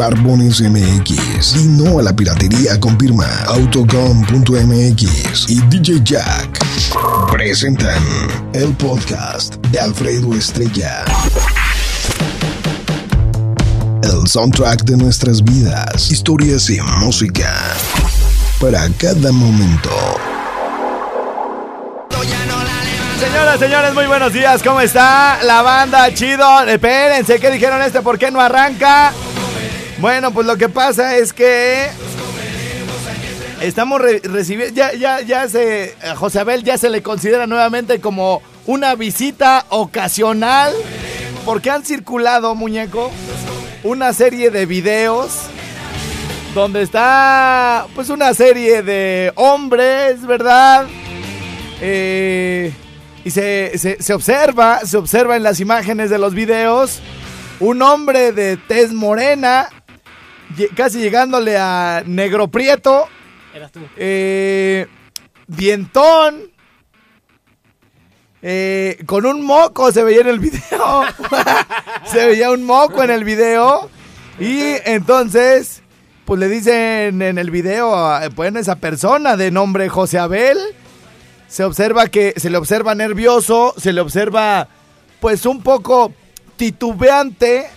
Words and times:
Barbones 0.00 0.62
MX. 0.62 1.56
Y 1.56 1.68
no 1.68 1.98
a 1.98 2.02
la 2.02 2.16
piratería 2.16 2.80
con 2.80 2.98
firma 2.98 3.26
Autocom.mx 3.48 5.50
y 5.50 5.60
DJ 5.68 6.00
Jack. 6.02 6.58
Presentan 7.30 8.02
el 8.54 8.74
podcast 8.76 9.56
de 9.66 9.78
Alfredo 9.78 10.34
Estrella. 10.34 11.04
El 14.02 14.26
soundtrack 14.26 14.84
de 14.84 14.96
nuestras 14.96 15.44
vidas, 15.44 16.10
historias 16.10 16.70
y 16.70 16.80
música. 17.00 17.52
Para 18.58 18.88
cada 18.96 19.32
momento. 19.32 19.90
Señoras, 23.20 23.60
señores, 23.60 23.92
muy 23.92 24.06
buenos 24.06 24.32
días. 24.32 24.62
¿Cómo 24.62 24.80
está 24.80 25.40
la 25.42 25.60
banda? 25.60 26.12
Chido. 26.14 26.62
Espérense, 26.62 27.38
¿qué 27.38 27.50
dijeron 27.50 27.82
este? 27.82 28.00
¿Por 28.00 28.18
qué 28.18 28.30
no 28.30 28.40
arranca? 28.40 29.12
Bueno, 30.00 30.30
pues 30.30 30.46
lo 30.46 30.56
que 30.56 30.70
pasa 30.70 31.16
es 31.16 31.34
que 31.34 31.88
estamos 33.60 34.00
recibiendo, 34.00 34.74
ya, 34.74 34.94
ya, 34.94 35.20
ya 35.20 35.46
se, 35.46 35.94
a 36.02 36.16
José 36.16 36.40
Abel 36.40 36.64
ya 36.64 36.78
se 36.78 36.88
le 36.88 37.02
considera 37.02 37.46
nuevamente 37.46 38.00
como 38.00 38.40
una 38.64 38.94
visita 38.94 39.66
ocasional, 39.68 40.72
porque 41.44 41.70
han 41.70 41.84
circulado, 41.84 42.54
muñeco, 42.54 43.10
una 43.84 44.14
serie 44.14 44.50
de 44.50 44.64
videos 44.64 45.32
donde 46.54 46.80
está, 46.80 47.86
pues 47.94 48.08
una 48.08 48.32
serie 48.32 48.82
de 48.82 49.32
hombres, 49.36 50.26
¿verdad? 50.26 50.86
Eh, 51.82 52.72
y 53.22 53.30
se, 53.30 53.76
se, 53.76 54.14
observa, 54.14 54.80
se 54.80 54.96
observa 54.96 55.36
en 55.36 55.42
las 55.42 55.60
imágenes 55.60 56.08
de 56.08 56.18
los 56.18 56.34
videos 56.34 57.02
un 57.60 57.82
hombre 57.82 58.32
de 58.32 58.56
tez 58.56 58.92
morena, 58.92 59.68
casi 60.76 61.00
llegándole 61.00 61.56
a 61.58 62.02
negro 62.06 62.48
prieto. 62.48 63.08
Eras 63.54 63.72
tú. 63.72 63.80
Eh, 63.96 64.86
dientón. 65.46 66.50
Eh, 68.42 69.02
con 69.04 69.26
un 69.26 69.44
moco 69.44 69.92
se 69.92 70.02
veía 70.02 70.22
en 70.22 70.28
el 70.28 70.38
video. 70.38 71.04
se 72.04 72.26
veía 72.26 72.50
un 72.50 72.64
moco 72.64 73.02
en 73.02 73.10
el 73.10 73.24
video. 73.24 73.90
Y 74.38 74.76
entonces, 74.84 75.82
pues 76.24 76.40
le 76.40 76.48
dicen 76.48 77.20
en 77.20 77.38
el 77.38 77.50
video, 77.50 78.18
bueno, 78.34 78.58
esa 78.58 78.76
persona 78.76 79.36
de 79.36 79.50
nombre 79.50 79.88
José 79.88 80.18
Abel 80.18 80.58
se 81.50 81.64
observa 81.64 82.06
que 82.06 82.32
se 82.36 82.48
le 82.48 82.56
observa 82.56 82.94
nervioso, 82.94 83.74
se 83.76 83.92
le 83.92 84.00
observa 84.00 84.68
pues 85.18 85.44
un 85.44 85.62
poco 85.62 86.12
titubeante, 86.56 87.68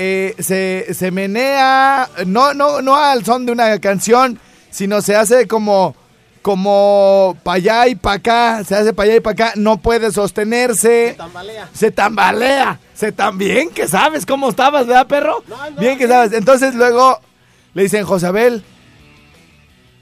eh, 0.00 0.36
se, 0.38 0.94
se, 0.94 1.10
menea, 1.10 2.08
no, 2.24 2.54
no, 2.54 2.80
no 2.80 2.94
al 2.94 3.24
son 3.24 3.46
de 3.46 3.50
una 3.50 3.80
canción, 3.80 4.38
sino 4.70 5.02
se 5.02 5.16
hace 5.16 5.48
como, 5.48 5.96
como 6.40 7.36
para 7.42 7.56
allá 7.56 7.88
y 7.88 7.96
para 7.96 8.14
acá, 8.14 8.62
se 8.62 8.76
hace 8.76 8.92
para 8.92 9.08
allá 9.08 9.16
y 9.16 9.20
para 9.20 9.32
acá, 9.32 9.52
no 9.56 9.78
puede 9.78 10.12
sostenerse. 10.12 11.08
Se 11.08 11.14
tambalea. 11.14 11.68
Se 11.72 11.90
tambalea, 11.90 12.80
se 12.94 13.12
bien 13.34 13.70
que 13.70 13.88
sabes 13.88 14.24
cómo 14.24 14.50
estabas, 14.50 14.86
¿verdad, 14.86 15.08
perro? 15.08 15.42
bien 15.80 15.98
que 15.98 16.06
sabes. 16.06 16.32
Entonces 16.32 16.76
luego 16.76 17.18
le 17.74 17.82
dicen, 17.82 18.04
Josabel, 18.04 18.62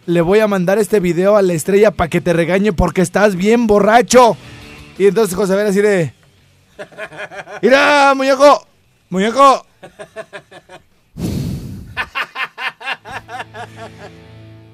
le 0.05 0.21
voy 0.21 0.41
a 0.41 0.47
mandar 0.47 0.79
este 0.79 1.01
video 1.01 1.39
a 1.39 1.43
la 1.43 1.55
estrella 1.55 1.91
para 1.91 2.11
que 2.11 2.21
te 2.21 2.35
regañe 2.35 2.75
porque 2.75 3.01
estás 3.01 3.35
bien 3.35 3.67
borracho. 3.67 4.37
Y 4.99 5.07
entonces 5.07 5.35
José 5.35 5.55
Abel 5.55 5.69
así 5.69 5.81
de... 5.81 6.13
Mira, 7.63 8.13
muñeco, 8.15 8.67
muñeco. 9.11 9.67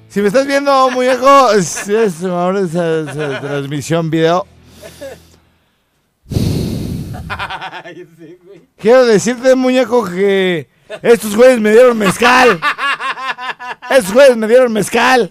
Si 0.08 0.20
me 0.20 0.28
estás 0.28 0.46
viendo, 0.46 0.90
muñeco, 0.90 1.52
es, 1.52 1.88
es 1.88 2.22
ahora 2.24 2.60
esa, 2.60 3.40
transmisión 3.40 4.10
video. 4.10 4.46
Quiero 8.76 9.06
decirte, 9.06 9.54
muñeco, 9.54 10.04
que 10.04 10.68
estos 11.02 11.34
güeyes 11.34 11.60
me 11.60 11.70
dieron 11.70 11.96
mezcal. 11.96 12.60
Esos 13.90 14.12
güeyes 14.12 14.36
me 14.36 14.46
dieron 14.46 14.72
mezcal. 14.72 15.30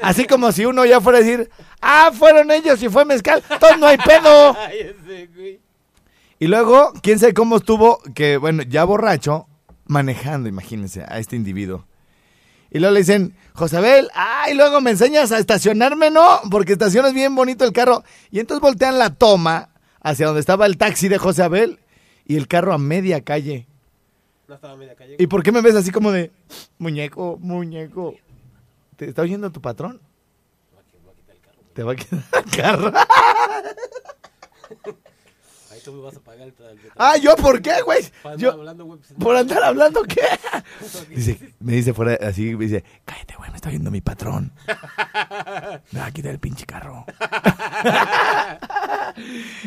Así 0.00 0.26
como 0.26 0.50
si 0.50 0.64
uno 0.64 0.84
ya 0.84 1.00
fuera 1.00 1.18
a 1.18 1.22
decir, 1.22 1.50
ah, 1.80 2.10
fueron 2.12 2.50
ellos 2.50 2.82
y 2.82 2.88
fue 2.88 3.04
mezcal. 3.04 3.42
Entonces 3.48 3.78
no 3.78 3.86
hay 3.86 3.98
pedo. 3.98 4.56
Y 6.42 6.48
luego, 6.48 6.92
quién 7.04 7.20
sabe 7.20 7.34
cómo 7.34 7.58
estuvo, 7.58 8.00
que 8.16 8.36
bueno, 8.36 8.64
ya 8.64 8.82
borracho, 8.82 9.46
manejando, 9.86 10.48
imagínense, 10.48 11.04
a 11.06 11.20
este 11.20 11.36
individuo. 11.36 11.86
Y 12.72 12.80
luego 12.80 12.94
le 12.94 12.98
dicen, 12.98 13.36
Josabel, 13.54 14.08
ay, 14.12 14.54
luego 14.54 14.80
me 14.80 14.90
enseñas 14.90 15.30
a 15.30 15.38
estacionarme, 15.38 16.10
¿no? 16.10 16.40
Porque 16.50 16.72
estacionas 16.72 17.14
bien 17.14 17.36
bonito 17.36 17.64
el 17.64 17.72
carro. 17.72 18.02
Y 18.32 18.40
entonces 18.40 18.60
voltean 18.60 18.98
la 18.98 19.14
toma 19.14 19.68
hacia 20.00 20.26
donde 20.26 20.40
estaba 20.40 20.66
el 20.66 20.78
taxi 20.78 21.06
de 21.06 21.18
Josabel 21.18 21.78
y 22.26 22.34
el 22.34 22.48
carro 22.48 22.72
a 22.72 22.78
media 22.78 23.20
calle. 23.20 23.68
¿Y 25.20 25.28
por 25.28 25.44
qué 25.44 25.52
me 25.52 25.60
ves 25.60 25.76
así 25.76 25.92
como 25.92 26.10
de 26.10 26.32
muñeco, 26.76 27.38
muñeco? 27.40 28.16
¿Te 28.96 29.08
está 29.08 29.22
oyendo 29.22 29.52
tu 29.52 29.60
patrón? 29.60 30.00
Te 31.72 31.84
va 31.84 31.92
a 31.92 31.94
quitar 31.94 32.24
el 32.44 32.50
carro. 32.50 32.92
Tú 35.84 35.92
me 35.92 36.00
vas 36.00 36.16
a 36.16 36.20
pagar 36.20 36.46
el, 36.46 36.54
Ah, 36.96 37.16
¿yo 37.16 37.34
por 37.36 37.60
qué, 37.60 37.82
güey? 37.82 38.02
Por 38.22 38.32
andar 38.32 38.52
hablando, 38.52 38.84
güey. 38.84 38.98
Pues, 39.00 39.12
¿Por 39.18 39.36
andar 39.36 39.62
hablando 39.64 40.02
qué? 40.04 40.22
Dice, 41.08 41.54
me 41.60 41.72
dice 41.72 41.92
fuera 41.92 42.18
así, 42.26 42.54
me 42.54 42.66
dice, 42.66 42.84
cállate, 43.04 43.34
güey, 43.36 43.50
me 43.50 43.56
está 43.56 43.68
oyendo 43.68 43.90
mi 43.90 44.00
patrón. 44.00 44.52
Me 45.92 46.00
va 46.00 46.06
a 46.06 46.10
quitar 46.12 46.32
el 46.32 46.38
pinche 46.38 46.66
carro. 46.66 47.04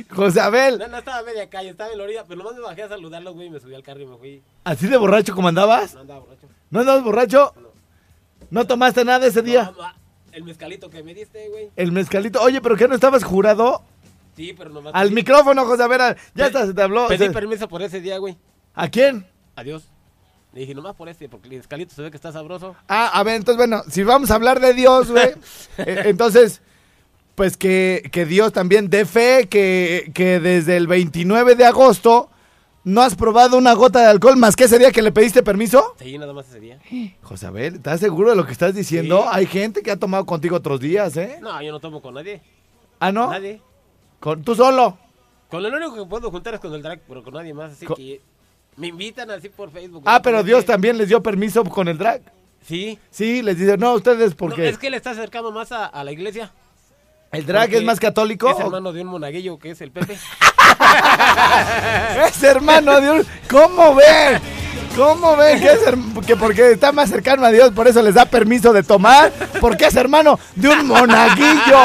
José 0.10 0.42
Abel. 0.42 0.80
No, 0.80 0.88
no 0.88 0.98
estaba 0.98 1.20
a 1.20 1.24
media 1.24 1.50
calle, 1.50 1.70
estaba 1.70 1.92
en 1.92 1.98
la 1.98 2.04
orilla, 2.04 2.24
pero 2.26 2.40
nomás 2.40 2.56
me 2.56 2.62
bajé 2.62 2.84
a 2.84 2.90
saludarlo, 2.90 3.34
güey, 3.34 3.50
me 3.50 3.60
subí 3.60 3.76
al 3.76 3.84
carro 3.84 4.02
y 4.02 4.06
me 4.06 4.18
fui. 4.18 4.44
¿Así 4.64 4.88
de 4.88 4.98
borracho 4.98 5.36
como 5.36 5.48
andabas? 5.48 5.94
No 5.94 6.02
andaba 6.02 6.20
borracho. 6.22 6.48
¿No 6.70 6.80
andabas 6.80 7.04
borracho? 7.04 7.54
No. 7.56 7.70
¿No 8.50 8.68
tomaste 8.68 9.04
nada 9.04 9.26
ese 9.28 9.42
día? 9.42 9.74
No, 9.76 9.84
el 10.32 10.44
mezcalito 10.44 10.90
que 10.90 11.04
me 11.04 11.14
diste, 11.14 11.50
güey. 11.50 11.70
El 11.76 11.92
mezcalito. 11.92 12.42
Oye, 12.42 12.62
¿pero 12.62 12.76
qué 12.76 12.88
no 12.88 12.96
estabas 12.96 13.24
jurado? 13.24 13.84
Sí, 14.36 14.54
pero 14.58 14.70
nomás. 14.70 14.94
Al 14.94 15.12
micrófono, 15.12 15.66
José 15.66 15.84
Abel. 15.84 16.16
Ya 16.34 16.48
está, 16.48 16.66
se 16.66 16.74
te 16.74 16.82
habló. 16.82 17.08
Pedí 17.08 17.30
permiso 17.30 17.68
por 17.68 17.82
ese 17.82 18.02
día, 18.02 18.18
güey. 18.18 18.38
¿A 18.74 18.90
quién? 18.90 19.26
Adiós. 19.56 19.84
Le 20.54 20.62
dije, 20.62 20.74
nomás 20.74 20.96
por 20.96 21.10
este, 21.10 21.28
porque 21.28 21.50
el 21.50 21.58
mezcalito 21.58 21.94
se 21.94 22.02
ve 22.02 22.10
que 22.10 22.18
está 22.18 22.32
sabroso. 22.32 22.76
Ah, 22.88 23.08
a 23.14 23.24
ver, 23.24 23.36
entonces, 23.36 23.58
bueno, 23.58 23.84
si 23.90 24.04
vamos 24.04 24.32
a 24.32 24.36
hablar 24.36 24.62
de 24.62 24.74
Dios, 24.74 25.12
güey. 25.12 25.34
Eh, 25.78 26.04
entonces, 26.06 26.62
pues 27.36 27.58
que, 27.58 28.10
que, 28.14 28.26
Dios 28.26 28.54
también 28.54 28.90
dé 28.90 29.06
fe 29.06 29.48
que, 29.50 30.12
que 30.14 30.40
desde 30.40 30.78
el 30.78 30.88
29 30.88 31.56
de 31.56 31.66
agosto 31.66 32.30
no 32.86 33.02
has 33.02 33.16
probado 33.16 33.58
una 33.58 33.74
gota 33.74 34.00
de 34.00 34.06
alcohol 34.06 34.38
más 34.38 34.56
que 34.56 34.64
ese 34.64 34.80
día 34.80 34.92
que 34.92 35.02
le 35.02 35.12
pediste 35.12 35.44
permiso. 35.44 35.96
Sí, 36.00 36.18
nada 36.18 36.32
más 36.32 36.48
ese 36.48 36.62
día. 36.62 36.80
José 37.22 37.48
Abel, 37.48 37.76
¿estás 37.76 38.00
seguro 38.00 38.30
de 38.30 38.38
lo 38.38 38.46
que 38.46 38.54
estás 38.54 38.74
diciendo? 38.74 39.26
Hay 39.30 39.48
gente 39.48 39.82
que 39.82 39.92
ha 39.92 39.98
tomado 39.98 40.26
contigo 40.26 40.56
otros 40.56 40.80
días, 40.80 41.18
¿eh? 41.18 41.40
No, 41.42 41.62
yo 41.62 41.74
no 41.74 41.82
tomo 41.82 42.02
con 42.02 42.14
nadie. 42.14 42.42
¿Ah, 43.00 43.12
no? 43.12 43.30
Nadie. 43.30 43.62
¿Con, 44.20 44.44
¿Tú 44.44 44.56
solo? 44.56 44.98
Con 45.50 45.66
el 45.66 45.74
único 45.74 45.96
que 45.96 46.06
puedo 46.06 46.32
juntar 46.32 46.56
es 46.56 46.60
con 46.60 46.74
el 46.74 46.82
drag, 46.82 47.02
pero 47.08 47.24
con 47.24 47.34
nadie 47.34 47.54
más, 47.54 47.74
así 47.74 47.86
que 47.86 48.22
me 48.78 48.88
invitan 48.88 49.30
así 49.32 49.50
por 49.50 49.72
Facebook. 49.72 50.04
Ah, 50.06 50.22
pero 50.22 50.44
Dios 50.44 50.66
también 50.66 50.98
les 50.98 51.08
dio 51.08 51.22
permiso 51.22 51.64
con 51.64 51.88
el 51.88 51.98
drag. 51.98 52.22
Sí. 52.62 52.98
Sí, 53.12 53.42
les 53.42 53.58
dice, 53.58 53.78
no, 53.78 53.94
ustedes 53.94 54.36
porque... 54.36 54.64
No, 54.64 54.68
es 54.68 54.78
que 54.78 54.90
le 54.90 54.98
está 54.98 55.12
acercando 55.12 55.52
más 55.52 55.72
a 55.72 56.04
la 56.04 56.12
iglesia. 56.12 56.52
¿El 57.32 57.46
drag 57.46 57.74
es 57.74 57.84
más 57.84 58.00
católico? 58.00 58.50
Es 58.50 58.60
hermano 58.60 58.94
de 58.94 59.02
un 59.02 59.08
monaguillo 59.08 59.60
que 59.60 59.72
es 59.72 59.82
el 59.82 59.92
Pepe. 59.92 60.14
es 62.28 62.44
hermano 62.44 63.02
de 63.02 63.12
un... 63.12 63.26
¿Cómo 63.50 63.96
ven? 63.96 64.42
¿Cómo 64.96 65.36
ven 65.36 65.60
que, 65.60 65.68
es 65.68 65.80
que 66.26 66.36
porque 66.38 66.72
está 66.72 66.92
más 66.94 67.10
cercano 67.10 67.46
a 67.46 67.52
Dios, 67.52 67.72
por 67.72 67.88
eso 67.88 68.02
les 68.02 68.16
da 68.16 68.26
permiso 68.26 68.72
de 68.72 68.82
tomar? 68.82 69.32
Porque 69.60 69.88
es 69.88 69.96
hermano 69.96 70.40
de 70.56 70.70
un 70.70 70.88
monaguillo, 70.88 71.80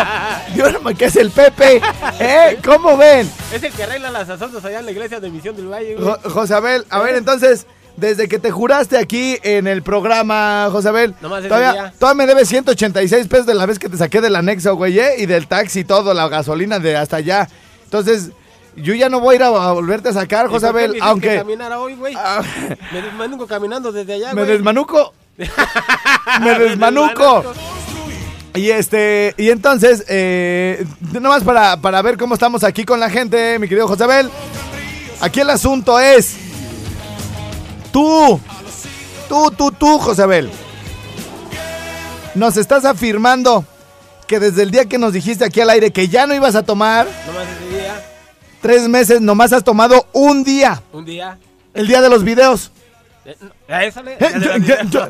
de 0.54 0.94
que 0.94 1.06
es 1.06 1.16
el 1.16 1.30
Pepe. 1.30 1.82
¿Eh? 2.20 2.58
¿Cómo 2.64 2.96
ven? 2.96 3.30
Es 3.52 3.62
el 3.62 3.72
que 3.72 3.82
arregla 3.82 4.10
las 4.10 4.28
asaltos 4.28 4.64
allá 4.64 4.78
en 4.78 4.84
la 4.86 4.92
iglesia 4.92 5.18
de 5.18 5.28
Misión 5.28 5.56
del 5.56 5.66
Valle. 5.66 5.96
José 6.24 6.54
Abel, 6.54 6.86
a 6.88 7.00
ver, 7.00 7.16
entonces 7.16 7.66
desde 7.96 8.28
que 8.28 8.38
te 8.38 8.50
juraste 8.50 8.96
aquí 8.96 9.38
en 9.42 9.66
el 9.66 9.82
programa, 9.82 10.68
Josabel. 10.70 11.14
todavía, 11.14 11.92
todavía 11.98 12.24
me 12.24 12.26
debes 12.26 12.48
186 12.48 13.26
pesos 13.26 13.46
de 13.46 13.54
la 13.54 13.66
vez 13.66 13.78
que 13.78 13.88
te 13.88 13.96
saqué 13.96 14.20
del 14.20 14.36
anexo, 14.36 14.76
güey, 14.76 14.98
¿eh? 14.98 15.16
y 15.18 15.26
del 15.26 15.48
taxi, 15.48 15.84
todo, 15.84 16.14
la 16.14 16.28
gasolina 16.28 16.78
de 16.78 16.96
hasta 16.96 17.16
allá. 17.16 17.48
Entonces, 17.84 18.30
yo 18.76 18.94
ya 18.94 19.08
no 19.08 19.20
voy 19.20 19.34
a 19.34 19.36
ir 19.36 19.42
a, 19.42 19.72
volverte 19.72 20.10
a 20.10 20.12
sacar, 20.12 20.48
Josabel, 20.48 20.96
aunque... 21.00 21.28
Que 21.28 21.36
caminar 21.36 21.72
hoy, 21.72 21.94
güey? 21.94 22.14
Ah. 22.16 22.42
me 22.92 23.02
desmanuco 23.02 23.46
caminando 23.46 23.92
desde 23.92 24.14
allá, 24.14 24.34
Me 24.34 24.44
desmanuco. 24.44 25.12
me 26.40 26.58
desmanuco. 26.58 27.44
Y 28.54 28.70
este, 28.70 29.34
y 29.36 29.50
entonces, 29.50 30.04
eh, 30.08 30.84
nomás 31.12 31.44
para, 31.44 31.76
para 31.76 32.02
ver 32.02 32.16
cómo 32.16 32.34
estamos 32.34 32.64
aquí 32.64 32.84
con 32.84 32.98
la 32.98 33.08
gente, 33.08 33.58
mi 33.58 33.68
querido 33.68 33.86
Josabel. 33.86 34.28
Aquí 35.20 35.40
el 35.40 35.50
asunto 35.50 36.00
es 36.00 36.36
Tú 37.92 38.40
Tú, 39.30 39.52
tú, 39.52 39.70
tú, 39.70 40.00
Josabel. 40.00 40.50
Nos 42.34 42.56
estás 42.56 42.84
afirmando 42.84 43.64
que 44.26 44.40
desde 44.40 44.64
el 44.64 44.72
día 44.72 44.86
que 44.86 44.98
nos 44.98 45.12
dijiste 45.12 45.44
aquí 45.44 45.60
al 45.60 45.70
aire 45.70 45.92
que 45.92 46.08
ya 46.08 46.26
no 46.26 46.34
ibas 46.34 46.56
a 46.56 46.64
tomar, 46.64 47.06
día, 47.06 47.69
tres 48.60 48.88
meses, 48.88 49.20
nomás 49.20 49.52
has 49.52 49.64
tomado 49.64 50.06
un 50.12 50.44
día. 50.44 50.82
un 50.92 51.04
día. 51.04 51.38
El 51.74 51.86
día 51.86 52.00
de 52.00 52.08
los 52.10 52.24
videos. 52.24 52.70
eh. 53.24 53.36
Eh, 53.68 53.92
yo- 54.40 54.56
yo- 54.56 54.82
yo- 54.90 55.06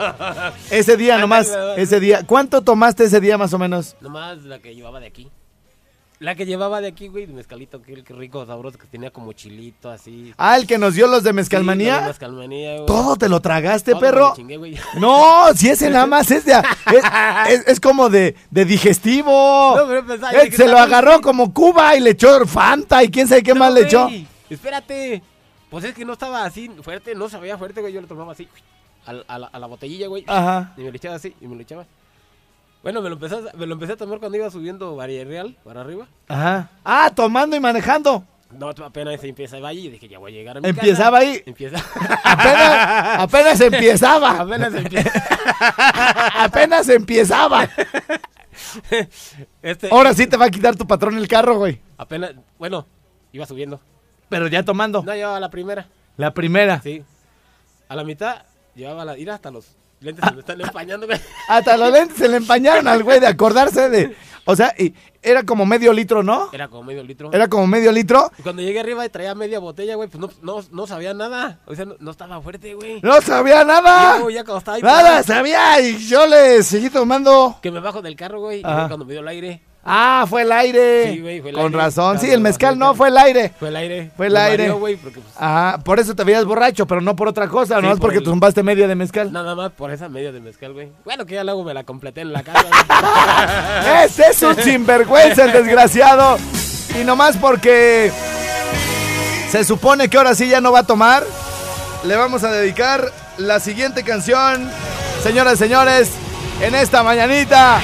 ese 0.70 0.96
día 0.96 1.16
nomás, 1.22 1.50
ese 1.76 2.00
día. 2.00 2.22
¿Cuánto 2.26 2.60
tomaste 2.62 3.04
ese 3.04 3.20
día 3.20 3.38
más 3.38 3.52
o 3.54 3.58
menos? 3.58 3.96
Nomás 4.00 4.42
la 4.42 4.58
que 4.58 4.74
llevaba 4.74 5.00
de 5.00 5.06
aquí. 5.06 5.30
La 6.20 6.34
que 6.34 6.44
llevaba 6.44 6.82
de 6.82 6.88
aquí, 6.88 7.08
güey, 7.08 7.24
de 7.24 7.32
mezcalito, 7.32 7.80
que 7.80 8.04
que 8.04 8.12
rico, 8.12 8.44
sabroso, 8.44 8.76
que 8.76 8.86
tenía 8.86 9.10
como 9.10 9.32
chilito, 9.32 9.88
así. 9.90 10.34
Ah, 10.36 10.58
el 10.58 10.66
que 10.66 10.76
nos 10.76 10.94
dio 10.94 11.06
los 11.06 11.22
de 11.22 11.30
Sí, 11.30 11.34
Mezcalmanía. 11.34 11.94
la 11.96 12.00
de 12.02 12.08
Mezcalmanía, 12.08 12.72
güey. 12.74 12.86
¿Todo 12.86 13.16
te 13.16 13.26
lo 13.30 13.40
tragaste, 13.40 13.92
Todo 13.92 14.02
me 14.02 14.06
perro? 14.06 14.28
lo 14.28 14.36
chingué, 14.36 14.56
güey. 14.58 14.76
No, 14.98 15.46
si 15.56 15.70
ese 15.70 15.88
nada 15.88 16.04
más 16.06 16.30
es 16.30 16.44
de, 16.44 16.52
es, 16.52 16.60
es- 17.48 17.66
es 17.66 17.80
como 17.80 18.10
de, 18.10 18.36
de 18.50 18.64
digestivo. 18.66 19.74
No, 19.78 19.86
pero 19.88 20.06
pensaba, 20.06 20.32
Eh, 20.42 20.50
yo 20.50 20.56
se 20.58 20.64
lo 20.66 20.72
"Está 20.72 20.82
agarró 20.82 21.10
bien". 21.12 21.22
como 21.22 21.54
Cuba 21.54 21.96
y 21.96 22.00
le 22.00 22.10
echó 22.10 22.46
Fanta 22.46 23.02
y 23.02 23.10
quién 23.10 23.26
sabe 23.26 23.42
qué 23.42 23.54
No, 23.54 23.60
más 23.60 23.72
le 23.72 23.80
echó. 23.82 24.08
Espérate. 24.50 25.22
Pues 25.70 25.84
es 25.84 25.94
que 25.94 26.04
no 26.04 26.12
estaba 26.12 26.44
así 26.44 26.68
fuerte, 26.82 27.14
no 27.14 27.30
sabía 27.30 27.56
fuerte, 27.56 27.80
güey. 27.80 27.94
Yo 27.94 28.00
lo 28.02 28.06
tomaba 28.08 28.32
así, 28.32 28.46
al- 29.06 29.24
a, 29.26 29.38
la, 29.38 29.46
a 29.46 29.58
la 29.58 29.66
botellilla, 29.66 30.08
güey. 30.08 30.24
Ajá. 30.26 30.74
Y 30.76 30.82
me 30.82 30.90
lo 30.90 30.96
echaba 30.96 31.14
así, 31.14 31.34
y 31.40 31.46
me 31.46 31.54
lo 31.56 31.62
echaba. 31.62 31.86
Bueno, 32.82 33.02
me 33.02 33.08
lo 33.10 33.16
empecé, 33.16 33.34
a- 33.36 33.56
me 33.56 33.66
lo 33.66 33.74
empecé 33.74 33.92
a 33.92 33.96
tomar 33.96 34.18
cuando 34.20 34.38
iba 34.38 34.50
subiendo 34.50 34.98
Real 35.00 35.56
para 35.64 35.82
arriba. 35.82 36.06
Ajá. 36.28 36.70
Ah, 36.84 37.10
tomando 37.14 37.54
y 37.56 37.60
manejando. 37.60 38.24
No, 38.52 38.68
apenas 38.70 39.20
se 39.20 39.28
empieza 39.28 39.58
a 39.58 39.60
valle 39.60 39.80
y 39.80 39.88
dije, 39.90 40.08
ya 40.08 40.18
voy 40.18 40.32
a 40.32 40.34
llegar 40.34 40.56
a 40.56 40.60
mi 40.60 40.68
Empiezaba 40.70 41.18
casa. 41.20 41.30
ahí. 41.30 41.42
Empieza. 41.46 41.76
Apenas, 42.24 43.20
apenas 43.20 43.60
empiezaba. 43.60 44.30
apenas 44.40 44.74
empieza. 44.74 45.10
Apenas 46.44 46.88
empiezaba. 46.88 47.68
Este, 49.62 49.88
Ahora 49.90 50.14
sí 50.14 50.26
te 50.26 50.36
va 50.36 50.46
a 50.46 50.50
quitar 50.50 50.74
tu 50.76 50.86
patrón 50.86 51.16
el 51.16 51.28
carro, 51.28 51.58
güey. 51.58 51.80
Apenas, 51.96 52.32
bueno, 52.58 52.86
iba 53.32 53.46
subiendo. 53.46 53.80
Pero 54.28 54.48
ya 54.48 54.64
tomando. 54.64 55.02
No, 55.02 55.14
llevaba 55.14 55.38
la 55.40 55.50
primera, 55.50 55.86
La 56.16 56.32
primera. 56.34 56.80
sí. 56.82 57.02
A 57.88 57.96
la 57.96 58.04
mitad 58.04 58.42
llevaba 58.74 59.04
la... 59.04 59.18
Ir 59.18 59.30
hasta 59.30 59.50
los 59.50 59.76
lentes 60.00 60.24
se 60.24 60.34
me 60.34 60.40
están 60.40 60.60
empañando, 60.60 61.06
güey. 61.06 61.20
Hasta 61.48 61.76
los 61.76 61.92
lentes 61.92 62.16
se 62.16 62.28
le 62.28 62.38
empañaron 62.38 62.88
al 62.88 63.02
güey 63.02 63.20
de 63.20 63.26
acordarse 63.26 63.88
de. 63.88 64.16
O 64.46 64.56
sea, 64.56 64.74
y 64.78 64.94
era 65.22 65.44
como 65.44 65.66
medio 65.66 65.92
litro, 65.92 66.22
¿no? 66.22 66.48
Era 66.52 66.68
como 66.68 66.82
medio 66.84 67.02
litro. 67.02 67.30
Era 67.32 67.48
como 67.48 67.66
medio 67.66 67.92
litro. 67.92 68.32
Y 68.38 68.42
cuando 68.42 68.62
llegué 68.62 68.80
arriba 68.80 69.04
y 69.04 69.08
traía 69.10 69.34
media 69.34 69.58
botella, 69.58 69.94
güey, 69.94 70.08
pues 70.08 70.20
no, 70.20 70.30
no, 70.42 70.64
no 70.70 70.86
sabía 70.86 71.12
nada. 71.12 71.60
O 71.66 71.74
sea, 71.74 71.84
no, 71.84 71.96
no 72.00 72.10
estaba 72.10 72.40
fuerte, 72.40 72.74
güey. 72.74 73.00
No 73.02 73.20
sabía 73.20 73.64
nada. 73.64 74.14
luego 74.14 74.30
ya 74.30 74.44
cuando 74.44 74.58
estaba 74.58 74.76
ahí 74.76 74.82
Nada 74.82 75.02
parado, 75.02 75.24
sabía 75.24 75.80
y 75.80 75.98
yo 75.98 76.26
le 76.26 76.62
seguí 76.62 76.88
tomando. 76.88 77.58
Que 77.60 77.70
me 77.70 77.80
bajo 77.80 78.00
del 78.00 78.16
carro, 78.16 78.40
güey. 78.40 78.60
Y 78.60 78.62
cuando 78.62 79.04
me 79.04 79.12
dio 79.12 79.20
el 79.20 79.28
aire. 79.28 79.62
Ah, 79.82 80.26
fue 80.28 80.42
el 80.42 80.52
aire. 80.52 81.12
Sí, 81.14 81.20
güey, 81.20 81.40
fue 81.40 81.50
el 81.50 81.56
Con 81.56 81.66
aire. 81.66 81.78
razón. 81.78 82.18
Sí, 82.18 82.30
el 82.30 82.40
mezcal 82.40 82.78
no, 82.78 82.94
fue 82.94 83.08
el 83.08 83.16
aire. 83.16 83.52
Fue 83.58 83.68
el 83.68 83.76
aire. 83.76 84.10
Fue 84.14 84.26
el 84.26 84.34
Me 84.34 84.38
aire. 84.40 84.62
mareó, 84.64 84.78
güey, 84.78 84.96
porque 84.96 85.20
pues, 85.20 85.34
Ajá, 85.38 85.78
por 85.82 85.98
eso 85.98 86.14
te 86.14 86.22
veías 86.22 86.44
borracho, 86.44 86.86
pero 86.86 87.00
no 87.00 87.16
por 87.16 87.28
otra 87.28 87.48
cosa, 87.48 87.76
Sí, 87.76 87.82
no 87.82 87.88
es 87.88 87.94
por 87.94 88.00
porque 88.02 88.18
el- 88.18 88.24
tú 88.24 88.30
zumbaste 88.30 88.62
media 88.62 88.86
de 88.86 88.94
mezcal. 88.94 89.32
nada 89.32 89.54
más 89.54 89.70
por 89.72 89.90
esa 89.90 90.08
media 90.10 90.32
de 90.32 90.40
mezcal, 90.40 90.74
güey. 90.74 90.90
Bueno, 91.04 91.24
que 91.24 91.34
ya 91.34 91.44
luego 91.44 91.64
me 91.64 91.72
la 91.72 91.84
completé 91.84 92.20
en 92.20 92.32
la 92.34 92.42
casa. 92.42 92.62
güey. 92.62 94.04
Ese 94.04 94.26
es 94.30 94.42
un 94.42 94.56
sinvergüenza, 94.56 95.44
el 95.46 95.52
desgraciado. 95.52 96.36
Y 97.00 97.04
nomás 97.04 97.38
porque 97.38 98.12
se 99.50 99.64
supone 99.64 100.08
que 100.10 100.18
ahora 100.18 100.34
sí 100.34 100.48
ya 100.48 100.60
no 100.60 100.72
va 100.72 100.80
a 100.80 100.86
tomar, 100.86 101.24
le 102.04 102.16
vamos 102.16 102.44
a 102.44 102.52
dedicar 102.52 103.10
la 103.38 103.60
siguiente 103.60 104.04
canción, 104.04 104.68
señoras 105.22 105.54
y 105.54 105.56
señores, 105.56 106.10
en 106.60 106.74
esta 106.74 107.02
mañanita 107.02 107.80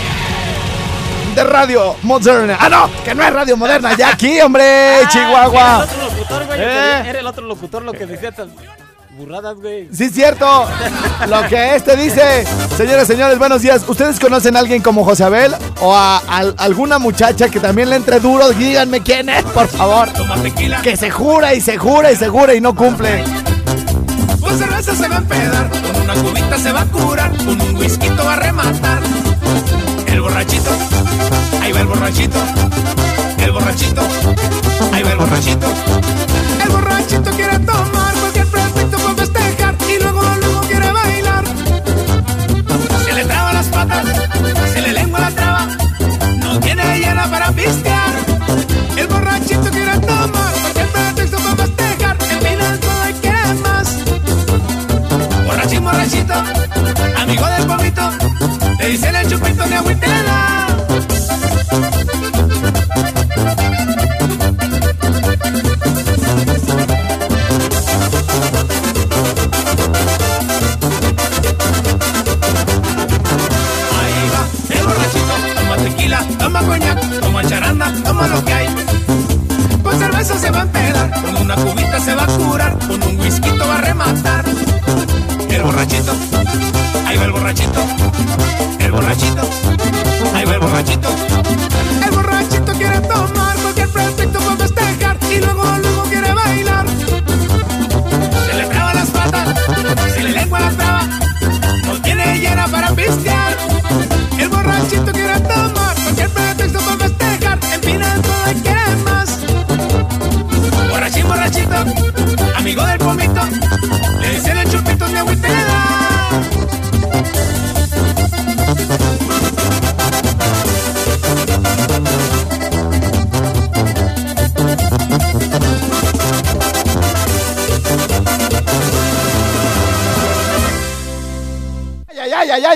de 1.37 1.45
Radio 1.45 1.95
Moderna. 2.03 2.57
Ah, 2.59 2.69
no, 2.69 2.91
que 3.05 3.15
no 3.15 3.23
es 3.23 3.33
Radio 3.33 3.57
Moderna, 3.57 3.97
ya 3.97 4.09
aquí, 4.09 4.41
hombre, 4.41 4.65
Ah, 5.05 5.09
Chihuahua. 5.09 5.87
Era 5.87 5.87
el 5.87 5.87
otro 5.87 6.05
locutor, 6.09 6.47
güey. 6.47 6.61
Eh. 6.61 7.03
Era 7.09 7.19
el 7.21 7.27
otro 7.27 7.47
locutor 7.47 7.83
lo 7.83 7.93
que 7.93 8.07
decía 8.07 8.31
estas 8.31 8.49
burradas, 9.19 9.57
güey. 9.57 9.89
Sí, 9.95 10.05
es 10.05 10.13
cierto. 10.15 10.67
Lo 11.29 11.47
que 11.49 11.77
este 11.77 11.97
dice. 11.97 12.45
Señores, 12.77 13.07
señores, 13.07 13.39
buenos 13.39 13.63
días. 13.63 13.83
¿Ustedes 13.87 14.19
conocen 14.19 14.57
a 14.57 14.61
alguien 14.61 14.83
como 14.83 15.05
José 15.05 15.25
Abel? 15.25 15.55
¿O 15.81 15.95
a, 15.95 16.19
al- 16.27 16.55
alguna 16.59 16.99
muchacha 16.99 17.49
que 17.49 17.61
también 17.61 17.91
le 17.91 17.97
entre 17.97 18.19
duro? 18.21 18.51
Díganme 18.51 19.03
quién 19.03 19.29
es, 19.29 19.43
por 19.45 19.69
favor. 19.69 20.09
Que 20.83 20.97
se 20.97 21.11
jura 21.11 21.55
y 21.55 21.61
se 21.61 21.77
jura 21.79 22.13
y 22.13 22.17
se 22.17 22.29
jura 22.29 22.55
y 22.55 22.61
no 22.61 22.75
cumple. 22.75 23.25
Con 24.41 24.59
cerveza 24.59 24.95
se 24.95 25.09
va 25.09 25.17
a 25.17 25.19
empedar, 25.19 25.71
con 25.71 26.03
una 26.03 26.15
cubita 26.15 26.59
se 26.59 26.73
va 26.73 26.81
a 26.83 26.87
curar, 26.87 27.31
con 27.39 27.61
un 27.61 27.77
whisky 27.77 28.09
va 28.09 28.33
a 28.35 28.37
rematar. 28.37 28.99
El 30.27 30.33
borrachito, 30.33 30.71
ahí 31.63 31.71
va 31.71 31.81
el 31.83 31.87
borrachito, 31.87 32.39
el 33.39 33.53
borrachito, 33.53 34.03
ahí 34.93 35.03
va 35.05 35.13
el 35.13 35.19
borrachito. 35.19 35.67
El 36.65 36.69
borrachito 36.69 37.31
quiere 37.31 37.59
tomar 37.61 38.13
cualquier 38.15 38.47
pretexto 38.49 38.99
para 38.99 39.15
festejar 39.15 39.77
y 39.89 40.03
luego, 40.03 40.23
luego 40.41 40.61
quiere 40.63 40.91
bailar. 40.91 41.45
Se 43.05 43.13
le 43.13 43.25
traba 43.25 43.53
las 43.53 43.67
patas, 43.67 44.05
se 44.73 44.83
le 44.83 44.93
lengua 44.95 45.21
la 45.21 45.31
traba, 45.31 45.69
no 46.39 46.59
tiene 46.59 46.99
llena 46.99 47.31
para 47.31 47.53
pistear. 47.53 48.11
El 48.97 49.07
borrachito 49.07 49.71
quiere 49.71 49.97
tomar 50.01 50.53
cualquier 50.61 50.89
pretexto 50.89 51.37
para 51.39 51.57
festejar, 51.57 52.19
en 52.31 52.41
final 52.41 52.81
todo 52.81 53.11
y 53.11 53.13
quiere 53.13 53.55
más. 53.63 53.97
Borrachín, 55.47 55.85
borrachito, 55.85 56.35
amigo 57.17 57.47
del 57.47 57.67
pomito, 57.67 58.11
le 58.87 58.93
dicen 58.93 59.17
el 59.17 59.29
chupito 59.29 59.65
de 59.65 59.75
agüita 59.75 60.07
y 60.07 60.27
da. 60.27 60.56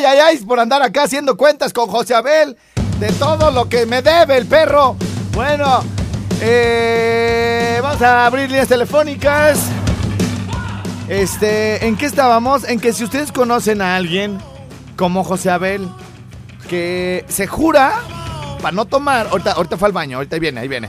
Ay, 0.05 0.19
ay, 0.19 0.37
por 0.39 0.59
andar 0.59 0.83
acá 0.83 1.03
haciendo 1.03 1.37
cuentas 1.37 1.75
con 1.75 1.87
José 1.87 2.15
Abel 2.15 2.57
de 2.99 3.13
todo 3.13 3.51
lo 3.51 3.69
que 3.69 3.85
me 3.85 4.01
debe 4.01 4.39
el 4.39 4.47
perro. 4.47 4.97
Bueno, 5.35 5.83
eh, 6.41 7.79
vamos 7.83 8.01
a 8.01 8.25
abrir 8.25 8.49
líneas 8.49 8.69
telefónicas. 8.69 9.61
Este, 11.07 11.87
¿en 11.87 11.99
qué 11.99 12.07
estábamos? 12.07 12.65
En 12.65 12.81
que 12.81 12.95
si 12.95 13.05
ustedes 13.05 13.31
conocen 13.31 13.83
a 13.83 13.97
alguien 13.97 14.39
como 14.97 15.23
José 15.23 15.51
Abel 15.51 15.87
que 16.69 17.27
se 17.29 17.47
jura 17.47 17.93
para 18.63 18.73
no 18.73 18.87
tomar, 18.87 19.27
ahorita, 19.31 19.53
ahorita 19.53 19.77
fue 19.77 19.89
al 19.89 19.93
baño, 19.93 20.17
ahorita 20.17 20.39
viene, 20.39 20.61
ahí 20.61 20.69
viene. 20.69 20.89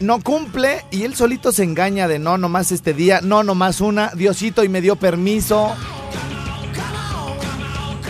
No 0.00 0.20
cumple 0.22 0.84
y 0.90 1.04
él 1.04 1.16
solito 1.16 1.50
se 1.50 1.62
engaña 1.62 2.08
de 2.08 2.18
no, 2.18 2.36
nomás 2.36 2.72
este 2.72 2.92
día, 2.92 3.20
no, 3.22 3.42
nomás 3.42 3.80
una, 3.80 4.10
Diosito 4.14 4.64
y 4.64 4.68
me 4.68 4.82
dio 4.82 4.96
permiso. 4.96 5.74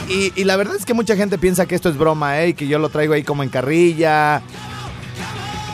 Y, 0.08 0.44
la 0.44 0.56
verdad 0.56 0.76
es 0.76 0.86
que 0.86 0.94
mucha 0.94 1.16
gente 1.16 1.36
piensa 1.36 1.66
que 1.66 1.74
esto 1.74 1.88
es 1.88 1.96
broma, 1.96 2.40
¿eh? 2.40 2.48
Y 2.50 2.54
que 2.54 2.68
yo 2.68 2.78
lo 2.78 2.88
traigo 2.90 3.14
ahí 3.14 3.22
como 3.24 3.42
en 3.42 3.48
carrilla. 3.48 4.40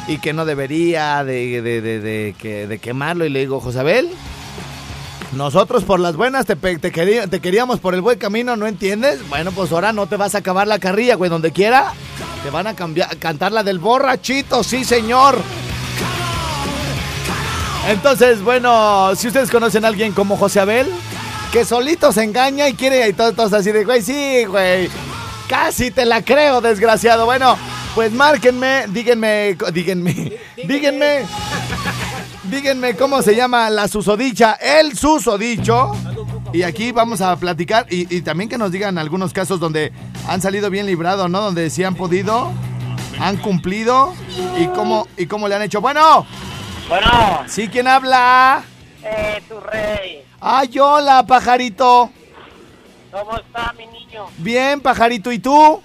Y 0.09 0.19
que 0.19 0.33
no 0.33 0.45
debería 0.45 1.23
de, 1.23 1.61
de, 1.63 1.81
de- 1.83 2.01
de 2.01 2.35
que- 2.39 2.67
de 2.67 2.79
quemarlo. 2.79 3.25
Y 3.27 3.31
le 3.31 3.41
digo, 3.41 3.61
Josabel, 3.61 4.09
Nosotros 5.33 5.85
por 5.85 5.99
las 6.01 6.15
buenas 6.17 6.45
te, 6.45 6.57
te, 6.57 6.93
querí- 6.93 7.27
te 7.29 7.41
queríamos 7.41 7.81
por 7.81 7.95
el 7.95 8.03
buen 8.03 8.19
camino, 8.19 8.55
¿no 8.57 8.67
entiendes? 8.67 9.27
Bueno, 9.31 9.51
pues 9.53 9.73
ahora 9.73 9.93
no 9.93 10.07
te 10.07 10.17
vas 10.17 10.35
a 10.35 10.39
acabar 10.39 10.67
la 10.67 10.79
carrilla, 10.79 11.15
güey. 11.15 11.31
Donde 11.31 11.53
quiera 11.53 11.93
te 12.43 12.51
van 12.51 12.67
a 12.67 12.75
cambiar, 12.75 13.17
cantar 13.19 13.51
la 13.53 13.63
del 13.63 13.79
borrachito, 13.79 14.63
sí, 14.63 14.85
señor. 14.85 15.39
Entonces, 17.89 18.43
bueno, 18.43 19.15
si 19.17 19.29
ustedes 19.29 19.51
conocen 19.51 19.85
a 19.85 19.89
alguien 19.89 20.13
como 20.13 20.37
José 20.37 20.61
Abel, 20.61 20.87
que 21.53 21.65
solito 21.65 22.11
se 22.13 22.25
engaña 22.25 22.69
y 22.69 22.75
quiere 22.75 23.07
y 23.09 23.13
todos, 23.13 23.35
todos 23.37 23.53
así 23.53 23.71
de, 23.73 23.85
güey, 23.85 24.03
sí, 24.03 24.45
güey. 24.47 24.89
Casi 25.49 25.91
te 25.91 26.07
la 26.07 26.23
creo, 26.23 26.61
desgraciado. 26.63 27.27
Bueno, 27.27 27.57
pues 27.95 28.11
márquenme, 28.13 28.87
díganme, 28.89 29.57
díganme, 29.73 30.33
díganme, 30.67 31.27
díganme 32.45 32.97
cómo 32.97 33.21
se 33.23 33.35
llama 33.37 33.69
la 33.71 33.87
susodicha, 33.89 34.55
el 34.55 34.97
susodicho. 34.97 35.93
Y 36.55 36.63
aquí 36.63 36.93
vamos 36.93 37.21
a 37.21 37.37
platicar 37.37 37.87
y, 37.91 38.15
y 38.15 38.21
también 38.23 38.49
que 38.49 38.59
nos 38.59 38.73
digan 38.73 38.99
algunos 38.99 39.33
casos 39.33 39.59
donde 39.61 39.93
han 40.29 40.41
salido 40.41 40.71
bien 40.71 40.87
librados, 40.87 41.29
¿no? 41.31 41.41
Donde 41.41 41.69
sí 41.71 41.83
han 41.85 41.95
podido, 41.95 42.51
han 43.21 43.37
cumplido 43.39 44.15
y 44.59 44.67
cómo, 44.69 45.07
y 45.17 45.27
cómo 45.27 45.49
le 45.49 45.55
han 45.55 45.63
hecho. 45.63 45.81
Bueno, 45.81 46.27
Bueno, 46.89 47.09
¿sí 47.47 47.69
quién 47.69 47.89
habla? 47.89 48.65
eh, 49.05 49.43
tu 49.49 49.59
rey, 49.61 50.23
Ay, 50.45 50.77
hola, 50.81 51.25
pajarito. 51.25 52.11
¿cómo 53.13 53.37
está 53.37 53.73
mi 53.75 53.87
niño? 53.87 54.27
Bien, 54.39 54.81
pajarito, 54.81 55.31
¿y 55.31 55.39
tú? 55.39 55.81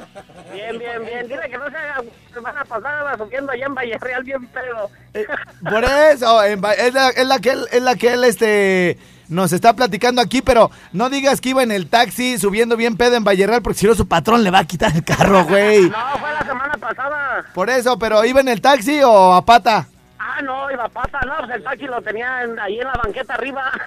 Bien, 0.52 0.80
bien, 0.80 1.06
bien. 1.06 1.28
Dile 1.28 1.48
que 1.48 1.58
no 1.60 1.70
se 1.70 1.78
haga 1.78 2.02
semana 2.34 2.66
pasada 2.66 3.16
subiendo 3.18 3.52
allá 3.52 3.66
en 3.68 3.76
Valle 3.76 3.98
Real 4.00 4.24
bien 4.24 4.48
pedo. 4.48 4.90
Eh, 5.14 5.28
por 5.70 5.84
eso, 5.84 6.44
en 6.44 6.60
es 6.76 6.94
la, 6.94 7.10
es 7.10 7.28
la 7.28 7.38
que 7.38 7.52
él, 7.52 7.68
es 7.72 7.82
la 7.84 7.96
que 7.96 8.14
él, 8.14 8.24
este, 8.24 8.98
nos 9.28 9.54
está 9.54 9.74
platicando 9.74 10.24
aquí, 10.24 10.42
pero 10.42 10.72
no 10.92 11.12
digas 11.12 11.40
que 11.40 11.50
iba 11.50 11.62
en 11.62 11.72
el 11.72 11.88
taxi 11.88 12.40
subiendo 12.40 12.78
bien 12.78 12.98
pedo 12.98 13.16
en 13.16 13.24
Valle 13.24 13.46
Real, 13.46 13.62
porque 13.62 13.78
si 13.78 13.86
no 13.86 13.94
su 13.94 14.08
patrón 14.08 14.44
le 14.44 14.50
va 14.50 14.60
a 14.60 14.66
quitar 14.66 14.96
el 14.96 15.04
carro, 15.04 15.46
güey. 15.46 15.82
No, 15.90 16.20
fue 16.20 16.34
la 16.34 16.46
semana 16.48 16.74
pasada. 16.80 17.46
Por 17.54 17.70
eso, 17.70 18.00
pero 18.00 18.26
¿iba 18.26 18.42
en 18.42 18.48
el 18.48 18.62
taxi 18.62 19.04
o 19.04 19.34
a 19.34 19.46
pata? 19.46 19.88
Ah, 20.29 20.41
no, 20.41 20.69
iba 20.69 20.89
pata, 20.89 21.19
no, 21.25 21.38
pues 21.38 21.51
el 21.51 21.63
taxi 21.63 21.86
lo 21.86 22.01
tenía 22.01 22.43
en- 22.43 22.60
ahí 22.60 22.79
en 22.79 22.88
la 22.88 22.93
banqueta 23.01 23.34
arriba. 23.36 23.72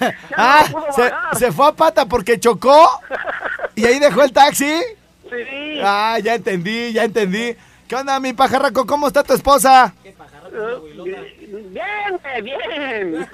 No 0.00 0.36
ah, 0.36 0.64
se, 1.36 1.52
fue 1.52 1.68
a 1.68 1.72
pata 1.72 2.06
porque 2.06 2.40
chocó 2.40 3.00
y 3.74 3.84
ahí 3.84 3.98
dejó 3.98 4.22
el 4.22 4.32
taxi. 4.32 4.82
Sí. 5.30 5.80
Ah, 5.82 6.18
ya 6.22 6.34
entendí, 6.34 6.92
ya 6.92 7.04
entendí. 7.04 7.56
¿Qué 7.86 7.96
onda, 7.96 8.18
mi 8.18 8.32
pajarraco? 8.32 8.86
¿Cómo 8.86 9.06
está 9.08 9.22
tu 9.22 9.34
esposa? 9.34 9.92
Eh, 10.04 10.12
Bien, 11.70 12.20
eh, 12.24 12.42
bien. 12.42 13.28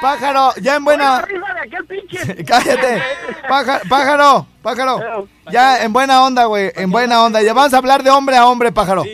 Pájaro, 0.00 0.52
ya 0.60 0.76
en 0.76 0.84
buena... 0.84 1.18
Arriba 1.18 1.54
de 1.54 1.60
aquel 1.60 1.84
pinche. 1.86 2.44
Cállate. 2.44 3.02
Pájaro, 3.48 3.80
pájaro, 3.88 4.46
pájaro. 4.62 5.28
Ya, 5.50 5.82
en 5.82 5.92
buena 5.92 6.24
onda, 6.24 6.44
güey. 6.44 6.72
En 6.74 6.90
buena 6.90 7.22
onda. 7.22 7.42
Ya 7.42 7.52
vamos 7.52 7.74
a 7.74 7.78
hablar 7.78 8.02
de 8.02 8.10
hombre 8.10 8.36
a 8.36 8.46
hombre, 8.46 8.72
pájaro. 8.72 9.04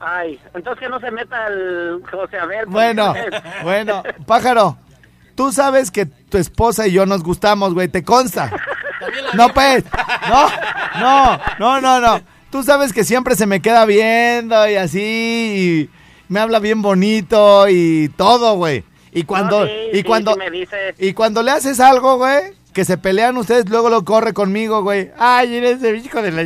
Ay, 0.00 0.40
entonces 0.54 0.80
que 0.80 0.88
no 0.88 1.00
se 1.00 1.10
meta 1.10 1.46
el 1.48 2.02
José 2.10 2.38
Abel. 2.38 2.66
Bueno, 2.66 3.14
bueno. 3.62 4.02
Pájaro, 4.26 4.76
tú 5.34 5.52
sabes 5.52 5.90
que 5.90 6.06
tu 6.06 6.38
esposa 6.38 6.86
y 6.86 6.92
yo 6.92 7.06
nos 7.06 7.22
gustamos, 7.22 7.74
güey. 7.74 7.88
¿Te 7.88 8.04
consta? 8.04 8.50
No, 9.34 9.48
pues. 9.50 9.84
No, 10.28 10.48
no, 11.00 11.40
no, 11.58 11.80
no, 11.80 12.00
no. 12.00 12.20
Tú 12.50 12.62
sabes 12.62 12.92
que 12.92 13.04
siempre 13.04 13.34
se 13.34 13.46
me 13.46 13.60
queda 13.60 13.84
viendo 13.84 14.68
y 14.68 14.76
así. 14.76 15.88
Y 15.88 16.32
me 16.32 16.40
habla 16.40 16.58
bien 16.60 16.80
bonito 16.82 17.68
y 17.68 18.08
todo, 18.16 18.54
güey. 18.56 18.84
Y 19.12 19.24
cuando, 19.24 19.60
No, 19.60 19.66
sí, 19.66 19.72
y 19.92 19.96
sí, 19.96 20.02
cuando, 20.04 20.32
sí 20.34 20.38
me 20.38 20.50
dices. 20.50 20.94
y 20.98 21.12
cuando 21.12 21.42
le 21.42 21.50
haces 21.50 21.80
algo, 21.80 22.18
güey, 22.18 22.52
que 22.72 22.84
se 22.84 22.96
pelean 22.98 23.36
ustedes, 23.36 23.68
luego 23.68 23.88
lo 23.90 24.04
corre 24.04 24.32
conmigo, 24.32 24.82
güey. 24.82 25.10
Ay, 25.18 25.56
eres 25.56 25.82
el 25.82 25.96
hijo 25.96 26.22
de 26.22 26.30
la 26.30 26.44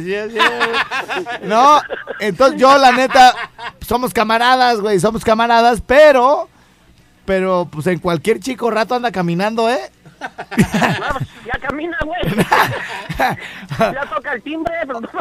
No, 1.43 1.81
entonces 2.21 2.61
yo, 2.61 2.76
la 2.79 2.93
neta, 2.93 3.35
somos 3.87 4.12
camaradas, 4.14 4.81
güey, 4.81 4.99
somos 5.00 5.25
camaradas, 5.25 5.83
pero, 5.87 6.49
pero, 7.26 7.69
pues 7.71 7.87
en 7.88 7.99
cualquier 7.99 8.41
chico 8.41 8.71
rato 8.71 8.95
anda 8.95 9.11
caminando, 9.12 9.69
¿eh? 9.69 9.91
Ya 11.45 11.59
camina, 11.61 11.99
güey. 12.05 12.21
ya 13.79 14.07
toca 14.14 14.33
el 14.35 14.43
timbre. 14.43 14.75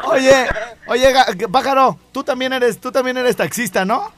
Oye, 0.03 0.45
oye, 0.87 1.13
pájaro, 1.51 1.97
tú 2.11 2.23
también 2.23 2.53
eres, 2.53 2.79
tú 2.79 2.91
también 2.91 3.17
eres 3.17 3.35
taxista, 3.35 3.83
¿no? 3.83 4.11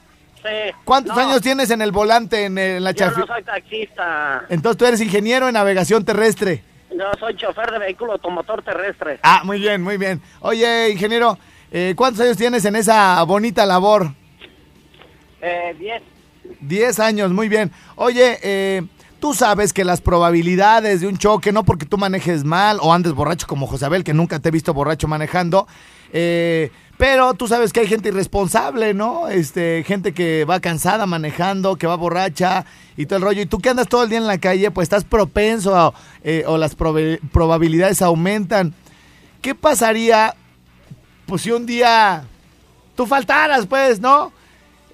Sí. 0.44 0.76
¿Cuántos 0.84 1.16
No, 1.16 1.22
años 1.22 1.42
tienes 1.42 1.70
en 1.70 1.82
el 1.82 1.94
volante 1.94 2.44
en, 2.46 2.58
el- 2.58 2.78
en 2.78 2.84
la 2.84 2.92
Yo 2.92 2.98
chafi? 3.06 3.22
no 3.22 3.28
soy 3.28 3.44
taxista. 3.44 4.44
Entonces 4.50 4.78
tú 4.78 4.86
eres 4.86 5.00
ingeniero 5.00 5.48
en 5.48 5.54
navegación 5.54 6.04
terrestre. 6.04 6.64
Yo 6.98 7.06
soy 7.20 7.36
chofer 7.36 7.72
de 7.72 7.80
vehículo 7.80 8.14
automotor 8.14 8.62
terrestre. 8.62 9.20
Ah, 9.24 9.42
muy 9.44 9.60
bien, 9.60 9.82
muy 9.82 9.98
bien. 9.98 10.22
Oye, 10.42 10.92
ingeniero, 10.92 11.38
eh, 11.72 11.94
¿cuántos 11.96 12.22
años 12.22 12.38
tienes 12.38 12.64
en 12.66 12.76
esa 12.76 13.22
bonita 13.24 13.66
labor? 13.66 14.12
Eh, 15.42 15.76
10. 15.80 16.04
Diez 16.62 17.00
años, 17.00 17.32
muy 17.32 17.50
bien. 17.50 17.72
Oye, 17.96 18.38
eh, 18.44 18.84
tú 19.20 19.34
sabes 19.34 19.74
que 19.74 19.84
las 19.84 20.02
probabilidades 20.02 21.02
de 21.02 21.08
un 21.08 21.18
choque, 21.18 21.52
no 21.52 21.64
porque 21.64 21.86
tú 21.86 21.98
manejes 21.98 22.44
mal 22.44 22.78
o 22.82 22.94
andes 22.94 23.14
borracho 23.14 23.48
como 23.48 23.66
Josabel, 23.66 24.04
que 24.04 24.14
nunca 24.14 24.40
te 24.40 24.50
he 24.50 24.52
visto 24.52 24.74
borracho 24.74 25.08
manejando, 25.08 25.68
eh, 26.12 26.70
pero 27.04 27.34
tú 27.34 27.50
sabes 27.50 27.74
que 27.74 27.82
hay 27.82 27.88
gente 27.88 28.08
irresponsable, 28.08 28.94
¿no? 28.94 29.28
Este, 29.28 29.84
gente 29.86 30.14
que 30.14 30.46
va 30.46 30.62
cansada 30.62 31.06
manejando, 31.06 31.76
que 31.76 31.86
va 31.86 31.98
borracha 31.98 32.64
y 32.96 33.08
todo 33.08 33.18
el 33.18 33.24
rollo. 33.24 33.42
Y 33.42 33.46
tú 33.46 33.60
que 33.60 33.68
andas 33.68 33.90
todo 33.90 34.04
el 34.04 34.10
día 34.10 34.20
en 34.20 34.26
la 34.26 34.38
calle, 34.38 34.72
pues 34.72 34.86
estás 34.86 35.04
propenso 35.04 35.76
a, 35.76 35.94
eh, 36.24 36.46
o 36.48 36.58
las 36.58 36.76
probabilidades 36.76 38.02
aumentan. 38.02 38.74
¿Qué 39.42 39.54
pasaría, 39.54 40.34
pues 41.26 41.42
si 41.42 41.52
un 41.52 41.66
día 41.66 42.24
tú 42.96 43.06
faltaras, 43.06 43.66
pues, 43.66 44.00
¿no? 44.00 44.32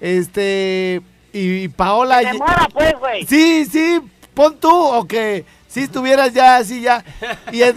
Este, 0.00 1.02
y, 1.32 1.68
Paola... 1.68 2.22
Que 2.22 2.38
muera, 2.38 2.68
pues, 2.72 2.94
güey. 2.98 3.24
Sí, 3.24 3.66
sí, 3.66 4.00
pon 4.34 4.56
tú, 4.58 4.68
o 4.68 5.06
que 5.06 5.44
si 5.70 5.82
estuvieras 5.82 6.32
ya 6.32 6.56
así 6.56 6.80
ya. 6.82 7.04
Y, 7.52 7.62
en- 7.62 7.76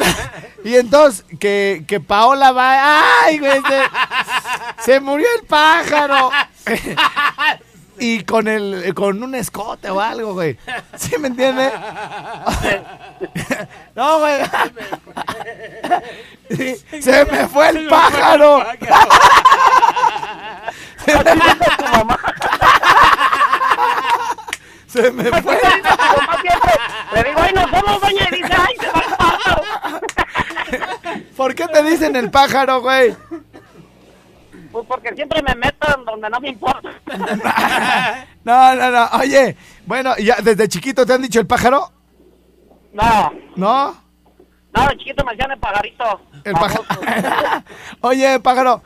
y 0.64 0.76
entonces 0.76 1.24
que, 1.40 1.84
que 1.88 2.00
Paola 2.00 2.52
va, 2.52 3.02
ay, 3.26 3.38
güey, 3.40 3.62
se, 3.62 3.82
se 4.94 5.00
murió 5.00 5.28
el 5.40 5.46
pájaro. 5.48 6.32
Y 8.00 8.24
con 8.24 8.48
el 8.48 8.92
con 8.96 9.22
un 9.22 9.36
escote 9.36 9.90
o 9.92 10.02
algo, 10.02 10.34
güey. 10.34 10.58
¿Sí 10.98 11.16
me 11.20 11.28
entiendes? 11.28 11.72
No, 13.96 14.18
güey. 14.20 14.42
Sí, 16.50 16.76
se 17.02 17.26
me 17.26 17.48
fue 17.48 17.70
el 17.70 17.88
pájaro. 17.88 18.66
Se 21.06 21.14
me, 21.16 21.32
se 24.94 25.12
me 25.12 25.24
fue 25.42 25.58
Mamá 25.64 26.38
siempre 26.42 26.72
Le 27.14 27.24
digo, 27.24 27.40
ay, 27.42 27.54
nos 27.54 27.72
vemos, 27.72 28.02
doña. 28.02 28.28
Y 28.32 28.36
dice, 28.36 28.54
ay, 28.58 28.76
se 28.80 28.88
va 28.92 29.00
el 29.08 29.16
pájaro. 29.18 29.62
¿Por 31.36 31.56
qué 31.56 31.68
te 31.68 31.84
dicen 31.84 32.16
el 32.16 32.30
pájaro, 32.30 32.82
güey? 32.82 33.16
Pues 34.72 34.86
porque 34.88 35.14
siempre 35.16 35.42
me 35.44 35.54
meto 35.56 35.88
en 35.98 36.06
donde 36.06 36.30
no 36.30 36.40
me 36.40 36.50
importa. 36.50 36.90
No, 38.46 38.76
no, 38.76 38.92
no. 38.92 39.08
Oye, 39.22 39.56
bueno, 39.86 40.18
ya 40.18 40.36
desde 40.44 40.68
chiquito 40.68 41.06
te 41.06 41.14
han 41.14 41.22
dicho 41.22 41.40
el 41.40 41.48
pájaro, 41.48 41.90
No, 42.92 43.32
¿no? 43.56 43.96
no, 44.74 44.88
de 44.90 44.98
chiquito 44.98 45.24
me 45.24 45.32
decían 45.32 45.52
el 45.52 45.60
pajarito. 45.60 46.22
El 46.44 46.52
pájaro. 46.54 46.84
Oye, 48.02 48.38
pájaro. 48.42 48.82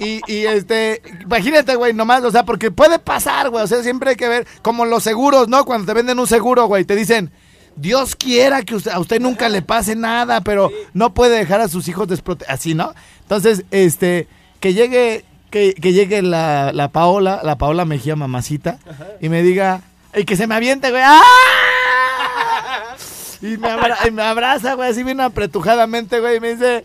Y, 0.00 0.20
y 0.26 0.46
este, 0.46 1.02
imagínate, 1.20 1.74
güey, 1.76 1.92
nomás, 1.92 2.24
o 2.24 2.30
sea, 2.30 2.44
porque 2.44 2.70
puede 2.70 2.98
pasar, 2.98 3.50
güey, 3.50 3.62
o 3.62 3.66
sea, 3.66 3.82
siempre 3.82 4.10
hay 4.10 4.16
que 4.16 4.28
ver, 4.28 4.46
como 4.62 4.86
los 4.86 5.02
seguros, 5.04 5.46
¿no? 5.48 5.64
Cuando 5.66 5.86
te 5.86 5.92
venden 5.94 6.18
un 6.18 6.26
seguro, 6.26 6.64
güey, 6.66 6.84
te 6.86 6.96
dicen, 6.96 7.30
Dios 7.76 8.16
quiera 8.16 8.62
que 8.62 8.74
usted- 8.76 8.90
a 8.92 8.98
usted 8.98 9.20
nunca 9.20 9.48
le 9.50 9.60
pase 9.62 9.94
nada, 9.96 10.40
pero 10.40 10.70
no 10.94 11.12
puede 11.14 11.36
dejar 11.38 11.60
a 11.60 11.68
sus 11.68 11.86
hijos 11.88 12.08
desprotegidos, 12.08 12.54
así, 12.58 12.74
¿no? 12.74 12.94
Entonces, 13.22 13.64
este, 13.70 14.26
que 14.58 14.72
llegue, 14.74 15.24
que, 15.50 15.74
que 15.74 15.92
llegue 15.92 16.22
la, 16.22 16.72
la 16.72 16.88
Paola, 16.88 17.40
la 17.44 17.58
Paola 17.58 17.84
Mejía 17.84 18.16
Mamacita, 18.16 18.78
y 19.20 19.28
me 19.28 19.42
diga, 19.42 19.82
y 20.14 20.24
que 20.24 20.36
se 20.36 20.46
me 20.46 20.54
aviente, 20.54 20.90
güey, 20.90 21.02
¡ah! 21.04 21.20
Y 23.42 23.56
me, 23.56 23.68
abra- 23.70 23.98
y 24.06 24.10
me 24.10 24.22
abraza, 24.22 24.74
güey, 24.74 24.90
así 24.90 25.02
bien 25.02 25.20
apretujadamente, 25.20 26.20
güey, 26.20 26.36
y 26.36 26.40
me 26.40 26.52
dice, 26.54 26.84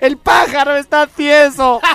el 0.00 0.18
pájaro 0.18 0.76
está 0.76 1.06
tieso. 1.06 1.80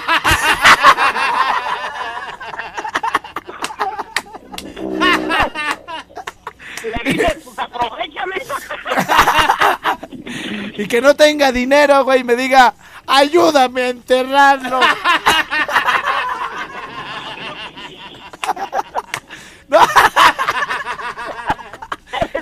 Pues 6.83 7.59
aprovechame. 7.59 8.35
Y 10.75 10.87
que 10.87 11.01
no 11.01 11.15
tenga 11.15 11.51
dinero, 11.51 12.03
güey, 12.03 12.21
y 12.21 12.23
me 12.23 12.35
diga, 12.35 12.73
ayúdame 13.05 13.81
a 13.83 13.89
enterrarlo. 13.89 14.79
No. 19.67 19.79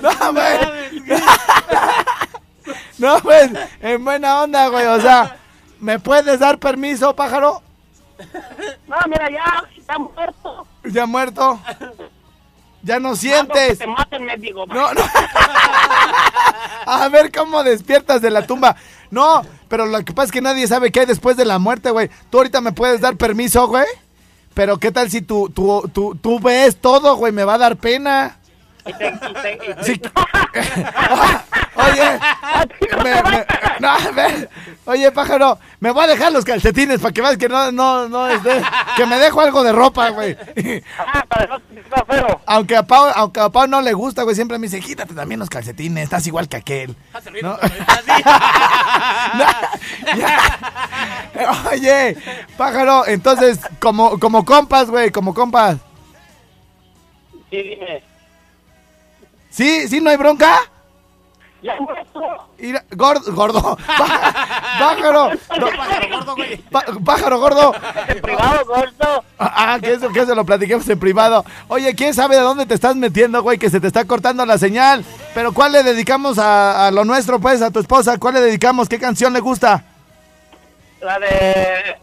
No. 0.01 0.33
güey. 0.33 0.57
No, 2.97 3.19
pues, 3.21 3.51
en 3.79 4.03
buena 4.03 4.41
onda, 4.41 4.67
güey. 4.67 4.85
O 4.87 4.99
sea, 4.99 5.37
¿me 5.79 5.99
puedes 5.99 6.39
dar 6.39 6.57
permiso, 6.57 7.15
pájaro? 7.15 7.61
No, 8.87 8.97
mira, 9.07 9.29
ya 9.29 9.63
está 9.77 9.97
muerto. 9.97 10.67
Ya 10.83 11.05
muerto. 11.05 11.59
Ya 12.83 12.99
no 12.99 13.11
que 13.11 13.17
sientes. 13.17 13.79
te 13.79 13.87
maten, 13.87 14.25
me 14.25 14.37
digo. 14.37 14.65
No, 14.65 14.93
no. 14.93 15.01
A 16.85 17.07
ver 17.09 17.31
cómo 17.31 17.63
despiertas 17.63 18.21
de 18.21 18.31
la 18.31 18.45
tumba. 18.47 18.75
No, 19.09 19.41
pero 19.67 19.85
lo 19.85 20.03
que 20.03 20.13
pasa 20.13 20.25
es 20.27 20.31
que 20.31 20.41
nadie 20.41 20.67
sabe 20.67 20.91
qué 20.91 21.01
hay 21.01 21.05
después 21.05 21.37
de 21.37 21.45
la 21.45 21.59
muerte, 21.59 21.91
güey. 21.91 22.09
Tú 22.29 22.37
ahorita 22.37 22.61
me 22.61 22.71
puedes 22.71 23.01
dar 23.01 23.17
permiso, 23.17 23.67
güey. 23.67 23.85
Pero 24.53 24.77
qué 24.77 24.91
tal 24.91 25.09
si 25.09 25.21
tú, 25.21 25.49
tú, 25.49 25.89
tú, 25.93 26.15
tú 26.15 26.39
ves 26.39 26.75
todo, 26.77 27.15
güey, 27.15 27.31
me 27.31 27.43
va 27.43 27.53
a 27.53 27.59
dar 27.59 27.77
pena. 27.77 28.37
Y 28.85 28.93
te- 28.93 29.07
y 29.07 29.33
te- 29.33 29.53
y 29.53 29.57
te- 29.75 29.83
Sí. 29.83 30.01
Oye, 31.75 32.19
me- 33.03 33.23
me- 33.23 33.45
no, 33.79 33.89
a 33.89 34.11
ver. 34.11 34.49
Oye, 34.85 35.11
pájaro, 35.11 35.57
me 35.79 35.91
voy 35.91 36.03
a 36.03 36.07
dejar 36.07 36.31
los 36.31 36.43
calcetines 36.45 36.99
para 36.99 37.13
que 37.13 37.21
veas 37.21 37.37
que 37.37 37.47
no, 37.49 37.71
no, 37.71 38.07
no, 38.09 38.27
este, 38.27 38.61
que 38.97 39.05
me 39.05 39.17
dejo 39.17 39.41
algo 39.41 39.63
de 39.63 39.71
ropa, 39.71 40.09
güey. 40.09 40.35
Ah, 40.97 41.23
para 41.27 41.47
no. 41.47 41.61
Aunque 42.45 42.75
a 42.75 42.83
Pau, 42.83 43.11
aunque 43.15 43.39
a 43.39 43.49
Pau 43.49 43.67
no 43.67 43.81
le 43.81 43.93
gusta, 43.93 44.23
güey, 44.23 44.35
siempre 44.35 44.57
me 44.57 44.67
dice, 44.67 44.79
quítate 44.81 45.13
también 45.13 45.39
los 45.39 45.49
calcetines, 45.49 46.03
estás 46.03 46.25
igual 46.27 46.47
que 46.49 46.57
aquel. 46.57 46.95
No. 47.41 47.57
Oye, 51.71 52.17
pájaro, 52.57 53.05
entonces, 53.07 53.59
como, 53.79 54.19
como 54.19 54.43
compas, 54.45 54.89
güey, 54.89 55.11
como 55.11 55.33
compas. 55.33 55.77
Sí, 57.49 57.61
dime. 57.63 58.03
¿Sí? 59.51 59.87
¿Sí 59.87 60.01
no 60.01 60.09
hay 60.09 60.17
bronca? 60.17 60.57
Ya. 61.61 61.75
Mira, 62.57 62.83
gordo, 62.91 63.31
gordo. 63.35 63.77
Pá- 63.85 64.33
Pájaro. 64.79 65.29
no, 65.59 65.67
Pájaro 65.77 66.09
gordo, 66.09 66.35
güey. 66.35 66.57
pá- 66.57 66.85
pájaro 67.05 67.39
gordo. 67.39 67.75
En 68.07 68.19
privado, 68.21 68.65
gordo. 68.65 69.23
Ah, 69.37 69.77
que 69.79 69.93
eso, 69.93 70.09
que 70.09 70.21
eso 70.21 70.33
lo 70.33 70.43
platiquemos 70.43 70.89
en 70.89 70.99
privado. 70.99 71.45
Oye, 71.67 71.93
¿quién 71.93 72.15
sabe 72.15 72.35
de 72.37 72.41
dónde 72.41 72.65
te 72.65 72.73
estás 72.73 72.95
metiendo, 72.95 73.43
güey? 73.43 73.59
Que 73.59 73.69
se 73.69 73.79
te 73.79 73.85
está 73.85 74.05
cortando 74.05 74.43
la 74.45 74.57
señal. 74.57 75.05
Pero 75.35 75.51
¿cuál 75.53 75.73
le 75.73 75.83
dedicamos 75.83 76.39
a, 76.39 76.87
a 76.87 76.91
lo 76.91 77.05
nuestro, 77.05 77.39
pues, 77.39 77.61
a 77.61 77.69
tu 77.69 77.79
esposa? 77.79 78.17
¿Cuál 78.17 78.35
le 78.35 78.41
dedicamos? 78.41 78.89
¿Qué 78.89 78.97
canción 78.99 79.31
le 79.33 79.39
gusta? 79.39 79.83
La 80.99 81.19
de... 81.19 81.95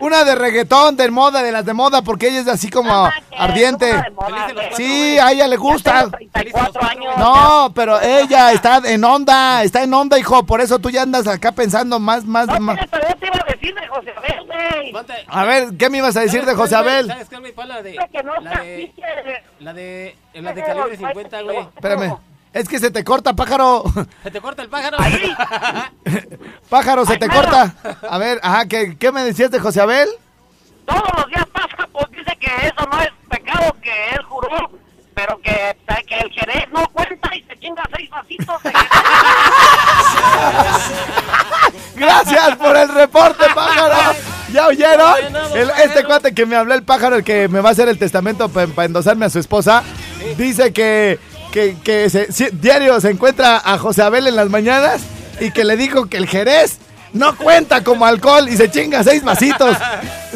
Una 0.00 0.24
de 0.24 0.34
reggaetón, 0.34 0.96
de 0.96 1.10
moda, 1.10 1.42
de 1.42 1.50
las 1.52 1.64
de 1.64 1.72
moda, 1.74 2.02
porque 2.02 2.28
ella 2.28 2.40
es 2.40 2.48
así 2.48 2.70
como 2.70 2.92
Ah, 3.06 3.12
ardiente. 3.36 3.92
moda. 4.14 4.46
Sí, 4.76 5.18
a 5.18 5.32
ella 5.32 5.46
le 5.48 5.56
gusta. 5.56 6.02
tengo 6.10 6.16
34 6.32 6.82
años. 6.88 7.14
No, 7.18 7.72
pero 7.74 8.00
ella 8.00 8.52
está 8.52 8.80
en 8.84 9.02
onda, 9.04 9.62
está 9.62 9.82
en 9.82 9.92
onda, 9.92 10.18
hijo. 10.18 10.44
Por 10.44 10.60
eso 10.60 10.78
tú 10.78 10.90
ya 10.90 11.02
andas 11.02 11.26
acá 11.26 11.52
pensando 11.52 11.98
más, 11.98 12.24
más, 12.24 12.46
No, 12.46 12.60
más. 12.60 12.78
pero 12.90 13.08
yo 13.08 13.14
te 13.16 13.26
iba 13.26 13.36
a 13.36 13.50
decir 13.52 13.74
de 13.74 13.86
José 13.88 14.12
Abel, 14.16 14.46
güey. 14.46 14.92
A 15.28 15.44
ver, 15.44 15.68
¿qué 15.76 15.90
me 15.90 15.98
ibas 15.98 16.16
a 16.16 16.20
decir 16.20 16.44
de 16.44 16.54
José 16.54 16.76
Abel? 16.76 17.06
¿Sabes 17.08 17.28
qué, 17.28 17.36
la 17.66 17.82
de. 17.82 17.94
La 17.94 18.06
de. 18.62 18.92
La 19.60 19.72
de. 19.72 20.16
La 20.34 20.52
de 20.52 20.62
calibre 20.62 20.96
50, 20.96 21.42
güey. 21.42 21.58
Espérame. 21.58 22.16
Es 22.52 22.68
que 22.68 22.78
se 22.80 22.90
te 22.90 23.04
corta, 23.04 23.34
pájaro. 23.34 23.84
Se 24.22 24.30
te 24.30 24.40
corta 24.40 24.62
el 24.62 24.68
pájaro. 24.68 24.96
Pájaro, 26.70 27.06
se 27.06 27.16
te 27.18 27.28
corta. 27.28 27.74
A 28.08 28.18
ver, 28.18 28.40
ajá, 28.42 28.66
¿qué, 28.66 28.96
qué 28.98 29.12
me 29.12 29.22
decías 29.22 29.50
de 29.50 29.60
José 29.60 29.80
Abel? 29.80 30.08
Todos 30.86 31.02
los 31.16 31.26
días 31.28 31.46
pasa, 31.52 31.88
pues 31.92 32.06
dice 32.10 32.36
que 32.40 32.66
eso 32.66 32.86
no 32.90 33.00
es 33.00 33.10
pecado, 33.30 33.74
que 33.82 34.10
él 34.14 34.22
juró, 34.24 34.70
pero 35.14 35.38
que, 35.42 35.76
que 36.06 36.14
el 36.20 36.30
Jerez 36.30 36.64
no 36.72 36.86
cuenta 36.88 37.34
y 37.36 37.42
se 37.42 37.58
chinga 37.58 37.82
seis 37.94 38.08
vasitos 38.10 38.62
de. 38.62 38.72
Gracias 41.96 42.56
por 42.56 42.76
el 42.76 42.88
reporte, 42.88 43.44
pájaro. 43.54 44.14
¿Ya 44.52 44.66
oyeron? 44.68 45.14
El- 45.54 45.70
este 45.84 46.04
cuate 46.04 46.34
que 46.34 46.46
me 46.46 46.56
habló 46.56 46.74
el 46.74 46.82
pájaro, 46.82 47.16
el 47.16 47.24
que 47.24 47.48
me 47.48 47.60
va 47.60 47.70
a 47.70 47.72
hacer 47.72 47.88
el 47.88 47.98
testamento 47.98 48.48
para 48.48 48.84
endosarme 48.84 49.26
a 49.26 49.30
su 49.30 49.38
esposa, 49.38 49.82
dice 50.36 50.72
que, 50.72 51.18
que, 51.52 51.76
que 51.82 52.08
se- 52.10 52.32
si- 52.32 52.50
diario 52.52 53.00
se 53.00 53.10
encuentra 53.10 53.60
a 53.64 53.78
José 53.78 54.02
Abel 54.02 54.26
en 54.26 54.36
las 54.36 54.48
mañanas 54.50 55.02
y 55.40 55.50
que 55.50 55.64
le 55.64 55.76
dijo 55.76 56.06
que 56.06 56.16
el 56.16 56.26
Jerez 56.26 56.78
no 57.12 57.36
cuenta 57.36 57.82
como 57.82 58.04
alcohol 58.04 58.48
y 58.48 58.56
se 58.56 58.70
chinga 58.70 59.02
seis 59.02 59.22
vasitos. 59.24 59.76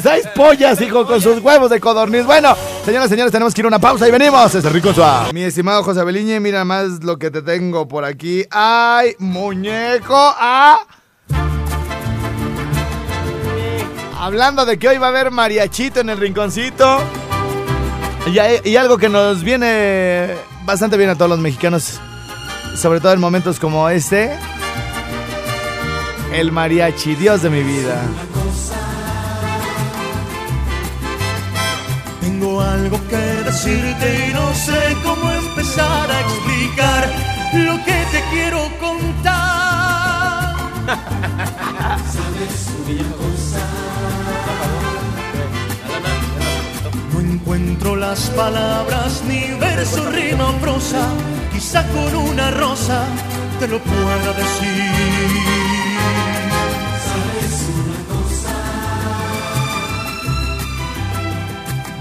Seis 0.02 0.26
pollas, 0.34 0.80
hijo, 0.80 1.06
con 1.06 1.20
sus 1.20 1.38
huevos 1.40 1.68
de 1.70 1.78
codorniz. 1.78 2.24
Bueno, 2.24 2.56
señoras 2.84 3.06
y 3.08 3.10
señores, 3.10 3.30
tenemos 3.30 3.52
que 3.54 3.60
ir 3.60 3.66
a 3.66 3.68
una 3.68 3.78
pausa 3.78 4.08
y 4.08 4.10
venimos. 4.10 4.52
Es 4.54 4.64
el 4.64 4.72
rico 4.72 4.92
suave. 4.94 5.32
Mi 5.34 5.42
estimado 5.42 5.84
José 5.84 6.00
Abeliñe, 6.00 6.40
mira 6.40 6.64
más 6.64 7.04
lo 7.04 7.18
que 7.18 7.30
te 7.30 7.42
tengo 7.42 7.86
por 7.86 8.04
aquí. 8.04 8.44
¡Ay, 8.50 9.14
muñeco! 9.18 10.16
¡Ah! 10.16 10.78
Hablando 14.18 14.64
de 14.64 14.78
que 14.78 14.88
hoy 14.88 14.98
va 14.98 15.06
a 15.06 15.10
haber 15.10 15.30
mariachito 15.30 16.00
en 16.00 16.08
el 16.10 16.18
rinconcito. 16.18 17.00
Y, 18.26 18.38
hay- 18.38 18.60
y 18.64 18.76
algo 18.76 18.96
que 18.96 19.08
nos 19.08 19.42
viene 19.44 20.30
bastante 20.64 20.96
bien 20.96 21.10
a 21.10 21.14
todos 21.14 21.30
los 21.30 21.38
mexicanos, 21.38 22.00
sobre 22.76 23.00
todo 23.00 23.12
en 23.12 23.20
momentos 23.20 23.58
como 23.58 23.88
este. 23.88 24.36
El 26.32 26.50
mariachi, 26.52 27.14
Dios 27.14 27.42
de 27.42 27.50
mi 27.50 27.62
vida. 27.62 28.00
Tengo 32.20 32.60
algo 32.60 32.98
que 33.08 33.16
decirte 33.16 34.28
y 34.30 34.32
no 34.32 34.54
sé 34.54 34.96
cómo 35.04 35.30
empezar 35.30 36.10
a 36.10 36.20
explicar 36.20 37.10
lo 37.54 37.76
que 37.84 38.04
te 38.10 38.22
quiero 38.30 38.68
contar. 38.80 39.22
No 42.96 43.72
encuentro 47.42 47.96
las 47.96 48.30
palabras, 48.30 49.22
ni 49.26 49.58
verso, 49.58 50.10
rima 50.10 50.50
o 50.50 50.52
prosa. 50.58 51.08
Quizá 51.52 51.84
con 51.88 52.14
una 52.14 52.50
rosa 52.52 53.04
te 53.58 53.66
lo 53.66 53.78
pueda 53.80 54.32
decir. 54.32 55.92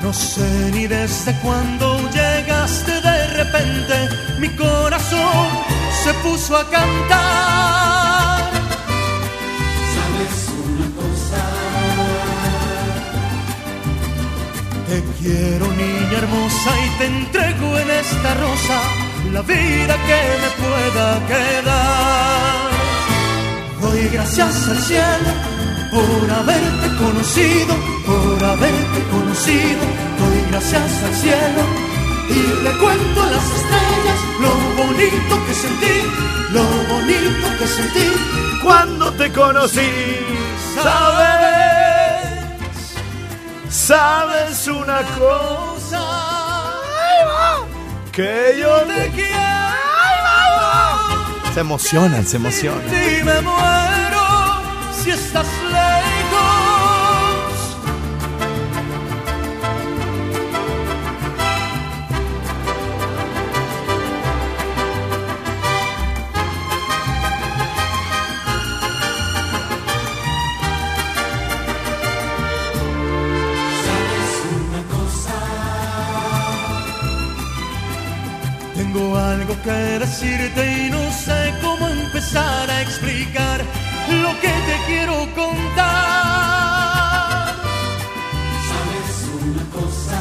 No 0.04 0.13
sé 0.13 0.71
ni 0.73 0.88
desde 0.88 1.34
cuándo 1.39 1.97
llegaste 2.12 2.91
de 3.01 3.27
repente, 3.27 4.10
mi 4.39 4.49
corazón 4.49 5.47
se 6.04 6.13
puso 6.15 6.58
a 6.58 6.69
cantar. 6.69 8.11
Te 14.91 15.01
quiero 15.21 15.67
niña 15.67 16.17
hermosa 16.17 16.71
y 16.86 16.89
te 16.97 17.06
entrego 17.06 17.77
en 17.77 17.91
esta 17.91 18.34
rosa 18.34 18.77
la 19.32 19.41
vida 19.41 19.95
que 20.08 20.21
me 20.43 20.49
pueda 20.62 21.27
quedar. 21.32 22.71
Doy 23.80 24.10
gracias 24.10 24.67
al 24.67 24.80
cielo 24.80 25.32
por 25.91 26.30
haberte 26.30 26.88
conocido, 26.97 27.73
por 28.06 28.43
haberte 28.43 28.99
conocido. 29.15 29.84
Doy 30.19 30.51
gracias 30.51 30.91
al 31.06 31.15
cielo 31.15 31.63
y 32.27 32.63
le 32.65 32.71
cuento 32.84 33.23
a 33.23 33.32
las 33.32 33.45
estrellas 33.60 34.19
lo 34.41 34.54
bonito 34.84 35.45
que 35.47 35.54
sentí, 35.54 35.97
lo 36.51 36.63
bonito 36.93 37.47
que 37.60 37.67
sentí 37.67 38.08
Cuando 38.62 39.13
te 39.13 39.32
conocí, 39.32 39.89
sabes, 40.75 41.40
sabes 43.71 44.67
una 44.67 45.01
cosa. 45.17 46.01
Que 48.12 48.57
yo 48.60 48.81
te 48.81 49.10
quiero. 49.12 49.41
Se 51.53 51.60
emocionan, 51.62 52.27
se 52.27 52.38
emocionan. 52.38 52.86
Y 52.88 53.23
me 53.23 53.41
muero 53.41 54.62
si 54.93 55.12
estás 55.12 55.47
lejos. 55.71 56.11
Tengo 79.41 79.58
que 79.63 79.71
decirte 79.97 80.86
y 80.86 80.91
no 80.91 81.12
sé 81.12 81.51
cómo 81.63 81.88
empezar 81.88 82.69
a 82.69 82.82
explicar 82.84 83.60
lo 84.21 84.39
que 84.39 84.49
te 84.49 84.75
quiero 84.86 85.15
contar. 85.34 85.95
¿Sabes 88.69 89.15
una 89.41 89.65
cosa? 89.71 90.19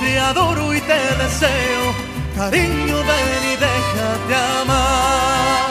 Te 0.00 0.18
adoro 0.20 0.72
y 0.72 0.80
te 0.80 1.00
deseo. 1.22 1.84
Cariño, 2.36 2.98
ven 3.10 3.42
y 3.52 3.56
déjate 3.66 4.34
amar. 4.62 5.70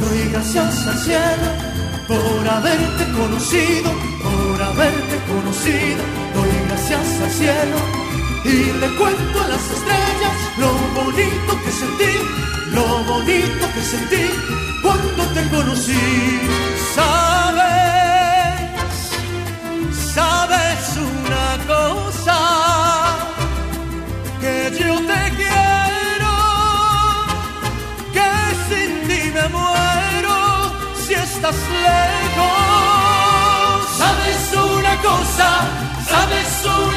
Doy 0.00 0.20
gracias 0.32 0.86
al 0.88 0.98
cielo 0.98 1.48
por 2.08 2.48
haberte 2.48 3.04
conocido, 3.12 3.90
por 4.24 4.62
haberte 4.62 5.16
conocido. 5.28 6.22
Cielo 7.30 7.78
y 8.44 8.72
le 8.80 8.88
cuento 8.96 9.40
a 9.42 9.48
las 9.48 9.70
estrellas 9.70 10.36
lo 10.58 10.72
bonito 11.00 11.62
que 11.64 11.70
sentí, 11.70 12.12
lo 12.72 13.04
bonito 13.04 13.66
que 13.74 13.82
sentí 13.82 14.30
cuando 14.82 15.24
te 15.34 15.48
conocí. 15.48 16.40
Sabes, 16.94 17.60
sabes 20.14 20.96
una 20.96 21.48
cosa, 21.66 22.38
que 24.40 24.54
yo 24.78 24.94
te 25.10 25.22
quiero, 25.40 26.34
que 28.12 28.30
sin 28.68 28.90
ti 29.08 29.20
me 29.32 29.48
muero 29.48 30.36
si 31.06 31.14
estás 31.14 31.56
lejos. 31.86 32.72
Sabes 33.96 34.40
una 34.54 34.94
cosa, 35.00 35.48
sabes 36.10 36.64
una. 36.66 36.91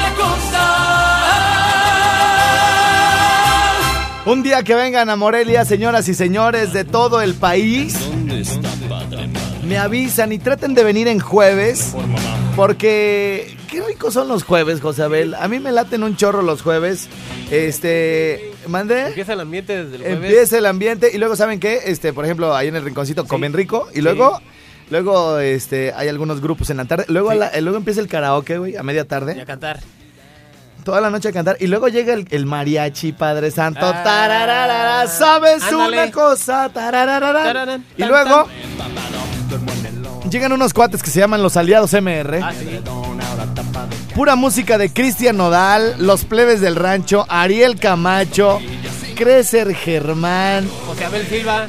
Un 4.26 4.42
día 4.42 4.64
que 4.64 4.74
vengan 4.74 5.08
a 5.08 5.14
Morelia, 5.14 5.64
señoras 5.64 6.08
y 6.08 6.14
señores 6.14 6.72
de 6.72 6.82
todo 6.84 7.20
el 7.22 7.34
país, 7.34 7.96
me 9.64 9.78
avisan 9.78 10.32
y 10.32 10.38
traten 10.40 10.74
de 10.74 10.82
venir 10.82 11.06
en 11.06 11.20
jueves, 11.20 11.94
porque 12.56 13.56
qué 13.70 13.82
ricos 13.82 14.14
son 14.14 14.26
los 14.26 14.42
jueves, 14.42 14.80
José 14.80 15.04
Abel. 15.04 15.34
A 15.34 15.46
mí 15.46 15.60
me 15.60 15.70
laten 15.70 16.02
un 16.02 16.16
chorro 16.16 16.42
los 16.42 16.62
jueves. 16.62 17.08
Este, 17.52 18.52
mandé. 18.66 19.06
Empieza 19.06 19.34
el 19.34 19.40
ambiente 19.40 19.84
desde 19.84 19.94
el 19.96 20.02
jueves. 20.02 20.24
Empieza 20.24 20.58
el 20.58 20.66
ambiente 20.66 21.10
y 21.14 21.18
luego 21.18 21.36
saben 21.36 21.60
qué, 21.60 21.82
este, 21.84 22.12
por 22.12 22.24
ejemplo, 22.24 22.52
ahí 22.52 22.66
en 22.66 22.74
el 22.74 22.82
rinconcito 22.84 23.26
comen 23.28 23.52
rico 23.52 23.86
y 23.94 24.00
luego 24.00 24.40
luego 24.90 25.38
este 25.38 25.92
hay 25.96 26.08
algunos 26.08 26.40
grupos 26.40 26.70
en 26.70 26.78
la 26.78 26.84
tarde, 26.84 27.04
luego 27.08 27.30
a 27.30 27.34
la- 27.36 27.60
luego 27.60 27.76
empieza 27.78 28.00
el 28.00 28.08
karaoke, 28.08 28.58
güey, 28.58 28.76
a 28.76 28.82
media 28.82 29.00
Y 29.00 29.04
a 29.04 29.08
tarde, 29.08 29.44
cantar. 29.44 29.80
Toda 30.86 31.00
la 31.00 31.10
noche 31.10 31.30
a 31.30 31.32
cantar 31.32 31.56
y 31.58 31.66
luego 31.66 31.88
llega 31.88 32.14
el, 32.14 32.28
el 32.30 32.46
mariachi, 32.46 33.10
Padre 33.12 33.50
Santo, 33.50 33.80
Ah. 33.84 35.04
sabes 35.08 35.60
Ándale. 35.64 36.02
una 36.04 36.12
cosa, 36.12 36.70
y 37.98 38.04
luego 38.04 38.48
llegan 40.30 40.52
unos 40.52 40.72
cuates 40.72 41.02
que 41.02 41.10
se 41.10 41.18
llaman 41.18 41.42
los 41.42 41.56
Aliados 41.56 41.92
MR. 41.92 42.40
Ah, 42.40 42.52
sí. 42.56 42.80
Pura 44.14 44.36
música 44.36 44.78
de 44.78 44.92
Cristian 44.92 45.36
Nodal, 45.36 45.96
Los 45.98 46.24
Plebes 46.24 46.60
del 46.60 46.76
Rancho, 46.76 47.26
Ariel 47.28 47.80
Camacho, 47.80 48.60
Crecer 49.16 49.74
Germán, 49.74 50.68
José 50.86 51.04
Abel 51.06 51.26
Silva. 51.26 51.66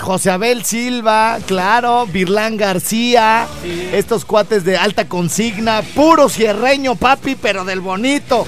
José 0.00 0.30
Abel 0.30 0.64
Silva, 0.64 1.38
claro, 1.44 2.06
Virlán 2.06 2.56
García, 2.56 3.46
Sí. 3.62 3.88
estos 3.92 4.24
cuates 4.24 4.64
de 4.64 4.76
alta 4.76 5.08
consigna, 5.08 5.82
puro 5.94 6.28
cierreño, 6.28 6.94
papi, 6.94 7.34
pero 7.34 7.64
del 7.64 7.80
bonito. 7.80 8.46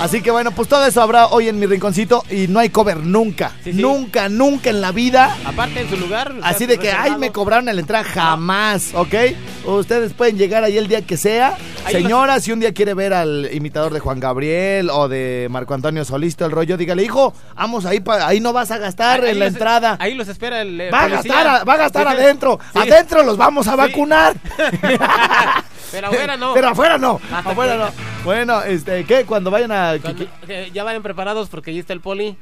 Así 0.00 0.22
que 0.22 0.30
bueno, 0.30 0.50
pues 0.52 0.66
todo 0.66 0.86
eso 0.86 1.02
habrá 1.02 1.26
hoy 1.26 1.48
en 1.48 1.58
mi 1.58 1.66
rinconcito 1.66 2.24
y 2.30 2.48
no 2.48 2.58
hay 2.58 2.70
cover 2.70 2.96
nunca, 2.98 3.52
Sí, 3.62 3.72
sí. 3.74 3.82
nunca, 3.82 4.28
nunca 4.30 4.70
en 4.70 4.80
la 4.80 4.92
vida. 4.92 5.36
Aparte 5.44 5.82
en 5.82 5.90
su 5.90 5.96
lugar. 5.98 6.34
Así 6.42 6.64
de 6.64 6.78
que, 6.78 6.90
ay, 6.90 7.16
me 7.18 7.30
cobraron 7.32 7.68
en 7.68 7.76
la 7.76 7.80
entrada, 7.82 8.02
jamás, 8.04 8.94
¿ok? 8.94 9.14
Ustedes 9.66 10.14
pueden 10.14 10.38
llegar 10.38 10.64
ahí 10.64 10.78
el 10.78 10.88
día 10.88 11.02
que 11.02 11.18
sea. 11.18 11.56
Señora, 11.90 12.40
si 12.40 12.50
un 12.50 12.60
día 12.60 12.72
quiere 12.72 12.94
ver 12.94 13.12
al 13.12 13.50
imitador 13.52 13.92
de 13.92 14.00
Juan 14.00 14.20
Gabriel 14.20 14.88
o 14.90 15.06
de 15.08 15.48
Marco 15.50 15.74
Antonio 15.74 16.02
Solista, 16.06 16.46
el 16.46 16.52
rollo, 16.52 16.78
dígale, 16.78 17.02
hijo, 17.04 17.34
vamos 17.54 17.84
ahí, 17.84 18.00
pa- 18.00 18.26
ahí 18.26 18.40
no 18.40 18.54
vas 18.54 18.70
a 18.70 18.78
gastar 18.78 19.22
Ahí 19.22 19.32
en 19.32 19.38
la 19.38 19.44
los- 19.46 19.54
entrada. 19.54 19.96
Ahí 20.00 20.14
los 20.14 20.28
espera 20.28 20.62
el. 20.62 20.80
eh, 20.80 20.90
Va 20.90 21.02
a 21.04 21.08
gastar, 21.08 21.46
a- 21.46 21.64
va 21.64 21.74
a 21.74 21.76
gastar 21.76 22.08
Sí, 22.08 22.14
sí. 22.16 22.22
adentro. 22.22 22.58
Sí. 22.72 22.78
Adentro 22.78 23.22
los 23.22 23.36
vamos 23.36 23.68
a 23.68 23.76
vacunar. 23.76 24.34
Pero 25.90 26.08
afuera 26.08 26.36
no. 26.36 26.54
Pero 26.54 26.68
afuera 26.68 26.98
no. 26.98 27.20
Hasta 27.32 27.50
Afuera 27.50 27.72
que- 27.72 27.78
no. 27.78 28.24
Bueno, 28.24 28.62
este, 28.62 29.04
¿qué? 29.04 29.24
Cuando 29.24 29.50
vayan 29.50 29.72
a. 29.72 29.94
Cuando- 30.00 30.26
que 30.46 30.70
ya 30.72 30.84
vayan 30.84 31.02
preparados 31.02 31.48
porque 31.48 31.70
ahí 31.70 31.78
está 31.78 31.92
el 31.92 32.00
poli. 32.00 32.36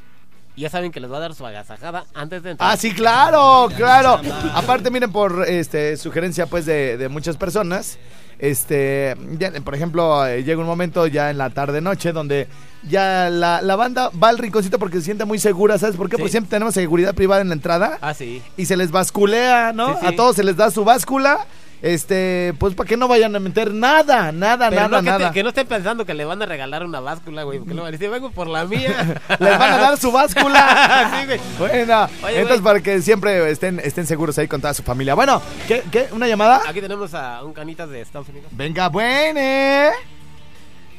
Y 0.57 0.63
ya 0.63 0.71
saben 0.71 0.91
que 0.91 0.99
les 0.99 1.11
va 1.13 1.19
a 1.19 1.21
dar 1.21 1.35
su 1.35 1.47
agasajada 1.47 2.05
antes 2.15 2.43
de 2.43 2.51
entrar. 2.51 2.73
Ah, 2.73 2.77
sí, 2.77 2.93
claro, 2.93 3.69
claro. 3.77 4.21
Aparte, 4.55 4.91
miren, 4.91 5.13
por 5.13 5.45
este 5.47 5.97
sugerencia 5.97 6.47
pues 6.47 6.67
de, 6.67 6.97
de 6.97 7.09
muchas 7.09 7.37
personas, 7.37 7.97
este, 8.41 9.17
ya, 9.39 9.53
por 9.65 9.77
ejemplo, 9.77 10.27
eh, 10.27 10.43
llega 10.43 10.61
un 10.61 10.67
momento 10.67 11.07
ya 11.07 11.31
en 11.31 11.39
la 11.39 11.51
tarde 11.51 11.81
noche 11.81 12.11
donde 12.13 12.49
ya 12.89 13.29
la, 13.31 13.63
la 13.63 13.77
banda 13.77 14.11
va 14.21 14.31
al 14.31 14.39
rinconcito 14.39 14.81
porque 14.81 14.99
se 14.99 15.05
siente 15.05 15.25
muy 15.25 15.39
segura, 15.39 15.79
¿sabes 15.79 15.95
por 15.97 16.09
qué? 16.09 16.17
Sí. 16.17 16.23
Porque 16.23 16.33
siempre 16.33 16.51
tenemos 16.51 16.75
seguridad 16.75 17.15
privada 17.15 17.41
en 17.43 17.49
la 17.49 17.55
entrada 17.55 17.99
Ah, 18.01 18.13
sí. 18.15 18.43
y 18.57 18.67
se 18.67 18.77
les 18.77 18.91
basculea, 18.91 19.73
¿no? 19.73 19.91
Sí, 19.95 19.99
sí. 20.01 20.07
A 20.07 20.17
todos 20.17 20.35
se 20.35 20.43
les 20.43 20.57
da 20.57 20.73
su 20.73 20.85
báscula. 20.85 21.47
Este, 21.81 22.55
pues 22.59 22.75
para 22.75 22.89
que 22.89 22.97
no 22.97 23.07
vayan 23.07 23.37
a 23.37 23.39
meter 23.39 23.73
nada, 23.73 24.33
nada, 24.33 24.69
Pero 24.69 24.89
nada, 24.89 25.01
no, 25.01 25.19
que, 25.19 25.25
te- 25.27 25.33
que 25.33 25.43
no 25.45 25.51
estén 25.51 25.67
pensando 25.69 26.05
que 26.05 26.13
le 26.13 26.25
van 26.25 26.43
a 26.43 26.47
regalar 26.47 26.83
una 26.85 26.99
báscula, 26.99 27.45
güey. 27.45 27.59
Porque 27.59 27.73
luego 27.75 27.85
van 27.85 27.95
a 27.95 27.97
decir, 27.97 28.11
vengo 28.11 28.31
por 28.33 28.49
la 28.49 28.65
mía. 28.65 29.21
Les 29.39 29.59
van 29.59 29.73
a 29.75 29.79
dar 29.79 29.97
su 29.97 30.11
báscula. 30.11 31.11
Sí, 31.21 31.27
güey. 31.27 31.41
Bueno, 31.59 32.09
Oye, 32.25 32.41
entonces 32.41 32.61
güey. 32.63 32.75
para 32.75 32.81
que 32.81 33.01
siempre 33.01 33.49
estén, 33.51 33.79
estén 33.81 34.07
seguros 34.07 34.37
ahí 34.39 34.49
con 34.49 34.61
toda 34.61 34.75
su 34.75 34.83
familia. 34.83 35.15
Bueno, 35.15 35.41
¿qué? 35.69 35.85
qué? 35.93 36.09
¿Una 36.11 36.27
llamada? 36.27 36.63
Aquí 36.69 36.81
tenemos 36.81 37.15
a 37.15 37.43
un 37.45 37.53
canitas 37.53 37.89
de 37.89 38.01
Estados 38.01 38.29
Unidos. 38.29 38.49
Venga, 38.53 38.89
buene. 38.89 39.91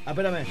Ah, 0.06 0.12
espérame. 0.12 0.46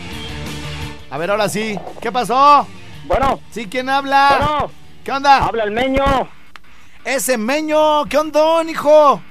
A 1.11 1.17
ver, 1.19 1.31
ahora 1.31 1.49
sí. 1.49 1.79
¿Qué 2.03 2.13
pasó? 2.13 2.67
Bueno, 3.07 3.41
¿Sí? 3.51 3.67
¿Quién 3.67 3.89
habla? 3.89 4.37
bueno, 4.39 4.71
¿Qué 5.05 5.11
onda? 5.13 5.39
habla 5.47 5.65
el 5.65 5.71
meño. 5.71 6.05
Ese 7.05 7.39
meño. 7.39 8.05
¿Qué 8.05 8.19
onda, 8.19 8.63
hijo? 8.69 9.23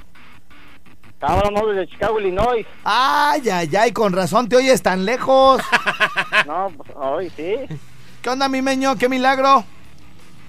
Hablamos 1.19 1.69
desde 1.69 1.88
Chicago, 1.88 2.19
Illinois. 2.19 2.65
Ay, 2.84 3.49
ay, 3.49 3.75
ay, 3.75 3.91
con 3.91 4.13
razón 4.13 4.47
te 4.47 4.56
oyes 4.56 4.82
tan 4.82 5.06
lejos. 5.06 5.62
No, 6.45 6.71
pues 6.77 6.91
hoy 6.95 7.30
sí. 7.36 7.56
¿Qué 8.21 8.30
onda, 8.30 8.47
mi 8.47 8.62
meño? 8.62 8.95
¿Qué 8.95 9.10
milagro? 9.10 9.63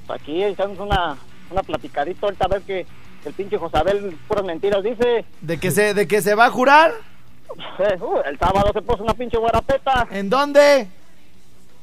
Aquí 0.08 0.44
echamos 0.44 0.78
una, 0.78 1.16
una 1.50 1.62
platicadita 1.62 2.26
ahorita 2.26 2.44
a 2.44 2.48
ver 2.48 2.62
que 2.62 2.86
el 3.24 3.32
pinche 3.32 3.58
Josabel 3.58 4.16
puras 4.28 4.44
mentiras 4.44 4.82
dice. 4.84 5.24
¿De 5.40 5.58
que 5.58 5.70
se, 5.70 5.94
de 5.94 6.06
que 6.06 6.22
se 6.22 6.34
va 6.34 6.46
a 6.46 6.50
jurar? 6.50 6.92
Eh, 7.78 7.96
uh, 8.00 8.20
el 8.26 8.38
sábado 8.38 8.70
se 8.74 8.82
puso 8.82 9.02
una 9.02 9.14
pinche 9.14 9.38
guarapeta. 9.38 10.06
¿En 10.10 10.28
dónde? 10.28 10.86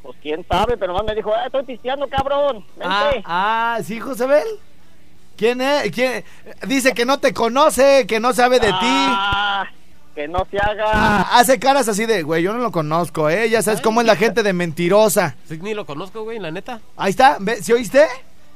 Pues 0.04 0.15
quién 0.21 0.45
sabe, 0.48 0.78
pero 0.78 0.93
nomás 0.93 1.08
me 1.08 1.15
dijo, 1.15 1.32
eh, 1.32 1.48
estoy 1.48 1.63
pisteando, 1.63 2.08
cabrón. 2.08 2.63
Ah, 2.82 3.10
Vente. 3.12 3.24
ah, 3.26 3.80
sí, 3.84 4.00
Josebel. 4.00 4.45
¿Quién 5.38 5.60
es? 5.62 5.91
¿Quién? 5.91 6.24
Dice 6.67 6.93
que 6.93 7.06
no 7.06 7.19
te 7.19 7.34
conoce, 7.34 8.06
que 8.08 8.19
no 8.19 8.34
sabe 8.34 8.60
de 8.60 8.67
ti. 8.67 8.76
Ah, 8.82 9.65
que 10.15 10.28
no 10.30 10.45
se 10.50 10.58
haga. 10.58 10.86
Ah, 10.93 11.30
hace 11.34 11.60
caras 11.60 11.88
así 11.89 12.06
de, 12.06 12.24
güey, 12.24 12.41
yo 12.43 12.54
no 12.54 12.60
lo 12.60 12.71
conozco, 12.71 13.30
¿eh? 13.30 13.50
Ya 13.50 13.62
sabes 13.62 13.82
cómo 13.82 14.00
es 14.02 14.08
la 14.08 14.15
gente 14.15 14.43
de 14.43 14.54
mentirosa. 14.54 15.36
Sí, 15.48 15.60
ni 15.62 15.74
lo 15.74 15.86
conozco, 15.86 16.24
güey, 16.24 16.39
la 16.39 16.52
neta. 16.52 16.80
Ahí 16.95 17.10
está. 17.10 17.38
¿sí 17.62 17.74
oíste? 17.74 18.06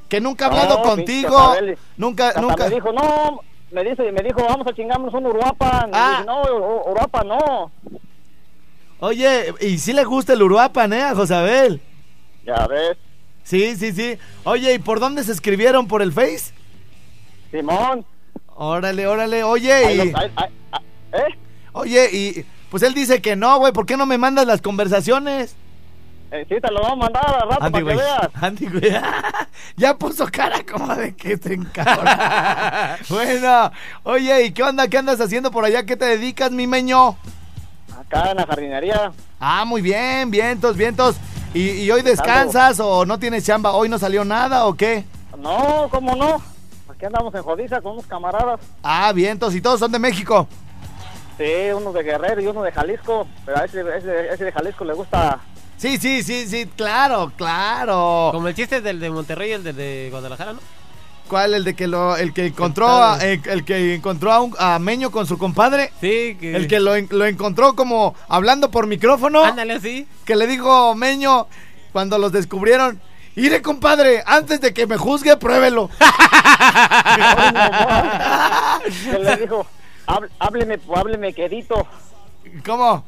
Que 0.08 0.22
nunca 0.22 0.46
ha 0.46 0.48
hablado 0.48 0.78
No, 0.78 0.84
contigo. 0.84 1.56
pinche. 1.60 1.78
Nunca, 1.98 2.28
Hasta 2.30 2.42
nunca. 2.42 2.63
me 2.70 2.76
dijo, 2.76 2.92
no, 2.94 3.42
me 3.72 3.84
dice, 3.84 4.12
me 4.12 4.22
dijo, 4.24 4.42
vamos 4.44 4.65
a 4.65 4.74
chingarnos 4.74 5.13
un 5.13 5.26
Uruapan. 5.26 5.92
Ah. 5.94 6.12
dije, 6.20 6.26
no, 6.26 6.44
Uru- 6.44 6.92
Uruapan 6.92 7.28
no. 7.28 7.72
Oye, 9.02 9.54
y 9.62 9.78
sí 9.80 9.94
le 9.94 10.04
gusta 10.04 10.34
el 10.34 10.42
Uruapan, 10.44 10.92
¿eh? 10.94 11.04
A 11.04 11.15
Josabel. 11.15 11.82
Ya 12.46 12.68
ves, 12.68 12.98
Sí, 13.44 13.76
sí, 13.78 13.92
sí. 13.94 14.18
Oye, 14.44 14.74
¿y 14.76 14.80
por 14.80 15.00
dónde 15.00 15.24
se 15.24 15.32
escribieron? 15.32 15.88
¿Por 15.88 16.02
el 16.02 16.12
Face? 16.13 16.54
Simón. 17.52 18.06
Órale, 18.56 19.08
órale. 19.08 19.44
Oye, 19.44 19.94
y... 19.96 20.14
ah, 20.38 20.80
¿Eh? 21.14 21.36
Oye, 21.74 22.10
y... 22.12 22.46
Pues 22.70 22.84
él 22.84 22.94
dice 22.94 23.22
que 23.22 23.36
no, 23.36 23.58
güey. 23.58 23.74
¿Por 23.74 23.86
qué 23.86 23.98
no 23.98 24.06
me 24.06 24.18
mandas 24.18 24.46
las 24.46 24.62
conversaciones? 24.62 25.56
Eh, 26.32 26.46
sí, 26.48 26.56
te 26.62 26.72
lo 26.72 26.82
vamos 26.82 26.94
a 26.94 26.96
mandar 26.96 27.26
al 27.26 27.50
rato 27.50 27.64
Andy, 27.64 27.72
para 27.72 27.86
que 27.86 27.98
veas. 27.98 28.30
Andy, 28.36 28.66
güey. 28.68 29.02
ya 29.78 29.98
puso 29.98 30.28
cara 30.32 30.64
como 30.64 30.94
de 30.94 31.16
que 31.16 31.38
te 31.38 31.56
encabrona. 31.56 33.00
bueno, 33.10 33.72
oye, 34.04 34.46
¿y 34.46 34.52
qué 34.52 34.62
onda? 34.62 34.88
¿Qué 34.88 35.00
andas 35.00 35.20
haciendo 35.20 35.50
por 35.50 35.66
allá? 35.66 35.86
¿Qué 35.88 35.98
te 35.98 36.06
dedicas, 36.06 36.52
mi 36.52 36.68
meño? 36.68 37.18
Acá 38.00 38.30
en 38.30 38.38
la 38.38 38.46
jardinería. 38.46 39.12
Ah, 39.40 39.66
muy 39.66 39.82
bien, 39.82 40.30
vientos, 40.30 40.78
vientos. 40.78 41.16
¿Y, 41.56 41.72
y 41.72 41.90
hoy 41.90 42.04
descansas 42.04 42.80
o 42.80 43.06
no 43.08 43.18
tienes 43.18 43.44
chamba? 43.44 43.72
¿Hoy 43.72 43.90
no 43.90 43.98
salió 43.98 44.24
nada 44.24 44.66
o 44.66 44.76
qué? 44.76 45.06
No, 45.40 45.88
¿cómo 45.90 46.16
no? 46.16 46.40
Aquí 47.00 47.06
andamos 47.06 47.34
en 47.34 47.44
Jodiza 47.44 47.80
con 47.80 47.94
unos 47.94 48.06
camaradas. 48.08 48.60
Ah, 48.84 49.14
vientos, 49.14 49.56
y 49.56 49.62
todos 49.62 49.80
son 49.80 49.90
de 49.90 50.00
México. 50.00 50.50
Sí, 51.38 51.72
uno 51.74 51.94
de 51.94 52.04
Guerrero 52.04 52.42
y 52.42 52.48
uno 52.48 52.62
de 52.62 52.74
Jalisco. 52.74 53.26
Pero 53.46 53.58
a 53.58 53.64
ese, 53.64 53.80
ese, 53.98 54.28
ese 54.34 54.44
de 54.44 54.52
Jalisco 54.52 54.84
le 54.84 54.94
gusta. 54.94 55.40
Sí, 55.78 55.98
sí, 55.98 56.22
sí, 56.24 56.46
sí, 56.46 56.70
claro, 56.76 57.32
claro. 57.38 58.32
Como 58.34 58.50
el 58.50 58.54
chiste 58.54 58.82
del 58.82 59.00
de 59.00 59.10
Monterrey 59.12 59.52
y 59.52 59.54
el 59.54 59.64
del 59.64 59.78
de 59.78 60.10
Guadalajara, 60.12 60.52
¿no? 60.52 60.60
¿Cuál? 61.30 61.54
El 61.54 61.64
de 61.64 61.74
que 61.74 61.88
lo, 61.88 62.18
el 62.18 62.34
que 62.34 62.48
encontró 62.48 62.90
a, 62.90 63.18
el, 63.24 63.40
el 63.48 63.64
que 63.64 63.96
encontró 63.96 64.34
a, 64.34 64.42
un- 64.42 64.56
a 64.60 64.78
Meño 64.78 65.10
con 65.10 65.26
su 65.26 65.38
compadre. 65.38 65.94
Sí, 66.02 66.36
que... 66.38 66.54
El 66.54 66.68
que 66.68 66.82
lo, 66.82 66.98
lo 66.98 67.26
encontró 67.26 67.78
como 67.78 68.14
hablando 68.28 68.72
por 68.72 68.88
micrófono. 68.88 69.42
Ándale 69.46 69.76
así. 69.76 70.06
Que 70.26 70.36
le 70.36 70.48
dijo 70.48 70.94
Meño 70.96 71.48
cuando 71.94 72.18
los 72.18 72.34
descubrieron. 72.34 73.00
Iré, 73.36 73.62
compadre, 73.62 74.22
antes 74.26 74.60
de 74.60 74.74
que 74.74 74.86
me 74.86 74.98
juzgue, 74.98 75.38
pruébelo. 75.38 75.90
Que 79.12 79.20
le 79.20 79.38
dijo, 79.38 79.66
"Hab- 80.08 80.30
hábleme, 80.40 80.80
hábleme 80.96 81.34
quedito. 81.34 81.86
¿Cómo? 82.66 83.04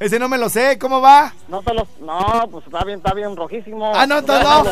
Ese 0.00 0.18
no 0.18 0.28
me 0.28 0.38
lo 0.38 0.48
sé, 0.48 0.78
¿cómo 0.78 1.00
va? 1.00 1.32
No 1.48 1.60
se 1.62 1.74
los, 1.74 1.88
no, 2.00 2.48
pues 2.52 2.64
está 2.66 2.84
bien, 2.84 2.98
está 2.98 3.12
bien 3.14 3.34
rojísimo. 3.36 3.90
Ah, 3.94 4.06
no, 4.06 4.18
entonces 4.18 4.46
no. 4.48 4.64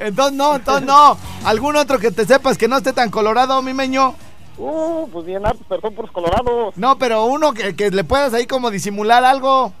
Entonces 0.00 0.32
no, 0.36 0.56
entonces 0.56 0.86
no. 0.86 1.18
¿Algún 1.44 1.76
otro 1.76 1.98
que 1.98 2.10
te 2.10 2.24
sepas 2.24 2.56
que 2.56 2.66
no 2.66 2.78
esté 2.78 2.94
tan 2.94 3.10
colorado, 3.10 3.60
mi 3.60 3.74
meño? 3.74 4.14
Uh, 4.56 5.06
pues 5.12 5.26
bien 5.26 5.44
hartos, 5.44 5.66
pero 5.68 5.82
son 5.82 5.94
puros 5.94 6.10
colorados. 6.10 6.74
No, 6.76 6.96
pero 6.96 7.24
uno 7.26 7.52
que, 7.52 7.76
que 7.76 7.90
le 7.90 8.04
puedas 8.04 8.32
ahí 8.32 8.46
como 8.46 8.70
disimular 8.70 9.22
algo. 9.24 9.72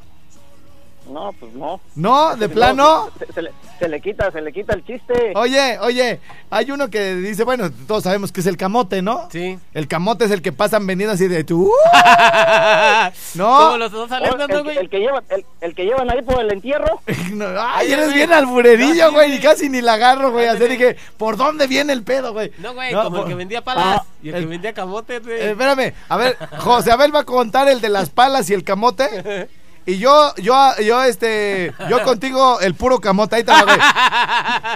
No, 1.10 1.32
pues 1.38 1.52
no. 1.54 1.80
¿No? 1.96 2.36
¿De 2.36 2.46
No, 2.48 2.54
plano? 2.54 3.10
Se, 3.18 3.32
se 3.32 3.42
le, 3.42 3.50
se 3.78 3.88
le 3.88 4.00
quita, 4.00 4.30
se 4.30 4.40
le 4.40 4.52
quita 4.52 4.74
el 4.74 4.84
chiste. 4.84 5.32
Oye, 5.34 5.78
oye, 5.80 6.20
hay 6.50 6.70
uno 6.70 6.88
que 6.88 7.14
dice, 7.16 7.44
bueno, 7.44 7.70
todos 7.88 8.04
sabemos 8.04 8.30
que 8.32 8.40
es 8.40 8.46
el 8.46 8.56
camote, 8.56 9.02
¿no? 9.02 9.28
Sí. 9.32 9.58
El 9.74 9.88
camote 9.88 10.24
es 10.26 10.30
el 10.30 10.40
que 10.42 10.52
pasan 10.52 10.86
vendiendo 10.86 11.14
así 11.14 11.26
de 11.28 11.42
tú. 11.44 11.72
No. 13.34 13.58
Como 13.58 13.78
los 13.78 13.92
dos 13.92 14.10
el, 14.10 14.48
¿no, 14.48 14.64
güey? 14.64 14.76
el 14.78 14.88
que 14.90 14.98
llevan, 14.98 15.22
el, 15.30 15.44
el 15.60 15.74
que 15.74 15.84
llevan 15.84 16.10
ahí 16.10 16.22
por 16.22 16.40
el 16.40 16.52
entierro. 16.52 17.00
No, 17.32 17.46
Ay, 17.58 17.92
eres 17.92 18.12
bien 18.12 18.32
alburerillo, 18.32 19.12
güey, 19.12 19.34
y 19.34 19.40
casi 19.40 19.68
ni 19.68 19.80
la 19.80 19.94
agarro, 19.94 20.32
güey. 20.32 20.46
Así 20.46 20.64
dije, 20.66 20.96
¿por 21.16 21.36
dónde 21.36 21.66
viene 21.66 21.92
el 21.92 22.02
pedo, 22.02 22.32
güey? 22.32 22.52
No, 22.58 22.74
güey, 22.74 22.92
No, 22.92 23.04
como 23.04 23.16
por- 23.18 23.26
el 23.26 23.32
que 23.32 23.34
vendía 23.36 23.62
palas 23.62 24.00
Ah, 24.00 24.04
y 24.22 24.28
el, 24.30 24.34
el- 24.36 24.40
que 24.42 24.46
vendía 24.48 24.72
camotes, 24.72 25.22
güey. 25.24 25.36
Eh, 25.40 25.50
espérame, 25.50 25.92
a 26.08 26.16
ver, 26.16 26.36
José 26.58 26.90
Abel 26.92 27.14
va 27.14 27.20
a 27.20 27.24
contar 27.24 27.68
el 27.68 27.80
de 27.80 27.88
las 27.88 28.10
palas 28.10 28.48
y 28.50 28.54
el 28.54 28.64
camote. 28.64 29.48
Y 29.86 29.98
yo, 29.98 30.34
yo, 30.36 30.54
yo, 30.82 31.02
este, 31.04 31.72
yo 31.88 32.02
contigo 32.04 32.60
el 32.60 32.74
puro 32.74 33.00
camote, 33.00 33.36
ahí 33.36 33.44
te 33.44 33.52
güey. 33.52 33.78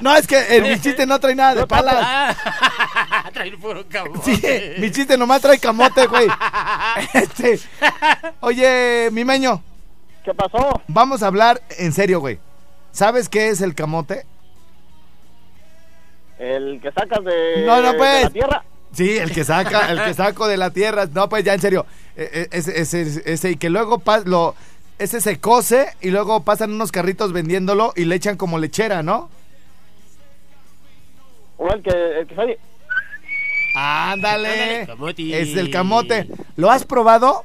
No, 0.00 0.16
es 0.16 0.26
que 0.26 0.56
el, 0.56 0.62
mi 0.62 0.80
chiste 0.80 1.06
no 1.06 1.20
trae 1.20 1.34
nada 1.34 1.54
de 1.54 1.66
palas. 1.66 2.36
Trae 3.32 3.48
el 3.48 3.58
puro 3.58 3.84
camote. 3.88 4.36
Sí, 4.36 4.80
mi 4.80 4.90
chiste 4.92 5.18
nomás 5.18 5.40
trae 5.40 5.58
camote, 5.58 6.06
güey. 6.06 6.28
Este, 7.14 7.60
oye, 8.40 9.08
mi 9.12 9.24
meño, 9.24 9.62
¿Qué 10.24 10.32
pasó? 10.32 10.80
vamos 10.86 11.22
a 11.22 11.26
hablar 11.26 11.60
en 11.78 11.92
serio, 11.92 12.20
güey. 12.20 12.38
¿Sabes 12.92 13.28
qué 13.28 13.48
es 13.48 13.60
el 13.60 13.74
camote? 13.74 14.24
El 16.38 16.80
que 16.80 16.92
sacas 16.92 17.24
de, 17.24 17.64
No, 17.66 17.80
no, 17.80 17.92
de 17.92 17.98
pues. 17.98 18.22
la 18.24 18.30
tierra. 18.30 18.64
Sí, 18.92 19.18
el 19.18 19.32
que 19.32 19.44
saca, 19.44 19.90
el 19.90 20.02
que 20.04 20.14
saco 20.22 20.46
de 20.46 20.56
la 20.56 20.70
tierra. 20.70 21.06
No, 21.12 21.28
pues 21.28 21.44
ya 21.44 21.54
en 21.54 21.60
serio. 21.60 21.86
Eh, 22.16 22.30
eh, 22.32 22.48
Ese, 22.52 22.80
ese, 22.80 23.22
ese, 23.24 23.50
y 23.50 23.56
que 23.56 23.70
luego 23.70 24.00
lo, 24.24 24.54
ese 24.98 25.20
se 25.20 25.40
cose 25.40 25.88
y 26.00 26.10
luego 26.10 26.44
pasan 26.44 26.72
unos 26.72 26.92
carritos 26.92 27.32
vendiéndolo 27.32 27.92
y 27.96 28.04
le 28.04 28.14
echan 28.14 28.36
como 28.36 28.58
lechera, 28.58 29.02
¿no? 29.02 29.28
O 31.56 31.68
el 31.72 31.82
que, 31.82 31.90
el 31.90 32.26
que 32.26 32.34
sale. 32.34 32.58
Ándale. 33.76 34.86
Camote. 34.86 35.40
Es 35.40 35.56
el 35.56 35.70
camote. 35.70 36.28
¿Lo 36.56 36.70
has 36.70 36.84
probado? 36.84 37.44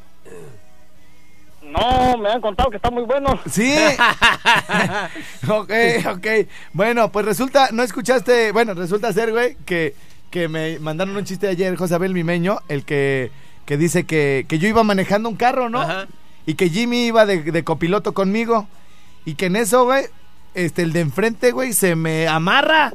No, 1.64 2.18
me 2.18 2.30
han 2.30 2.42
contado 2.42 2.70
que 2.70 2.78
está 2.78 2.90
muy 2.90 3.04
bueno. 3.04 3.40
Sí. 3.50 3.76
ok, 5.48 5.72
ok. 6.16 6.28
Bueno, 6.74 7.12
pues 7.12 7.26
resulta, 7.26 7.70
no 7.72 7.84
escuchaste, 7.84 8.52
bueno, 8.52 8.74
resulta 8.74 9.14
ser, 9.14 9.32
güey, 9.32 9.56
que, 9.66 9.96
que 10.32 10.48
me 10.48 10.80
mandaron 10.80 11.16
un 11.16 11.26
chiste 11.26 11.48
ayer, 11.48 11.76
José 11.76 11.96
Abel 11.96 12.14
Mimeño, 12.14 12.60
el 12.68 12.86
que, 12.86 13.32
que 13.66 13.78
dice 13.78 14.06
que, 14.06 14.46
que 14.48 14.58
yo 14.58 14.68
iba 14.68 14.84
manejando 14.84 15.30
un 15.30 15.36
carro, 15.36 15.70
¿no? 15.70 15.82
Ajá. 15.82 16.08
Y 16.50 16.56
que 16.56 16.68
Jimmy 16.68 17.06
iba 17.06 17.28
de, 17.28 17.64
copiloto 17.64 18.16
conmigo. 18.16 18.68
Y 19.24 19.36
que 19.36 19.46
en 19.46 19.56
eso, 19.56 19.84
güey, 19.84 20.06
este, 20.56 20.82
el 20.82 20.94
de 20.94 21.02
enfrente, 21.02 21.52
güey, 21.52 21.74
se 21.74 21.96
me 21.96 22.28
amarra. 22.28 22.94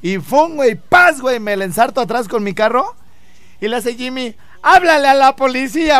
Y 0.00 0.18
¡fum, 0.18 0.54
güey! 0.54 0.76
¡Paz, 0.76 1.20
güey! 1.20 1.40
Me 1.40 1.56
le 1.56 1.64
ensarto 1.64 2.00
atrás 2.00 2.28
con 2.28 2.44
mi 2.44 2.54
carro. 2.54 2.94
Y 3.60 3.66
le 3.66 3.74
hace 3.74 3.96
Jimmy, 3.96 4.36
háblale 4.66 5.08
a 5.08 5.14
la 5.14 5.36
policía, 5.36 5.98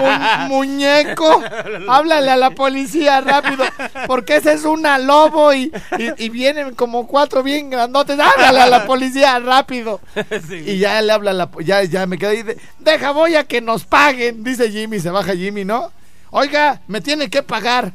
mu- 0.00 0.48
muñeco. 0.48 1.42
Háblale 1.88 2.30
a 2.30 2.36
la 2.36 2.50
policía 2.50 3.20
rápido. 3.20 3.64
Porque 4.06 4.36
ese 4.36 4.52
es 4.52 4.64
una 4.64 4.98
lobo 4.98 5.52
y, 5.54 5.72
y, 5.98 6.24
y 6.24 6.28
vienen 6.28 6.74
como 6.74 7.06
cuatro 7.06 7.42
bien 7.42 7.70
grandotes. 7.70 8.18
Háblale 8.18 8.60
a 8.60 8.66
la 8.66 8.86
policía 8.86 9.38
rápido. 9.38 10.00
Y 10.50 10.78
ya 10.78 11.00
le 11.02 11.12
habla 11.12 11.32
la... 11.32 11.48
Ya, 11.64 11.82
ya 11.84 12.06
me 12.06 12.18
quedé 12.18 12.30
ahí. 12.30 12.42
de, 12.42 12.58
Deja, 12.78 13.10
voy 13.12 13.34
a 13.36 13.44
que 13.44 13.60
nos 13.60 13.84
paguen. 13.84 14.44
Dice 14.44 14.70
Jimmy, 14.70 15.00
se 15.00 15.10
baja 15.10 15.34
Jimmy, 15.34 15.64
¿no? 15.64 15.90
Oiga, 16.30 16.80
me 16.86 17.00
tiene 17.00 17.30
que 17.30 17.42
pagar. 17.42 17.92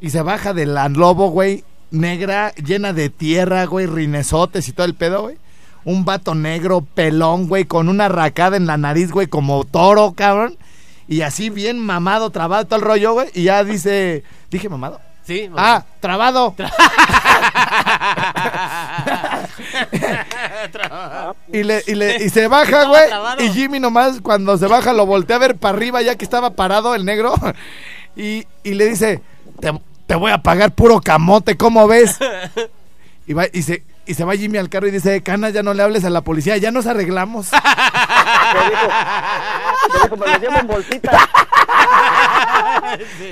Y 0.00 0.10
se 0.10 0.22
baja 0.22 0.52
de 0.52 0.66
la 0.66 0.88
lobo, 0.88 1.30
güey, 1.30 1.64
negra, 1.90 2.52
llena 2.56 2.92
de 2.92 3.08
tierra, 3.10 3.64
güey, 3.64 3.86
rinesotes 3.86 4.68
y 4.68 4.72
todo 4.72 4.86
el 4.86 4.94
pedo, 4.94 5.22
güey. 5.22 5.36
Un 5.86 6.04
vato 6.04 6.34
negro, 6.34 6.82
pelón, 6.82 7.48
güey, 7.48 7.64
con 7.64 7.88
una 7.88 8.08
racada 8.08 8.58
en 8.58 8.66
la 8.66 8.76
nariz, 8.76 9.10
güey, 9.10 9.28
como 9.28 9.64
toro, 9.64 10.12
cabrón. 10.14 10.58
Y 11.08 11.22
así 11.22 11.48
bien 11.48 11.78
mamado, 11.78 12.28
trabado, 12.30 12.66
todo 12.66 12.80
el 12.80 12.84
rollo, 12.84 13.14
güey. 13.14 13.28
Y 13.32 13.44
ya 13.44 13.64
dice, 13.64 14.24
dije 14.50 14.68
mamado. 14.68 15.00
Sí. 15.24 15.48
Ah, 15.56 15.84
trabado. 16.00 16.54
y, 21.52 21.62
le, 21.62 21.82
y, 21.86 21.94
le, 21.94 22.24
y 22.24 22.28
se 22.28 22.48
baja, 22.48 22.84
güey. 22.84 23.08
trabado. 23.08 23.42
Y 23.42 23.50
Jimmy 23.50 23.80
nomás 23.80 24.20
cuando 24.20 24.56
se 24.58 24.66
baja 24.66 24.92
lo 24.92 25.06
voltea 25.06 25.36
a 25.36 25.40
ver 25.40 25.56
para 25.56 25.76
arriba 25.76 26.02
ya 26.02 26.16
que 26.16 26.24
estaba 26.24 26.50
parado 26.50 26.94
el 26.94 27.04
negro. 27.04 27.34
Y, 28.18 28.46
y 28.62 28.72
le 28.72 28.86
dice, 28.86 29.20
te, 29.60 29.78
te 30.06 30.14
voy 30.14 30.32
a 30.32 30.38
pagar 30.38 30.74
puro 30.74 31.02
camote, 31.02 31.58
¿cómo 31.58 31.86
ves? 31.86 32.16
Y, 33.26 33.34
va, 33.34 33.44
y, 33.52 33.60
se, 33.60 33.82
y 34.06 34.14
se 34.14 34.24
va 34.24 34.36
Jimmy 34.36 34.58
al 34.58 34.68
carro 34.68 34.86
y 34.86 34.92
dice, 34.92 35.22
Cana, 35.22 35.50
ya 35.50 35.62
no 35.62 35.74
le 35.74 35.82
hables 35.82 36.04
a 36.04 36.10
la 36.10 36.22
policía, 36.22 36.56
ya 36.56 36.70
nos 36.70 36.86
arreglamos. 36.86 37.48
Que 38.46 38.70
dijo, 38.70 38.88
que 39.92 40.02
dijo, 40.02 40.16
me 40.16 40.26
lo 40.26 40.38
llevo 40.38 40.56
en 40.56 40.66
bolsita. 40.66 41.28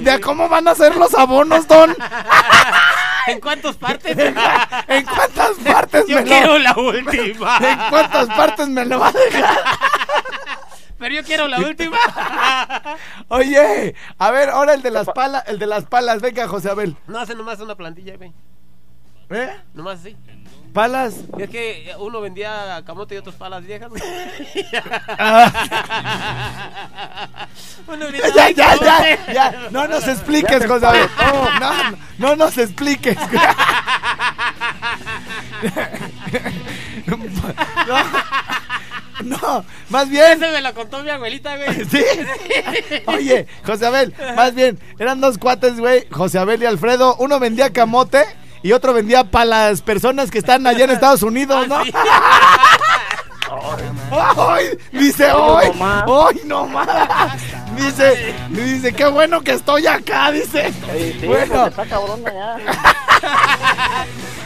¿De 0.00 0.20
cómo 0.20 0.48
van 0.48 0.68
a 0.68 0.74
ser 0.74 0.96
los 0.96 1.14
abonos, 1.14 1.66
Don? 1.68 1.96
¿En 3.26 3.40
cuántas 3.40 3.76
partes? 3.76 4.16
¿En 4.88 5.04
cuántas 5.04 5.50
partes 5.64 6.04
Yo 6.06 6.16
me 6.16 6.22
lo... 6.22 6.26
quiero 6.26 6.58
la 6.58 6.74
última. 6.76 7.58
¿En 7.58 7.78
cuántas 7.90 8.26
partes 8.28 8.68
me 8.68 8.84
lo 8.84 8.98
va 8.98 9.08
a 9.08 9.12
dejar? 9.12 9.58
Pero 10.98 11.14
yo 11.14 11.22
quiero 11.24 11.48
la 11.48 11.58
última. 11.58 11.96
Oye, 13.28 13.94
a 14.18 14.30
ver, 14.30 14.50
ahora 14.50 14.74
el 14.74 14.82
de 14.82 14.90
las 14.90 15.06
palas, 15.08 15.44
el 15.46 15.58
de 15.58 15.66
las 15.66 15.84
palas, 15.84 16.20
venga, 16.20 16.48
José 16.48 16.70
Abel. 16.70 16.96
No 17.06 17.18
hace 17.18 17.34
nomás 17.34 17.60
una 17.60 17.76
plantilla, 17.76 18.16
güey. 18.16 18.32
¿Eh? 19.30 19.56
Nomás 19.74 20.00
así. 20.00 20.16
Palas. 20.74 21.14
Es 21.38 21.48
que 21.50 21.94
uno 22.00 22.20
vendía 22.20 22.82
camote 22.84 23.14
y 23.14 23.18
otros 23.18 23.36
palas 23.36 23.64
viejas. 23.64 23.92
Uno 27.86 28.06
Ya, 28.34 28.50
ya, 28.50 28.74
ya, 28.76 29.32
ya. 29.32 29.68
No 29.70 29.86
nos 29.86 30.08
expliques, 30.08 30.66
José 30.66 30.84
Abel. 30.86 31.08
No, 31.60 31.72
no 32.18 32.34
nos 32.34 32.58
expliques. 32.58 33.16
No, 37.06 37.16
no, 39.22 39.64
más 39.90 40.10
bien. 40.10 40.42
Ese 40.42 40.50
me 40.50 40.60
lo 40.60 40.74
contó 40.74 41.04
mi 41.04 41.10
abuelita, 41.10 41.56
güey. 41.56 41.84
Sí. 41.84 42.02
Oye, 43.06 43.46
José 43.64 43.86
Abel, 43.86 44.12
más 44.34 44.56
bien, 44.56 44.80
eran 44.98 45.20
dos 45.20 45.38
cuates, 45.38 45.78
güey, 45.78 46.08
José 46.10 46.40
Abel 46.40 46.62
y 46.64 46.66
Alfredo. 46.66 47.14
Uno 47.20 47.38
vendía 47.38 47.72
camote 47.72 48.24
y 48.64 48.72
otro 48.72 48.92
vendía 48.94 49.24
para 49.24 49.44
las 49.44 49.82
personas 49.82 50.30
que 50.30 50.38
están 50.38 50.66
allá 50.66 50.84
en 50.84 50.90
Estados 50.90 51.22
Unidos, 51.22 51.68
¿no? 51.68 51.76
¡Ay! 54.10 54.70
Dice, 54.90 55.26
¡ay! 55.26 55.70
¡Ay, 55.78 56.40
no 56.46 56.66
más! 56.66 57.42
Dice, 57.76 58.34
dice, 58.48 58.94
qué 58.94 59.04
bueno 59.04 59.42
que 59.42 59.52
estoy 59.52 59.86
acá, 59.86 60.32
dice. 60.32 60.72
Bueno, 61.26 61.68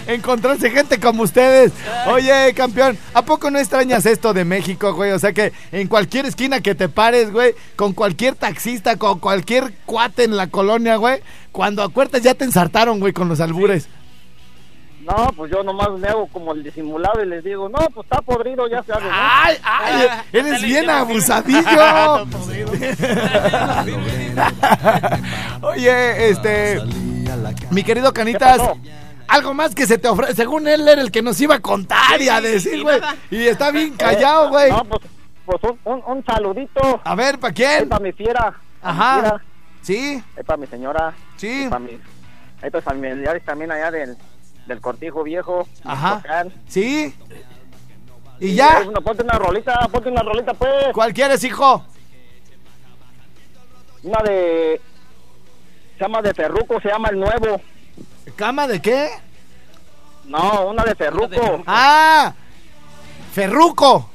encontrarse 0.08 0.68
gente 0.70 0.98
como 0.98 1.22
ustedes. 1.22 1.70
Oye, 2.08 2.52
campeón, 2.54 2.98
¿a 3.14 3.22
poco 3.22 3.52
no 3.52 3.60
extrañas 3.60 4.04
esto 4.04 4.34
de 4.34 4.44
México, 4.44 4.94
güey? 4.94 5.12
O 5.12 5.20
sea 5.20 5.32
que 5.32 5.52
en 5.70 5.86
cualquier 5.86 6.26
esquina 6.26 6.60
que 6.60 6.74
te 6.74 6.88
pares, 6.88 7.30
güey, 7.30 7.54
con 7.76 7.92
cualquier 7.92 8.34
taxista, 8.34 8.96
con 8.96 9.20
cualquier 9.20 9.72
cuate 9.86 10.24
en 10.24 10.36
la 10.36 10.48
colonia, 10.48 10.96
güey, 10.96 11.22
cuando 11.52 11.84
acuerdas 11.84 12.22
ya 12.22 12.34
te 12.34 12.44
ensartaron, 12.44 12.98
güey, 12.98 13.12
con 13.12 13.28
los 13.28 13.40
albures. 13.40 13.86
No, 15.08 15.32
pues 15.34 15.50
yo 15.50 15.62
nomás 15.62 15.90
me 15.92 16.06
hago 16.08 16.26
como 16.26 16.52
el 16.52 16.62
disimulado 16.62 17.22
y 17.24 17.26
les 17.26 17.42
digo, 17.42 17.68
no, 17.68 17.78
pues 17.94 18.04
está 18.04 18.20
podrido, 18.20 18.68
ya 18.68 18.82
se 18.82 18.92
hace, 18.92 19.04
¿no? 19.04 19.10
¡Ay, 19.10 19.56
ay! 19.62 20.06
Ah, 20.10 20.24
Eres 20.30 20.60
bien 20.62 20.90
abusadillo. 20.90 22.26
Oye, 25.62 26.28
este. 26.30 26.80
Mi 27.70 27.82
querido 27.82 28.12
Canitas. 28.12 28.60
algo 29.28 29.54
más 29.54 29.74
que 29.74 29.86
se 29.86 29.98
te 29.98 30.08
ofrece. 30.08 30.34
Según 30.34 30.68
él 30.68 30.86
era 30.86 31.00
el 31.00 31.10
que 31.10 31.22
nos 31.22 31.40
iba 31.40 31.56
a 31.56 31.60
contar 31.60 32.20
y 32.20 32.28
a 32.28 32.40
decir, 32.40 32.82
güey. 32.82 33.00
Y 33.30 33.46
está 33.46 33.70
bien 33.70 33.94
callado, 33.96 34.50
güey. 34.50 34.70
No, 34.70 34.84
pues, 34.84 35.00
pues 35.46 35.58
un, 35.64 35.78
un, 35.92 36.02
un 36.06 36.24
saludito. 36.24 37.00
A 37.04 37.14
ver, 37.14 37.38
¿para 37.38 37.50
Es 37.52 37.56
quién? 37.56 37.88
para 37.88 38.02
mi 38.02 38.12
fiera. 38.12 38.40
pa' 38.40 38.52
mi 38.52 38.98
Ajá. 38.98 39.20
fiera, 39.20 39.42
Sí, 39.80 40.22
Es 40.36 40.44
para 40.44 40.56
mi 40.58 40.66
señora. 40.66 41.14
sí. 41.36 41.66
Para 41.70 41.80
mis 41.80 41.98
familiares 42.84 43.42
también 43.44 43.70
allá 43.72 43.90
del, 43.90 44.16
del 44.68 44.80
Cortijo 44.80 45.22
Viejo. 45.24 45.66
Ajá. 45.84 46.22
Sí. 46.68 47.14
Y 48.38 48.54
ya. 48.54 48.84
No, 48.84 49.00
ponte 49.00 49.22
una 49.24 49.38
rolita, 49.38 49.88
ponte 49.90 50.08
una 50.10 50.22
rolita, 50.22 50.54
pues. 50.54 50.86
¿Cuál 50.94 51.12
quieres, 51.12 51.42
hijo? 51.42 51.84
Una 54.02 54.22
de. 54.22 54.80
Se 55.96 56.04
llama 56.04 56.22
de 56.22 56.32
Ferruco, 56.32 56.80
se 56.80 56.88
llama 56.88 57.08
el 57.08 57.18
nuevo. 57.18 57.60
¿Cama 58.36 58.68
de 58.68 58.80
qué? 58.80 59.08
No, 60.26 60.68
una 60.68 60.84
de 60.84 60.94
Ferruco. 60.94 61.62
Ah, 61.66 62.34
Ferruco, 63.32 64.08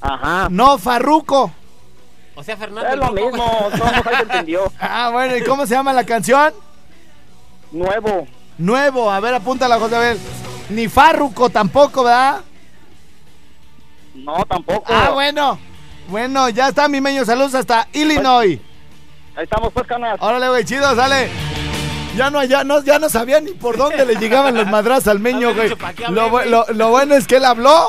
Ajá. 0.00 0.48
no 0.50 0.78
Farruco. 0.78 1.52
O 2.36 2.42
sea, 2.42 2.56
Fernando. 2.56 2.86
Es 2.88 2.94
el 2.94 3.00
lo 3.00 3.12
mismo, 3.12 3.44
ahí 3.84 4.14
se 4.16 4.22
entendió. 4.22 4.72
Ah, 4.80 5.10
bueno, 5.12 5.36
¿y 5.36 5.44
cómo 5.44 5.66
se 5.66 5.74
llama 5.74 5.92
la 5.92 6.04
canción? 6.06 6.54
Nuevo. 7.72 8.26
Nuevo, 8.60 9.10
a 9.10 9.18
ver, 9.20 9.34
apúntala, 9.34 9.78
José 9.78 9.96
Abel. 9.96 10.18
Ni 10.68 10.88
Farruco 10.88 11.48
tampoco, 11.50 12.04
¿verdad? 12.04 12.40
No, 14.14 14.44
tampoco. 14.44 14.84
Ah, 14.92 15.10
bueno. 15.12 15.58
Bueno, 16.08 16.48
ya 16.50 16.68
está, 16.68 16.86
mi 16.88 17.00
meño. 17.00 17.24
Saludos 17.24 17.54
hasta 17.54 17.88
Illinois. 17.92 18.58
Ahí 19.36 19.44
estamos, 19.44 19.72
pues, 19.72 19.86
canas. 19.86 20.16
Órale, 20.20 20.48
güey, 20.48 20.64
chido, 20.64 20.94
sale. 20.94 21.30
Ya 22.16 22.28
no, 22.28 22.44
ya 22.44 22.64
no, 22.64 22.82
ya 22.82 22.98
no 22.98 23.08
sabía 23.08 23.40
ni 23.40 23.52
por 23.52 23.76
dónde 23.76 24.04
le 24.04 24.16
llegaban 24.16 24.54
los 24.54 24.66
madrazos 24.66 25.08
al 25.08 25.20
meño, 25.20 25.54
güey. 25.54 25.68
dicho, 25.68 25.78
¿pa' 25.78 25.92
qué 25.92 26.08
Lo, 26.08 26.22
hablé, 26.22 26.30
bu- 26.30 26.50
lo- 26.50 26.66
lo 26.74 26.88
bueno 26.90 27.14
es 27.14 27.26
que 27.26 27.36
él 27.36 27.44
habló 27.44 27.88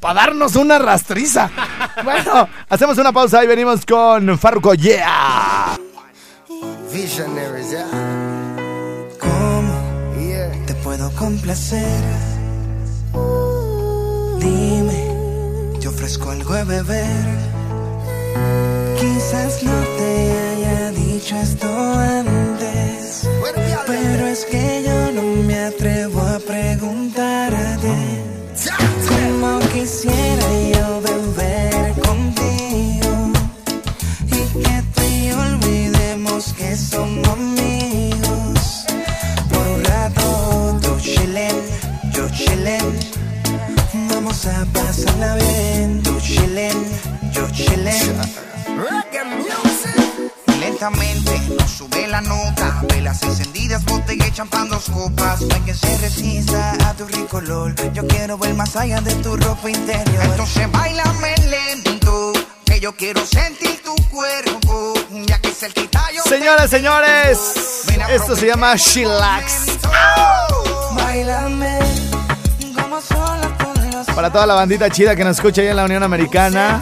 para 0.00 0.14
darnos 0.22 0.56
una 0.56 0.78
rastriza. 0.78 1.50
Bueno, 2.02 2.48
hacemos 2.68 2.96
una 2.98 3.12
pausa 3.12 3.44
y 3.44 3.46
venimos 3.46 3.84
con 3.86 4.38
Farruko, 4.38 4.74
yeah. 4.74 5.76
Visionaries, 6.92 7.70
yeah. 7.70 8.25
¿Cómo 10.96 11.10
te 11.10 11.14
puedo 11.14 11.26
complacer? 11.26 12.02
Dime, 14.40 15.78
te 15.80 15.88
ofrezco 15.88 16.30
algo 16.30 16.54
de 16.54 16.64
beber. 16.64 17.26
Quizás 18.98 19.62
no 19.62 19.78
te 19.98 20.32
haya 20.38 20.90
dicho 20.92 21.36
esto 21.36 21.68
antes, 21.68 23.28
pero 23.86 24.26
es 24.26 24.44
que 24.46 24.84
yo 24.86 25.12
no 25.12 25.22
me 25.42 25.66
atrevo 25.66 26.20
a 26.20 26.38
preguntarte. 26.38 27.94
Como 29.08 29.58
quisiera 29.74 30.46
yo 30.72 31.00
beber 31.02 31.92
contigo 32.00 33.32
y 34.28 34.40
que 34.94 35.28
yo 35.28 35.38
olvidemos 35.38 36.52
que 36.54 36.74
somos 36.76 37.28
amigos. 37.28 38.15
Chillen. 42.66 42.98
Vamos 44.10 44.46
a 44.46 44.64
pasarla 44.72 45.34
bien. 45.36 46.02
Tú 46.02 46.18
chillen, 46.20 46.86
yo 47.32 47.48
chillen. 47.50 48.16
Lentamente 50.60 51.38
nos 51.58 51.70
sube 51.70 52.08
la 52.08 52.20
nota, 52.20 52.82
velas 52.88 53.22
encendidas, 53.22 53.84
botella 53.84 54.26
y 54.26 54.32
champán, 54.32 54.68
dos 54.68 54.90
copas. 54.90 55.40
No 55.42 55.54
hay 55.54 55.60
quien 55.62 55.76
se 55.76 55.98
resista 55.98 56.72
a 56.88 56.94
tu 56.94 57.06
rico 57.06 57.38
olor. 57.38 57.74
Yo 57.92 58.06
quiero 58.06 58.36
ver 58.36 58.54
más 58.54 58.74
allá 58.76 59.00
de 59.00 59.14
tu 59.16 59.36
ropa 59.36 59.70
interior. 59.70 60.24
Entonces 60.24 60.70
bailame 60.72 61.34
lento, 61.48 62.32
que 62.64 62.80
yo 62.80 62.94
quiero 62.96 63.24
sentir 63.24 63.80
tu 63.84 63.94
cuerpo. 64.10 64.94
Ya 65.26 65.38
que 65.40 65.50
cerquita 65.50 66.02
yo 66.14 66.22
Señoras, 66.24 66.68
señores, 66.70 67.38
esto 68.10 68.34
se 68.36 68.46
llama 68.46 68.76
Chillax. 68.76 69.78
Bailame 70.94 71.95
Para 74.14 74.32
toda 74.32 74.46
la 74.46 74.54
bandita 74.54 74.88
chida 74.88 75.14
que 75.14 75.24
nos 75.24 75.36
escucha 75.36 75.60
ahí 75.60 75.68
en 75.68 75.76
la 75.76 75.84
Unión 75.84 76.02
Americana. 76.02 76.80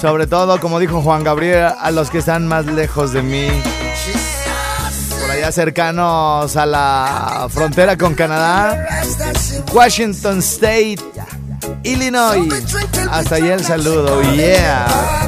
Sobre 0.00 0.26
todo, 0.26 0.58
como 0.58 0.78
dijo 0.78 1.02
Juan 1.02 1.22
Gabriel, 1.22 1.72
a 1.78 1.90
los 1.90 2.10
que 2.10 2.18
están 2.18 2.46
más 2.48 2.66
lejos 2.66 3.12
de 3.12 3.22
mí. 3.22 3.48
Por 5.20 5.30
allá 5.30 5.52
cercanos 5.52 6.56
a 6.56 6.66
la 6.66 7.46
frontera 7.50 7.96
con 7.96 8.14
Canadá. 8.14 9.04
Washington 9.72 10.38
State, 10.38 10.98
Illinois. 11.82 12.48
Hasta 13.10 13.34
ahí 13.36 13.48
el 13.48 13.64
saludo, 13.64 14.22
yeah. 14.32 15.21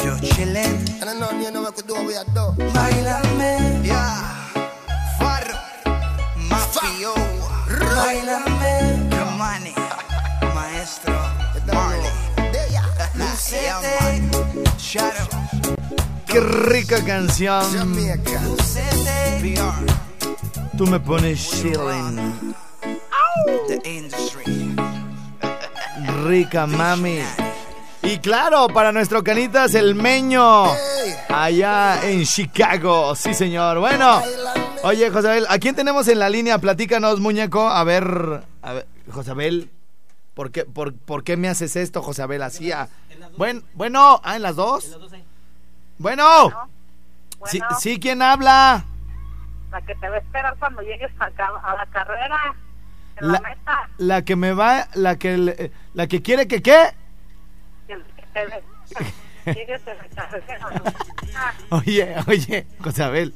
Chillen, 0.00 0.20
yo 0.20 0.28
chillen. 0.28 0.84
Bailame, 2.74 3.80
yeah. 3.84 4.22
Farro, 5.18 5.56
Mafio. 6.36 7.14
Bailame, 7.96 9.08
Romani, 9.10 9.74
Maestro, 10.54 11.14
Marley. 11.72 12.10
Lucete, 13.14 14.22
Shadow, 14.78 15.28
Qué 16.26 16.40
rica 16.40 17.04
canción. 17.04 17.64
Lucete, 18.44 19.40
VR, 19.42 19.86
Tú 20.76 20.86
me 20.86 20.98
pones 21.00 21.50
chilling. 21.50 22.54
The 23.68 23.80
Industry. 23.84 24.44
Rica 26.24 26.66
mami. 26.66 27.20
Claro, 28.22 28.68
para 28.68 28.92
nuestro 28.92 29.22
canitas 29.24 29.74
el 29.74 29.94
meño. 29.94 30.64
Allá 31.28 32.00
en 32.08 32.24
Chicago. 32.24 33.14
Sí, 33.14 33.32
señor. 33.34 33.78
Bueno. 33.78 34.20
Oye, 34.82 35.10
Josabel, 35.10 35.46
¿a 35.48 35.58
quién 35.58 35.74
tenemos 35.74 36.06
en 36.08 36.18
la 36.18 36.28
línea? 36.28 36.58
Platícanos, 36.58 37.20
muñeco. 37.20 37.68
A 37.68 37.82
ver, 37.84 38.42
a 38.62 38.72
ver, 38.74 38.86
Josabel. 39.10 39.70
¿Por 40.34 40.50
qué, 40.50 40.64
por, 40.64 40.94
por 40.94 41.24
qué 41.24 41.36
me 41.36 41.48
haces 41.48 41.76
esto, 41.76 42.02
Josabel? 42.02 42.42
Así. 42.42 42.72
ah. 42.72 42.88
Buen, 43.36 43.62
bueno, 43.74 44.20
ah, 44.24 44.36
en 44.36 44.42
las 44.42 44.56
dos. 44.56 44.96
Bueno. 45.98 46.48
Sí, 47.46 47.58
Bueno. 47.58 47.76
sí, 47.80 47.98
¿quién 48.00 48.22
habla? 48.22 48.84
La 49.70 49.80
que 49.82 49.94
te 49.94 50.08
va 50.08 50.16
a 50.16 50.18
esperar 50.18 50.56
cuando 50.58 50.82
llegues 50.82 51.10
a, 51.18 51.24
a 51.26 51.76
la 51.76 51.86
carrera. 51.86 52.54
En 53.16 53.26
la, 53.28 53.32
La, 53.32 53.40
meta. 53.48 53.88
la 53.98 54.22
que 54.24 54.36
me 54.36 54.52
va, 54.52 54.88
la 54.94 55.16
que, 55.16 55.70
la 55.94 56.06
que 56.06 56.22
quiere 56.22 56.48
que 56.48 56.62
qué. 56.62 56.90
Que 57.86 57.94
te 57.96 57.96
ve- 57.96 58.04
llegues 58.04 58.06
a 58.06 58.06
la 58.06 58.06
carrera. 58.06 58.16
Ah, 58.16 58.19
Oye, 61.70 62.14
oye, 62.26 62.66
Josabel, 62.82 63.34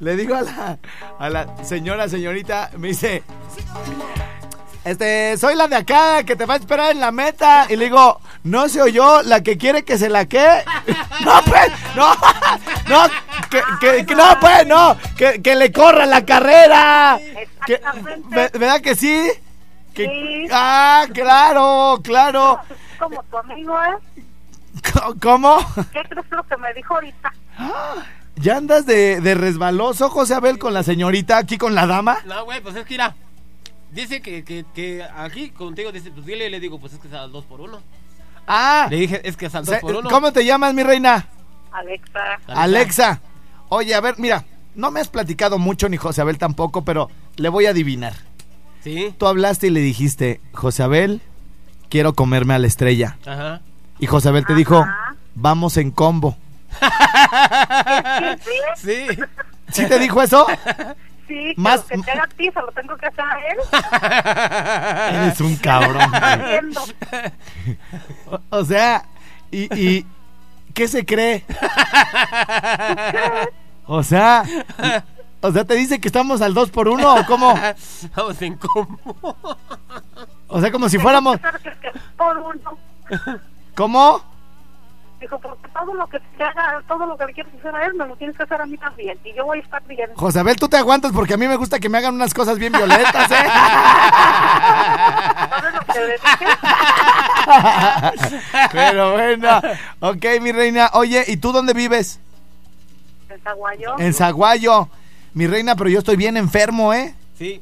le 0.00 0.16
digo 0.16 0.36
a 0.36 0.42
la, 0.42 0.78
a 1.18 1.30
la 1.30 1.64
señora, 1.64 2.08
señorita, 2.08 2.70
me 2.76 2.88
dice, 2.88 3.22
este, 4.84 5.36
soy 5.36 5.56
la 5.56 5.66
de 5.66 5.76
acá 5.76 6.22
que 6.24 6.36
te 6.36 6.46
va 6.46 6.54
a 6.54 6.58
esperar 6.58 6.92
en 6.92 7.00
la 7.00 7.10
meta. 7.10 7.66
Y 7.68 7.74
le 7.76 7.86
digo, 7.86 8.20
no 8.44 8.68
se 8.68 8.80
oyó 8.80 9.22
la 9.22 9.42
que 9.42 9.58
quiere 9.58 9.84
que 9.84 9.98
se 9.98 10.08
la 10.08 10.26
que. 10.26 10.46
No, 11.24 11.32
pues, 11.46 11.72
no, 11.96 12.14
no, 12.88 13.08
que, 13.50 13.62
que- 13.80 14.06
que 14.06 14.14
no, 14.14 14.38
pues, 14.38 14.66
no, 14.66 14.96
que, 15.16 15.40
que 15.42 15.54
le 15.56 15.72
corra 15.72 16.04
la 16.06 16.24
carrera. 16.24 17.18
Que- 17.66 17.74
Exactamente. 17.74 18.28
¿ve- 18.28 18.50
¿Verdad 18.58 18.80
que 18.82 18.94
sí? 18.94 19.28
Que- 19.94 20.04
Sí. 20.06 20.48
Ah, 20.52 21.06
claro, 21.12 22.00
claro. 22.04 22.60
Como 22.98 23.22
tu 23.24 23.38
amigo, 23.38 23.76
¿eh? 23.82 24.22
¿Cómo? 25.22 25.56
¿Qué 25.92 26.02
crees 26.08 26.30
lo 26.30 26.42
que 26.44 26.56
me 26.56 26.72
dijo 26.74 26.94
ahorita? 26.94 27.32
¿Ya 28.36 28.56
andas 28.58 28.84
de, 28.84 29.20
de 29.20 29.34
resbaloso, 29.34 30.10
José 30.10 30.34
Abel, 30.34 30.58
con 30.58 30.74
la 30.74 30.82
señorita 30.82 31.38
aquí 31.38 31.56
con 31.56 31.74
la 31.74 31.86
dama? 31.86 32.18
No, 32.26 32.44
güey, 32.44 32.60
pues 32.60 32.76
es 32.76 32.84
que 32.84 32.94
mira. 32.94 33.14
Dice 33.92 34.20
que, 34.20 34.44
que, 34.44 34.64
que 34.74 35.02
aquí 35.16 35.50
contigo, 35.50 35.90
dice, 35.90 36.10
pues 36.10 36.26
dile, 36.26 36.50
le 36.50 36.60
digo, 36.60 36.78
pues 36.78 36.92
es 36.92 36.98
que 36.98 37.08
es 37.08 37.14
al 37.14 37.32
2 37.32 37.44
por 37.46 37.60
1 37.62 37.80
Ah, 38.46 38.88
Le 38.90 38.96
dije, 38.98 39.26
es 39.26 39.36
que 39.38 39.46
es 39.46 39.54
al 39.54 39.64
2 39.64 39.74
se- 39.76 39.80
por 39.80 39.94
1 39.96 40.10
¿cómo 40.10 40.32
te 40.32 40.44
llamas, 40.44 40.74
mi 40.74 40.82
reina? 40.82 41.26
Alexa. 41.72 42.20
Alexa. 42.46 43.20
Oye, 43.70 43.94
a 43.94 44.00
ver, 44.00 44.16
mira, 44.18 44.44
no 44.74 44.90
me 44.90 45.00
has 45.00 45.08
platicado 45.08 45.58
mucho 45.58 45.88
ni 45.88 45.96
José 45.96 46.20
Abel 46.20 46.36
tampoco, 46.36 46.84
pero 46.84 47.08
le 47.36 47.48
voy 47.48 47.66
a 47.66 47.70
adivinar. 47.70 48.12
Sí, 48.82 49.14
Tú 49.18 49.26
hablaste 49.26 49.68
y 49.68 49.70
le 49.70 49.80
dijiste, 49.80 50.40
José 50.52 50.82
Abel, 50.82 51.22
quiero 51.88 52.14
comerme 52.14 52.54
a 52.54 52.58
la 52.58 52.66
estrella. 52.66 53.16
ajá. 53.26 53.60
Y 53.98 54.06
José 54.06 54.28
Abel 54.28 54.44
te 54.44 54.54
dijo, 54.54 54.78
Ajá. 54.80 55.14
vamos 55.34 55.76
en 55.78 55.90
combo. 55.90 56.36
Sí, 58.40 58.52
Sí. 58.76 59.06
¿Sí 59.72 59.86
te 59.88 59.98
dijo 59.98 60.20
eso? 60.22 60.46
sí, 61.26 61.54
Más- 61.56 61.80
que 61.82 61.96
te 61.98 62.10
haga 62.10 62.24
a 62.24 62.26
ti, 62.28 62.44
se 62.52 62.60
lo 62.60 62.68
tengo 62.72 62.94
que 62.96 63.06
hacer 63.06 63.24
a 63.24 63.38
él. 65.10 65.16
Eres 65.24 65.40
un 65.40 65.56
cabrón. 65.56 66.10
O, 68.30 68.38
o 68.58 68.64
sea, 68.64 69.04
y, 69.50 69.62
y 69.74 70.06
¿qué 70.74 70.86
se 70.88 71.04
cree? 71.06 71.44
O 73.86 74.02
sea, 74.02 74.44
o 75.40 75.52
sea, 75.52 75.64
te 75.64 75.74
dice 75.74 76.00
que 76.00 76.08
estamos 76.08 76.42
al 76.42 76.54
2 76.54 76.70
por 76.70 76.88
1 76.88 77.14
o 77.14 77.24
cómo? 77.26 77.54
Vamos 78.16 78.42
en 78.42 78.56
combo. 78.56 79.36
O 80.48 80.60
sea, 80.60 80.70
como 80.70 80.88
si 80.88 80.98
fuéramos 80.98 81.38
por 82.16 82.36
uno. 82.38 82.78
¿Cómo? 83.74 84.22
Dijo, 85.20 85.38
porque 85.38 85.68
todo 85.68 85.94
lo 85.94 86.06
que 86.08 86.20
te 86.20 86.44
haga, 86.44 86.82
todo 86.86 87.06
lo 87.06 87.16
que 87.16 87.24
le 87.26 87.32
quieres 87.32 87.54
hacer 87.58 87.74
a 87.74 87.86
él, 87.86 87.94
me 87.94 88.06
lo 88.06 88.14
tienes 88.16 88.36
que 88.36 88.42
hacer 88.42 88.60
a 88.60 88.66
mí 88.66 88.76
también. 88.76 89.18
Y 89.24 89.32
yo 89.34 89.46
voy 89.46 89.58
a 89.58 89.62
estar 89.62 89.82
bien. 89.84 90.10
José 90.14 90.40
Abel, 90.40 90.56
tú 90.56 90.68
te 90.68 90.76
aguantas 90.76 91.12
porque 91.12 91.34
a 91.34 91.36
mí 91.38 91.46
me 91.48 91.56
gusta 91.56 91.78
que 91.78 91.88
me 91.88 91.96
hagan 91.98 92.14
unas 92.14 92.34
cosas 92.34 92.58
bien 92.58 92.72
violentas, 92.72 93.30
¿eh? 93.30 93.34
¿Sabes 95.50 95.74
lo 95.74 95.80
que 95.92 96.00
le 96.00 96.12
dije? 96.12 96.46
Pero 98.72 99.12
bueno, 99.12 99.60
ok, 100.00 100.24
mi 100.42 100.52
reina. 100.52 100.90
Oye, 100.92 101.24
¿y 101.26 101.38
tú 101.38 101.52
dónde 101.52 101.72
vives? 101.72 102.20
En 103.30 103.40
Zaguayo. 103.40 103.98
En 103.98 104.12
Zaguayo. 104.14 104.88
Mi 105.32 105.46
reina, 105.46 105.76
pero 105.76 105.90
yo 105.90 105.98
estoy 105.98 106.16
bien 106.16 106.36
enfermo, 106.36 106.92
¿eh? 106.94 107.14
Sí. 107.38 107.60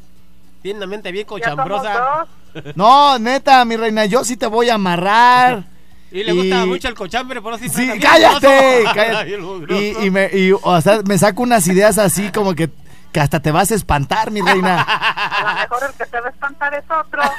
Tiene 0.63 0.79
una 0.79 0.87
mente 0.87 1.11
bien 1.13 1.27
Ya 1.27 1.29
somos 1.29 1.41
cochambrosa. 1.67 1.93
dos. 1.99 2.29
No, 2.75 3.19
neta, 3.19 3.65
mi 3.65 3.77
reina, 3.77 4.05
yo 4.07 4.25
sí 4.25 4.37
te 4.37 4.47
voy 4.47 4.69
a 4.71 4.75
amarrar. 4.75 5.65
Y 6.13 6.23
le 6.23 6.33
gusta 6.33 6.65
mucho 6.67 6.87
el 6.89 6.95
cochambre, 6.95 7.43
por 7.43 7.55
eso 7.55 7.65
sí. 7.75 7.89
Cállate. 8.01 8.85
cállate. 8.95 9.39
Y, 10.01 10.07
y 10.07 10.11
me, 10.11 10.31
y, 10.33 10.53
o 10.53 10.81
sea, 10.81 11.01
me 11.05 11.19
saco 11.19 11.43
unas 11.43 11.67
ideas 11.67 11.99
así 11.99 12.31
como 12.31 12.55
que, 12.55 12.71
que 13.11 13.19
hasta 13.19 13.41
te 13.41 13.51
vas 13.51 13.73
a 13.73 13.75
espantar, 13.75 14.31
mi 14.31 14.41
reina. 14.41 14.81
A 14.89 15.43
lo 15.55 15.61
mejor 15.61 15.91
el 15.91 15.97
que 15.99 16.07
te 16.11 16.21
va 16.21 16.29
a 16.29 16.31
espantar 16.31 16.75
es 16.75 16.85
otro. 16.91 17.23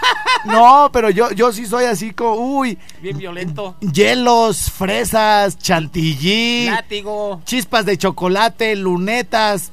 No, 0.45 0.89
pero 0.93 1.09
yo, 1.09 1.31
yo 1.31 1.51
sí 1.51 1.65
soy 1.65 1.85
así 1.85 2.13
como, 2.13 2.35
uy, 2.35 2.77
Bien 3.01 3.17
violento. 3.17 3.77
hielos, 3.79 4.69
fresas, 4.71 5.57
chantilly, 5.57 6.69
Látigo. 6.69 7.41
chispas 7.45 7.85
de 7.85 7.97
chocolate, 7.97 8.75
lunetas 8.75 9.71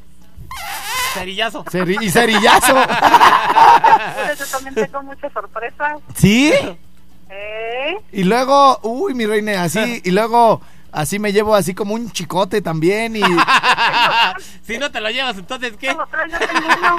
Cerillazo. 1.14 1.64
ceri- 1.64 2.02
y 2.02 2.10
cerillazo. 2.10 2.74
Entonces, 2.82 4.38
yo 4.38 4.46
también 4.58 4.74
tengo 4.74 5.02
muchas 5.02 5.32
sorpresas. 5.32 5.98
¿Sí? 6.14 6.52
¿Eh? 7.30 7.96
Y 8.12 8.24
luego, 8.24 8.78
uy, 8.82 9.14
mi 9.14 9.26
reina, 9.26 9.62
así, 9.62 10.00
y 10.04 10.10
luego 10.10 10.60
así 10.92 11.18
me 11.18 11.32
llevo 11.32 11.54
así 11.54 11.74
como 11.74 11.94
un 11.94 12.10
chicote 12.12 12.60
también 12.60 13.16
y... 13.16 13.22
si 14.66 14.76
no 14.78 14.90
te 14.90 15.00
lo 15.00 15.08
llevas, 15.10 15.36
entonces, 15.38 15.72
¿qué? 15.72 15.88
¿Qué 15.88 15.94
lo 15.94 16.06
traes? 16.06 16.32
Yo 16.32 16.38
tengo 16.38 16.66
uno. 16.78 16.96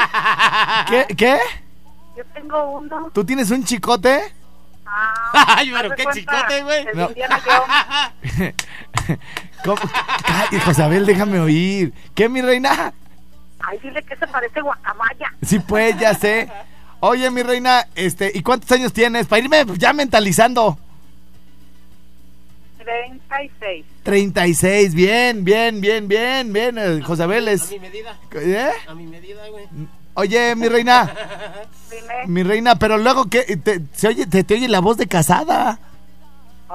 ¿Qué? 0.90 1.06
¿Qué? 1.16 1.40
Yo 2.18 2.24
tengo 2.34 2.72
uno. 2.72 3.12
¿Tú 3.14 3.24
tienes 3.26 3.52
un 3.52 3.64
chicote? 3.64 4.34
Ah, 4.86 5.14
Ay, 5.58 5.72
pero 5.76 5.96
qué 5.96 6.06
chicote, 6.14 6.64
güey. 6.64 6.88
el 6.88 6.98
No. 6.98 7.10
¿Cómo? 9.64 9.78
Ay, 10.26 10.60
José 10.60 10.84
Abel, 10.84 11.06
déjame 11.06 11.40
oír. 11.40 11.94
¿Qué, 12.16 12.28
mi 12.30 12.42
reina? 12.42 12.94
Ay, 13.68 13.80
dile 13.80 14.02
que 14.04 14.16
se 14.16 14.28
parece 14.28 14.62
guacamaya. 14.62 15.34
Sí, 15.46 15.60
pues, 15.60 15.98
ya 16.00 16.14
sé. 16.14 16.50
Oye, 17.00 17.30
mi 17.32 17.44
reina, 17.44 17.88
este, 17.96 18.32
¿y 18.34 18.42
cuántos 18.42 18.72
años 18.72 18.94
tienes? 18.94 19.28
Para 19.28 19.42
irme 19.44 19.66
ya 19.78 19.94
mentalizando. 19.94 20.78
36. 22.78 23.86
36, 24.04 24.94
bien, 24.94 25.44
bien, 25.46 25.80
bien, 25.82 26.08
bien, 26.08 26.52
bien. 26.52 26.78
eh, 26.78 27.02
José 27.02 27.24
Abel 27.24 27.48
A 27.48 27.52
mi 27.72 27.80
medida. 27.80 28.18
¿Eh? 28.34 28.72
A 28.88 28.94
mi 28.94 29.06
medida, 29.08 29.48
güey. 29.50 29.66
Oye, 30.16 30.56
mi 30.56 30.68
reina, 30.68 31.12
Dime. 31.90 32.28
mi 32.28 32.44
reina, 32.44 32.76
pero 32.76 32.98
luego 32.98 33.30
que 33.30 33.42
te, 33.58 33.82
se 33.94 34.10
oye, 34.10 34.28
te, 34.28 34.44
te 34.44 34.54
oye 34.56 34.68
la 34.68 34.80
voz 34.80 34.98
de 34.98 35.08
casada. 35.08 35.80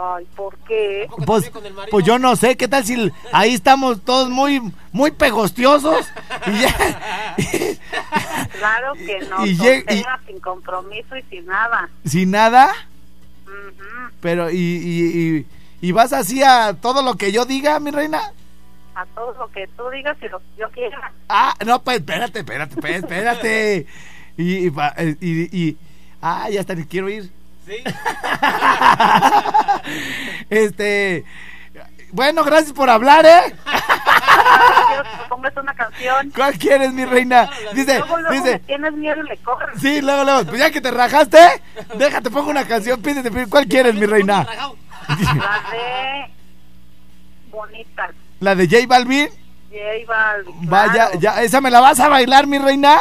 Ay, 0.00 0.24
¿por 0.36 0.56
qué? 0.58 1.06
¿Tampoco 1.08 1.24
Pues, 1.26 1.50
pues 1.90 2.04
yo 2.06 2.18
no 2.20 2.36
sé, 2.36 2.56
¿qué 2.56 2.68
tal 2.68 2.84
si 2.84 3.10
ahí 3.32 3.54
estamos 3.54 4.00
todos 4.04 4.30
muy, 4.30 4.60
muy 4.92 5.10
pegostiosos? 5.10 6.06
Y 6.46 6.60
ya, 6.60 7.36
Claro 8.58 8.92
que 8.94 9.18
no. 9.28 9.44
Y 9.44 9.50
Y 9.50 9.56
sin 10.26 10.40
compromiso 10.40 11.16
y 11.16 11.22
sin 11.22 11.46
nada. 11.46 11.88
sin 12.04 12.30
nada, 12.30 12.72
pero 14.20 14.50
y, 14.50 14.56
y, 14.56 15.46
y, 15.80 15.88
y 15.88 15.92
vas 15.92 16.12
así 16.12 16.42
a 16.42 16.74
todo 16.74 17.02
lo 17.02 17.14
que 17.14 17.32
yo 17.32 17.44
diga, 17.44 17.80
mi 17.80 17.90
reina. 17.90 18.20
A 18.94 19.04
todo 19.14 19.32
lo 19.38 19.50
que 19.50 19.66
tú 19.76 19.88
digas 19.90 20.16
y 20.22 20.28
lo 20.28 20.38
que 20.38 20.44
yo 20.58 20.70
quiera. 20.70 21.12
Ah, 21.28 21.54
no, 21.64 21.82
pues 21.82 21.98
espérate, 21.98 22.40
espérate, 22.40 22.76
pues, 22.76 22.96
espérate. 22.96 23.86
Y, 24.40 24.66
y, 24.66 24.70
pa- 24.70 24.94
eh, 24.96 25.16
y, 25.20 25.58
y- 25.70 25.76
ah, 26.22 26.48
ya 26.48 26.60
está, 26.60 26.76
quiero 26.88 27.08
ir. 27.08 27.28
Sí. 27.68 27.84
Este, 30.50 31.24
bueno, 32.12 32.44
gracias 32.44 32.72
por 32.72 32.88
hablar, 32.90 33.24
¿eh? 33.26 33.54
Quiero 34.86 35.02
que 35.02 35.16
me 35.22 35.28
pongas 35.28 35.56
una 35.56 35.74
canción. 35.74 36.30
¿Cuál 36.34 36.58
quieres, 36.58 36.92
mi 36.92 37.04
reina? 37.04 37.50
Dice, 37.74 37.98
Luego, 37.98 38.16
luego 38.18 38.30
me 38.30 38.36
dice, 38.36 38.58
tienes 38.60 38.92
miedo 38.94 39.20
y 39.22 39.28
le 39.28 39.36
corres. 39.38 39.80
sí, 39.80 40.00
luego, 40.00 40.24
luego, 40.24 40.44
pues 40.46 40.58
ya 40.58 40.70
que 40.70 40.80
te 40.80 40.90
rajaste, 40.90 41.38
déjate, 41.96 42.30
pongo 42.30 42.50
una 42.50 42.66
canción, 42.66 43.00
pídete, 43.02 43.30
pídete, 43.30 43.50
¿cuál 43.50 43.66
quieres, 43.66 43.94
mi 43.94 44.06
reina? 44.06 44.46
La 45.08 45.62
de 45.70 46.30
Bonitas. 47.50 48.10
¿La 48.40 48.54
de 48.54 48.66
J 48.68 48.86
Balvin? 48.86 49.28
J 49.70 49.78
Balvin. 50.06 50.68
Vaya, 50.68 50.92
claro. 50.92 51.18
ya, 51.20 51.42
¿esa 51.42 51.60
me 51.60 51.70
la 51.70 51.80
vas 51.80 51.98
a 52.00 52.08
bailar, 52.08 52.46
mi 52.46 52.58
reina? 52.58 52.98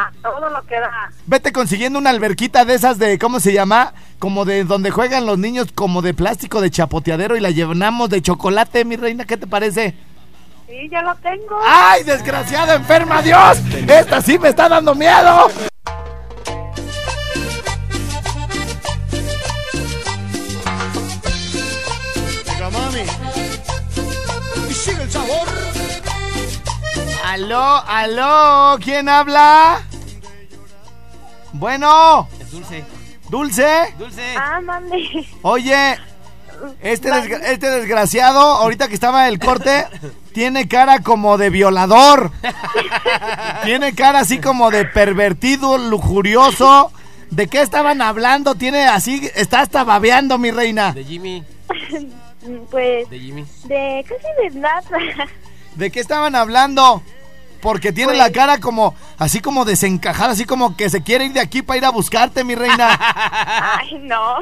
A 0.00 0.10
todo 0.22 0.48
lo 0.48 0.62
que 0.64 0.80
da. 0.80 1.10
Vete 1.26 1.52
consiguiendo 1.52 1.98
una 1.98 2.08
alberquita 2.08 2.64
de 2.64 2.72
esas 2.72 2.98
de, 2.98 3.18
¿cómo 3.18 3.38
se 3.38 3.52
llama? 3.52 3.92
Como 4.18 4.46
de 4.46 4.64
donde 4.64 4.90
juegan 4.90 5.26
los 5.26 5.38
niños, 5.38 5.72
como 5.74 6.00
de 6.00 6.14
plástico 6.14 6.62
de 6.62 6.70
chapoteadero 6.70 7.36
y 7.36 7.40
la 7.40 7.50
llenamos 7.50 8.08
de 8.08 8.22
chocolate, 8.22 8.86
mi 8.86 8.96
reina, 8.96 9.26
¿qué 9.26 9.36
te 9.36 9.46
parece? 9.46 9.94
Sí, 10.66 10.88
ya 10.90 11.02
lo 11.02 11.14
tengo. 11.16 11.60
¡Ay, 11.66 12.02
desgraciada 12.04 12.76
enferma, 12.76 13.20
Dios! 13.20 13.58
¡Esta 13.86 14.22
sí 14.22 14.38
me 14.38 14.48
está 14.48 14.70
dando 14.70 14.94
miedo! 14.94 15.50
Venga, 22.46 22.70
mami. 22.70 23.02
Y 24.70 24.72
sigue 24.72 25.02
el 25.02 25.10
sabor. 25.10 25.69
¡Aló, 27.30 27.62
aló! 27.86 28.76
¿Quién 28.82 29.08
habla? 29.08 29.82
Bueno, 31.52 32.28
Es 32.40 32.50
dulce. 32.50 32.84
Dulce. 33.28 33.94
Dulce. 33.98 34.34
Ah, 34.36 34.60
mami. 34.60 35.28
Oye, 35.42 35.96
este, 36.80 37.08
desgra- 37.10 37.40
este 37.44 37.70
desgraciado, 37.70 38.40
ahorita 38.40 38.88
que 38.88 38.94
estaba 38.94 39.28
el 39.28 39.38
corte, 39.38 39.86
tiene 40.32 40.66
cara 40.66 41.00
como 41.02 41.38
de 41.38 41.50
violador. 41.50 42.32
tiene 43.64 43.94
cara 43.94 44.18
así 44.20 44.40
como 44.40 44.72
de 44.72 44.84
pervertido, 44.84 45.78
lujurioso. 45.78 46.90
¿De 47.30 47.46
qué 47.46 47.60
estaban 47.62 48.02
hablando? 48.02 48.56
Tiene 48.56 48.88
así, 48.88 49.30
está 49.36 49.60
hasta 49.60 49.84
babeando, 49.84 50.36
mi 50.36 50.50
reina. 50.50 50.92
De 50.92 51.04
Jimmy. 51.04 51.44
Pues 52.72 53.08
De 53.08 53.18
Jimmy. 53.20 53.44
de 53.64 54.04
casi 54.08 54.54
de 54.54 54.58
nada. 54.60 54.82
¿De 55.76 55.90
qué 55.92 56.00
estaban 56.00 56.34
hablando? 56.34 57.00
Porque 57.62 57.92
tiene 57.92 58.12
Pues- 58.12 58.18
la 58.18 58.32
cara 58.32 58.58
como, 58.58 58.94
así 59.18 59.40
como 59.40 59.64
desencajada, 59.64 60.32
así 60.32 60.44
como 60.44 60.76
que 60.76 60.88
se 60.90 61.02
quiere 61.02 61.26
ir 61.26 61.32
de 61.34 61.40
aquí 61.40 61.62
para 61.62 61.76
ir 61.78 61.84
a 61.84 61.90
buscarte, 61.90 62.42
mi 62.44 62.54
reina. 62.54 62.98
Ay, 63.78 63.98
no. 64.02 64.36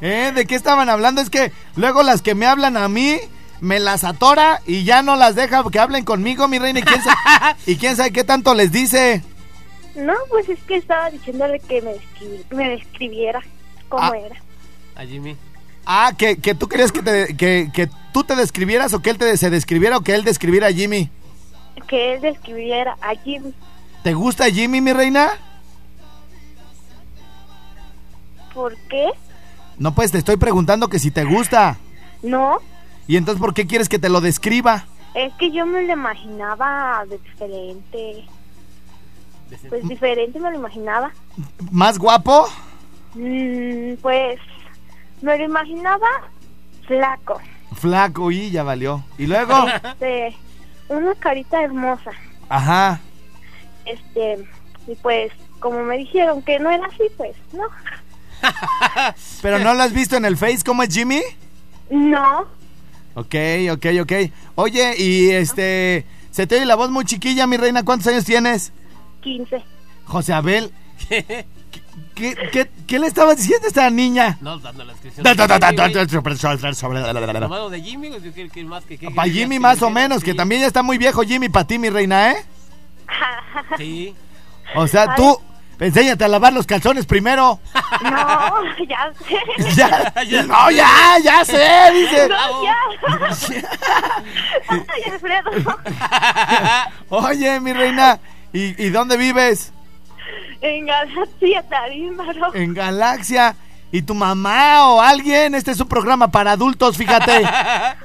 ¿Eh? 0.00 0.32
¿De 0.34 0.46
qué 0.46 0.54
estaban 0.54 0.88
hablando? 0.88 1.20
Es 1.20 1.30
que 1.30 1.52
luego 1.76 2.02
las 2.02 2.22
que 2.22 2.34
me 2.34 2.46
hablan 2.46 2.76
a 2.76 2.88
mí, 2.88 3.18
me 3.60 3.78
las 3.78 4.02
atora 4.04 4.60
y 4.66 4.84
ya 4.84 5.02
no 5.02 5.16
las 5.16 5.34
deja 5.36 5.62
que 5.70 5.78
hablen 5.78 6.04
conmigo, 6.04 6.48
mi 6.48 6.58
reina. 6.58 6.80
¿Y 6.80 6.82
quién, 6.82 7.02
sabe, 7.02 7.16
y 7.66 7.76
quién 7.76 7.96
sabe 7.96 8.12
qué 8.12 8.24
tanto 8.24 8.54
les 8.54 8.72
dice? 8.72 9.22
No, 9.94 10.14
pues 10.28 10.48
es 10.48 10.58
que 10.66 10.76
estaba 10.76 11.10
diciéndole 11.10 11.60
que 11.60 11.80
me, 11.82 11.92
descri- 11.92 12.44
me 12.50 12.68
describiera 12.70 13.40
cómo 13.88 14.02
Ah. 14.12 14.16
era. 14.26 14.36
A 14.96 15.06
Jimmy. 15.06 15.36
Ah, 15.86 16.12
que, 16.16 16.36
que 16.36 16.54
tú 16.54 16.68
querías 16.68 16.92
que, 16.92 17.02
te- 17.02 17.36
que, 17.36 17.70
que 17.72 17.88
tú 18.12 18.24
te 18.24 18.36
describieras 18.36 18.92
o 18.94 19.00
que 19.02 19.10
él 19.10 19.18
te, 19.18 19.36
se 19.36 19.50
describiera 19.50 19.96
o 19.96 20.00
que 20.02 20.14
él 20.14 20.24
describiera 20.24 20.68
a 20.68 20.72
Jimmy. 20.72 21.10
Que 21.86 22.14
él 22.14 22.20
describiera 22.20 22.96
a 23.00 23.14
Jimmy. 23.14 23.54
¿Te 24.02 24.14
gusta 24.14 24.50
Jimmy, 24.50 24.80
mi 24.80 24.92
reina? 24.92 25.30
¿Por 28.54 28.76
qué? 28.88 29.10
No, 29.78 29.94
pues 29.94 30.12
te 30.12 30.18
estoy 30.18 30.36
preguntando 30.36 30.88
que 30.88 30.98
si 30.98 31.10
te 31.10 31.24
gusta. 31.24 31.78
No, 32.22 32.58
¿Y 33.08 33.16
entonces 33.16 33.40
por 33.40 33.52
qué 33.52 33.66
quieres 33.66 33.88
que 33.88 33.98
te 33.98 34.08
lo 34.08 34.20
describa? 34.20 34.84
es 35.14 35.32
que 35.34 35.50
yo 35.50 35.66
me 35.66 35.82
lo 35.82 35.92
imaginaba 35.92 37.04
de 37.06 37.18
diferente. 37.18 38.24
Pues 39.68 39.86
diferente 39.86 40.40
me 40.40 40.50
lo 40.50 40.56
imaginaba. 40.56 41.10
¿Más 41.70 41.98
guapo? 41.98 42.48
Mm, 43.14 43.94
pues 44.00 44.38
me 45.20 45.36
lo 45.36 45.44
imaginaba 45.44 46.06
flaco. 46.86 47.38
Flaco 47.74 48.30
y 48.30 48.50
ya 48.50 48.62
valió. 48.62 49.04
¿Y 49.18 49.26
luego? 49.26 49.54
De 50.00 50.34
una 50.92 51.14
carita 51.14 51.62
hermosa. 51.62 52.10
Ajá. 52.48 53.00
Este, 53.84 54.46
y 54.86 54.94
pues 54.96 55.32
como 55.58 55.82
me 55.82 55.98
dijeron 55.98 56.42
que 56.42 56.58
no 56.58 56.70
era 56.70 56.86
así, 56.86 57.04
pues 57.16 57.36
no. 57.52 57.64
¿Pero 59.42 59.58
no 59.58 59.74
lo 59.74 59.82
has 59.82 59.92
visto 59.92 60.16
en 60.16 60.24
el 60.24 60.36
Face 60.36 60.62
cómo 60.64 60.82
es 60.82 60.92
Jimmy? 60.94 61.22
No, 61.90 62.46
Ok, 63.14 63.34
ok, 63.72 63.86
ok. 64.02 64.12
Oye, 64.54 64.94
y 64.96 65.30
este... 65.30 66.06
Se 66.30 66.46
te 66.46 66.56
oye 66.56 66.64
la 66.64 66.76
voz 66.76 66.90
muy 66.90 67.04
chiquilla, 67.04 67.46
mi 67.46 67.58
reina. 67.58 67.84
¿Cuántos 67.84 68.06
años 68.06 68.24
tienes? 68.24 68.72
15. 69.20 69.62
José 70.06 70.32
Abel. 70.32 70.72
¿Qué, 72.14 72.34
qué, 72.52 72.70
qué- 72.86 72.98
le 72.98 73.06
estabas 73.06 73.36
diciendo 73.38 73.64
a 73.66 73.68
esta 73.68 73.88
niña? 73.90 74.36
No, 74.40 74.58
dando 74.58 74.84
la 74.84 74.92
descripción. 74.92 75.24
Da, 75.24 75.34
da, 75.34 75.46
da, 75.46 75.58
da, 75.58 75.70
de 75.70 75.76
Jimmy, 75.76 75.76
da, 75.76 75.82
güey. 76.04 76.06
da, 76.06 76.74
sobre- 76.74 77.00
Nomás 77.40 77.58
lo 77.58 77.70
de 77.70 77.80
Jimmy, 77.80 78.08
güey, 78.08 78.20
¿qué- 78.32 78.48
qué 78.50 78.64
más 78.64 78.84
que- 78.84 78.98
qué- 78.98 79.10
Para 79.10 79.30
Jimmy 79.30 79.58
más 79.58 79.80
o 79.82 79.90
menos, 79.90 80.22
que 80.22 80.34
también 80.34 80.60
ya 80.60 80.66
está 80.66 80.82
muy 80.82 80.98
viejo 80.98 81.22
Jimmy 81.22 81.48
para 81.48 81.66
ti, 81.66 81.78
mi 81.78 81.90
reina, 81.90 82.32
¿eh? 82.32 82.44
Sí. 83.78 84.14
O 84.74 84.86
sea, 84.86 85.14
tú, 85.14 85.38
enséñate 85.80 86.24
a 86.24 86.28
lavar 86.28 86.52
los 86.52 86.66
calzones 86.66 87.06
primero. 87.06 87.58
No, 88.02 88.62
ya 88.88 89.12
sé. 89.26 89.74
Ya, 90.28 90.42
no, 90.44 90.70
ya, 90.70 90.88
ya 91.22 91.44
sé, 91.44 91.68
dice. 91.94 92.28
No, 92.28 92.64
ya. 92.64 92.76
Ay, 94.68 95.02
Alfredo. 95.12 95.50
Oye, 97.08 97.60
mi 97.60 97.72
reina, 97.72 98.18
¿y, 98.52 98.82
y 98.82 98.90
dónde 98.90 99.16
vives? 99.16 99.72
En 100.60 100.86
Galaxia 100.86 101.62
Tarímbaro. 101.68 102.54
En 102.54 102.74
Galaxia. 102.74 103.56
¿Y 103.90 104.00
tu 104.02 104.14
mamá 104.14 104.88
o 104.88 105.00
alguien? 105.02 105.54
Este 105.54 105.70
es 105.70 105.80
un 105.80 105.88
programa 105.88 106.28
para 106.30 106.52
adultos, 106.52 106.96
fíjate. 106.96 107.42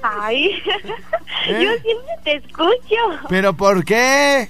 Ay, 0.03 0.47
¿Eh? 1.47 1.63
yo 1.63 1.72
siempre 1.82 2.13
te 2.26 2.36
escucho. 2.36 3.28
¿Pero 3.30 3.55
por 3.55 3.86
qué? 3.86 4.49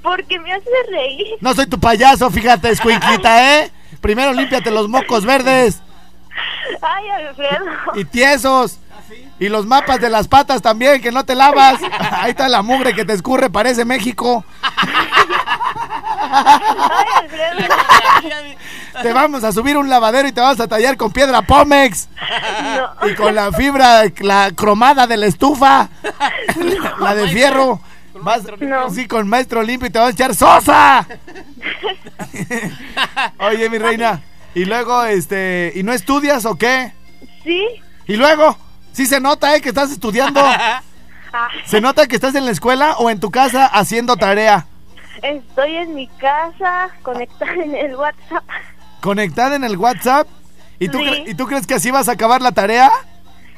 Porque 0.00 0.38
me 0.38 0.52
haces 0.52 0.68
reír. 0.90 1.26
No 1.40 1.54
soy 1.54 1.66
tu 1.66 1.80
payaso, 1.80 2.30
fíjate, 2.30 2.70
escuinquita, 2.70 3.58
¿eh? 3.62 3.72
Primero 4.00 4.32
límpiate 4.32 4.70
los 4.70 4.88
mocos 4.88 5.24
verdes 5.24 5.82
Ay, 6.82 7.08
Alfredo. 7.08 7.64
y 7.94 8.04
tiesos. 8.04 8.78
Y 9.38 9.48
los 9.48 9.66
mapas 9.66 10.00
de 10.00 10.08
las 10.08 10.28
patas 10.28 10.62
también, 10.62 11.00
que 11.02 11.12
no 11.12 11.24
te 11.24 11.34
lavas. 11.34 11.80
Ahí 12.12 12.30
está 12.30 12.48
la 12.48 12.62
mugre 12.62 12.94
que 12.94 13.04
te 13.04 13.12
escurre, 13.12 13.50
parece 13.50 13.84
México. 13.84 14.44
Te 19.02 19.12
vamos 19.12 19.44
a 19.44 19.52
subir 19.52 19.76
un 19.76 19.88
lavadero 19.88 20.26
y 20.28 20.32
te 20.32 20.40
vamos 20.40 20.58
a 20.60 20.66
tallar 20.68 20.96
con 20.96 21.12
piedra 21.12 21.42
Pómex. 21.42 22.08
No. 22.76 23.08
Y 23.08 23.14
con 23.14 23.34
la 23.34 23.52
fibra, 23.52 24.04
la 24.20 24.50
cromada 24.54 25.06
de 25.06 25.16
la 25.16 25.26
estufa. 25.26 25.88
La 27.00 27.14
de 27.14 27.28
fierro. 27.28 27.80
Vas, 28.22 28.42
No. 28.60 28.88
Sí, 28.90 29.06
con 29.06 29.28
maestro 29.28 29.62
limpio 29.62 29.88
y 29.88 29.92
te 29.92 29.98
vas 29.98 30.08
a 30.08 30.12
echar 30.12 30.34
sosa. 30.34 31.06
Oye, 33.38 33.68
mi 33.68 33.78
reina. 33.78 34.22
Y 34.54 34.64
luego, 34.64 35.04
este, 35.04 35.72
¿y 35.74 35.82
no 35.82 35.92
estudias 35.92 36.46
o 36.46 36.56
qué? 36.56 36.92
Sí. 37.44 37.62
Y 38.06 38.16
luego, 38.16 38.56
sí 38.92 39.04
se 39.06 39.20
nota, 39.20 39.54
¿eh? 39.54 39.60
Que 39.60 39.68
estás 39.68 39.90
estudiando. 39.90 40.40
¿Se 41.66 41.80
nota 41.82 42.06
que 42.06 42.14
estás 42.16 42.34
en 42.34 42.46
la 42.46 42.52
escuela 42.52 42.96
o 42.98 43.10
en 43.10 43.20
tu 43.20 43.30
casa 43.30 43.66
haciendo 43.66 44.16
tarea? 44.16 44.66
Estoy 45.22 45.76
en 45.76 45.94
mi 45.94 46.06
casa 46.08 46.90
conectada 47.02 47.52
en 47.54 47.74
el 47.74 47.96
WhatsApp. 47.96 48.44
Conectada 49.00 49.56
en 49.56 49.64
el 49.64 49.76
WhatsApp. 49.76 50.26
¿Y 50.78 50.88
tú, 50.88 50.98
Sí. 50.98 51.24
¿Y 51.26 51.34
tú 51.34 51.46
crees 51.46 51.66
que 51.66 51.74
así 51.74 51.90
vas 51.90 52.08
a 52.08 52.12
acabar 52.12 52.42
la 52.42 52.52
tarea? 52.52 52.90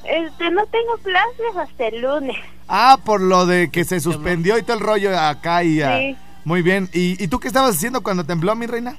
Este, 0.04 0.50
no 0.50 0.64
tengo 0.66 0.96
clases 1.02 1.56
hasta 1.60 1.86
el 1.88 2.00
lunes. 2.00 2.36
Ah, 2.68 2.98
por 3.04 3.20
lo 3.20 3.46
de 3.46 3.70
que 3.70 3.84
se 3.84 4.00
suspendió 4.00 4.56
y 4.58 4.62
todo 4.62 4.76
el 4.76 4.82
rollo 4.82 5.18
acá 5.18 5.62
y... 5.64 5.80
ah, 5.82 5.98
Sí. 5.98 6.16
Muy 6.44 6.62
bien. 6.62 6.88
¿Y, 6.94 7.22
¿Y 7.22 7.28
tú 7.28 7.40
qué 7.40 7.48
estabas 7.48 7.76
haciendo 7.76 8.02
cuando 8.02 8.24
tembló, 8.24 8.54
mi 8.54 8.66
reina? 8.66 8.96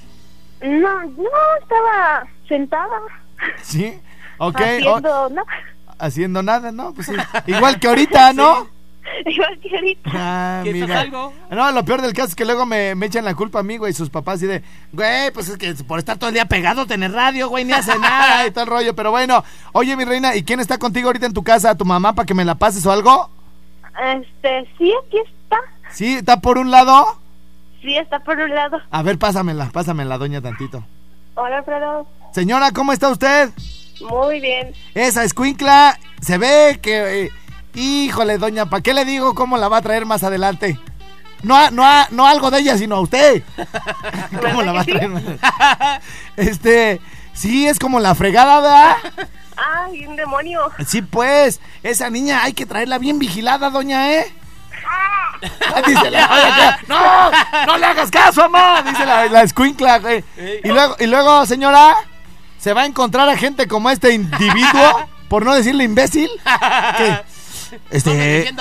No, 0.62 1.02
no, 1.04 1.30
estaba 1.62 2.28
sentada. 2.48 3.00
Sí. 3.64 4.00
Ok. 4.38 4.60
Haciendo, 4.60 5.22
o- 5.24 5.30
no. 5.30 5.44
haciendo 5.98 6.44
nada, 6.44 6.72
¿no? 6.72 6.94
Pues 6.94 7.08
sí. 7.08 7.14
Igual 7.48 7.80
que 7.80 7.88
ahorita, 7.88 8.34
¿no? 8.34 8.52
Igual 8.58 8.68
que 9.62 9.76
ahorita. 9.76 10.10
Ah, 10.14 10.62
¿Qué, 10.64 10.72
estás 10.72 10.88
mira. 10.90 11.00
algo? 11.02 11.34
No, 11.52 11.72
lo 11.72 11.86
peor 11.86 12.02
del 12.02 12.14
caso 12.14 12.30
es 12.30 12.36
que 12.36 12.46
luego 12.46 12.66
me, 12.66 12.96
me 12.96 13.08
echan 13.08 13.26
la 13.26 13.36
culpa 13.36 13.60
a 13.60 13.64
mí, 13.64 13.78
güey, 13.78 13.94
sus 13.94 14.10
papás 14.10 14.42
y 14.42 14.48
de, 14.48 14.64
güey, 14.92 15.32
pues 15.32 15.50
es 15.50 15.58
que 15.58 15.74
por 15.86 16.00
estar 16.00 16.18
todo 16.18 16.30
el 16.30 16.34
día 16.34 16.46
pegado, 16.46 16.86
tener 16.86 17.12
radio, 17.12 17.50
güey, 17.50 17.66
ni 17.66 17.74
hace 17.74 17.98
nada 18.00 18.46
y 18.48 18.52
todo 18.52 18.64
el 18.64 18.70
rollo. 18.70 18.96
Pero 18.96 19.12
bueno, 19.12 19.44
oye, 19.74 19.96
mi 19.96 20.06
reina, 20.06 20.36
¿y 20.36 20.44
quién 20.44 20.60
está 20.60 20.78
contigo 20.78 21.08
ahorita 21.10 21.26
en 21.26 21.34
tu 21.34 21.44
casa? 21.44 21.76
¿Tu 21.76 21.86
mamá 21.86 22.14
para 22.14 22.26
que 22.26 22.34
me 22.34 22.46
la 22.46 22.56
pases 22.56 22.86
o 22.86 22.92
algo? 22.92 23.30
Este, 24.02 24.70
sí, 24.78 24.94
aquí 25.06 25.18
está. 25.18 25.58
¿Sí? 25.92 26.16
¿Está 26.16 26.40
por 26.40 26.58
un 26.58 26.72
lado? 26.72 27.20
Sí, 27.82 27.96
está 27.98 28.20
por 28.20 28.38
un 28.38 28.54
lado. 28.54 28.80
A 28.92 29.02
ver, 29.04 29.18
pásamela, 29.18 29.70
pásamela, 29.72 30.18
doña 30.18 30.42
tantito. 30.42 30.84
Hola, 31.36 31.58
Alfredo. 31.60 32.08
Señora, 32.34 32.72
¿cómo 32.72 32.92
está 32.94 33.10
usted? 33.10 33.50
Muy 34.10 34.40
bien. 34.40 34.74
Esa 34.94 35.24
escuincla, 35.24 35.98
se 36.22 36.38
ve 36.38 36.80
que... 36.82 37.24
eh, 37.26 37.30
híjole, 37.76 38.38
doña, 38.38 38.66
¿para 38.68 38.82
qué 38.82 38.94
le 38.94 39.06
digo 39.06 39.36
cómo 39.36 39.58
la 39.58 39.68
va 39.68 39.78
a 39.78 39.82
traer 39.82 40.06
más 40.06 40.24
adelante? 40.24 40.80
No, 41.44 41.56
a- 41.56 41.72
no, 41.72 41.86
a- 41.86 42.08
no 42.12 42.28
algo 42.28 42.52
de 42.52 42.60
ella, 42.60 42.78
sino 42.78 42.96
a 42.98 43.00
usted. 43.02 43.44
¿Cómo 44.42 44.62
la 44.62 44.72
va 44.74 44.82
a 44.82 44.84
sí? 44.84 44.92
traer 44.92 45.10
más 45.10 45.24
Este, 46.36 47.00
sí, 47.34 47.68
es 47.68 47.80
como 47.80 48.00
la 48.00 48.16
fregada, 48.16 48.60
¿verdad? 48.62 48.98
Ay, 49.56 50.06
un 50.06 50.16
demonio. 50.16 50.70
Sí, 50.88 51.02
pues, 51.02 51.60
esa 51.84 52.10
niña 52.10 52.44
hay 52.44 52.54
que 52.54 52.66
traerla 52.66 52.98
bien 52.98 53.20
vigilada, 53.20 53.70
doña, 53.70 54.12
¿eh? 54.14 54.34
Ah, 54.86 55.82
Dice 55.86 56.10
la- 56.12 56.80
no, 56.88 57.66
no 57.66 57.78
le 57.78 57.86
hagas 57.86 58.12
caso, 58.12 58.50
mamá, 58.50 58.82
dice 58.82 59.06
la, 59.06 59.26
la 59.28 59.42
escuincla, 59.44 60.00
güey. 60.00 60.24
Y 60.64 60.68
luego, 60.70 60.96
y 61.00 61.06
luego, 61.08 61.46
señora, 61.46 61.96
se 62.58 62.74
va 62.74 62.82
a 62.82 62.86
encontrar 62.86 63.30
a 63.30 63.38
gente 63.38 63.68
como 63.68 63.90
este 63.90 64.14
individuo, 64.14 65.08
por 65.30 65.46
no 65.46 65.54
decirle 65.54 65.84
imbécil. 65.86 66.30
que, 66.98 67.18
este, 67.92 68.54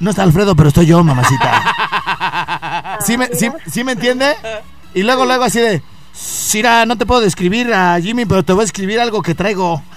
no 0.00 0.10
está 0.10 0.22
Alfredo, 0.22 0.54
pero 0.56 0.68
estoy 0.68 0.86
yo, 0.86 1.02
mamacita. 1.04 2.96
¿Sí 3.00 3.16
me, 3.18 3.26
sí, 3.28 3.50
sí 3.70 3.84
me 3.84 3.92
entiende? 3.92 4.34
Y 4.94 5.02
luego, 5.02 5.24
luego 5.26 5.44
así 5.44 5.60
de, 5.60 5.82
Sira, 6.12 6.86
no 6.86 6.96
te 6.96 7.06
puedo 7.06 7.20
describir 7.20 7.72
a 7.74 7.98
Jimmy, 8.00 8.24
pero 8.26 8.44
te 8.44 8.52
voy 8.52 8.62
a 8.62 8.66
escribir 8.66 9.00
algo 9.00 9.22
que 9.22 9.34
traigo. 9.34 9.82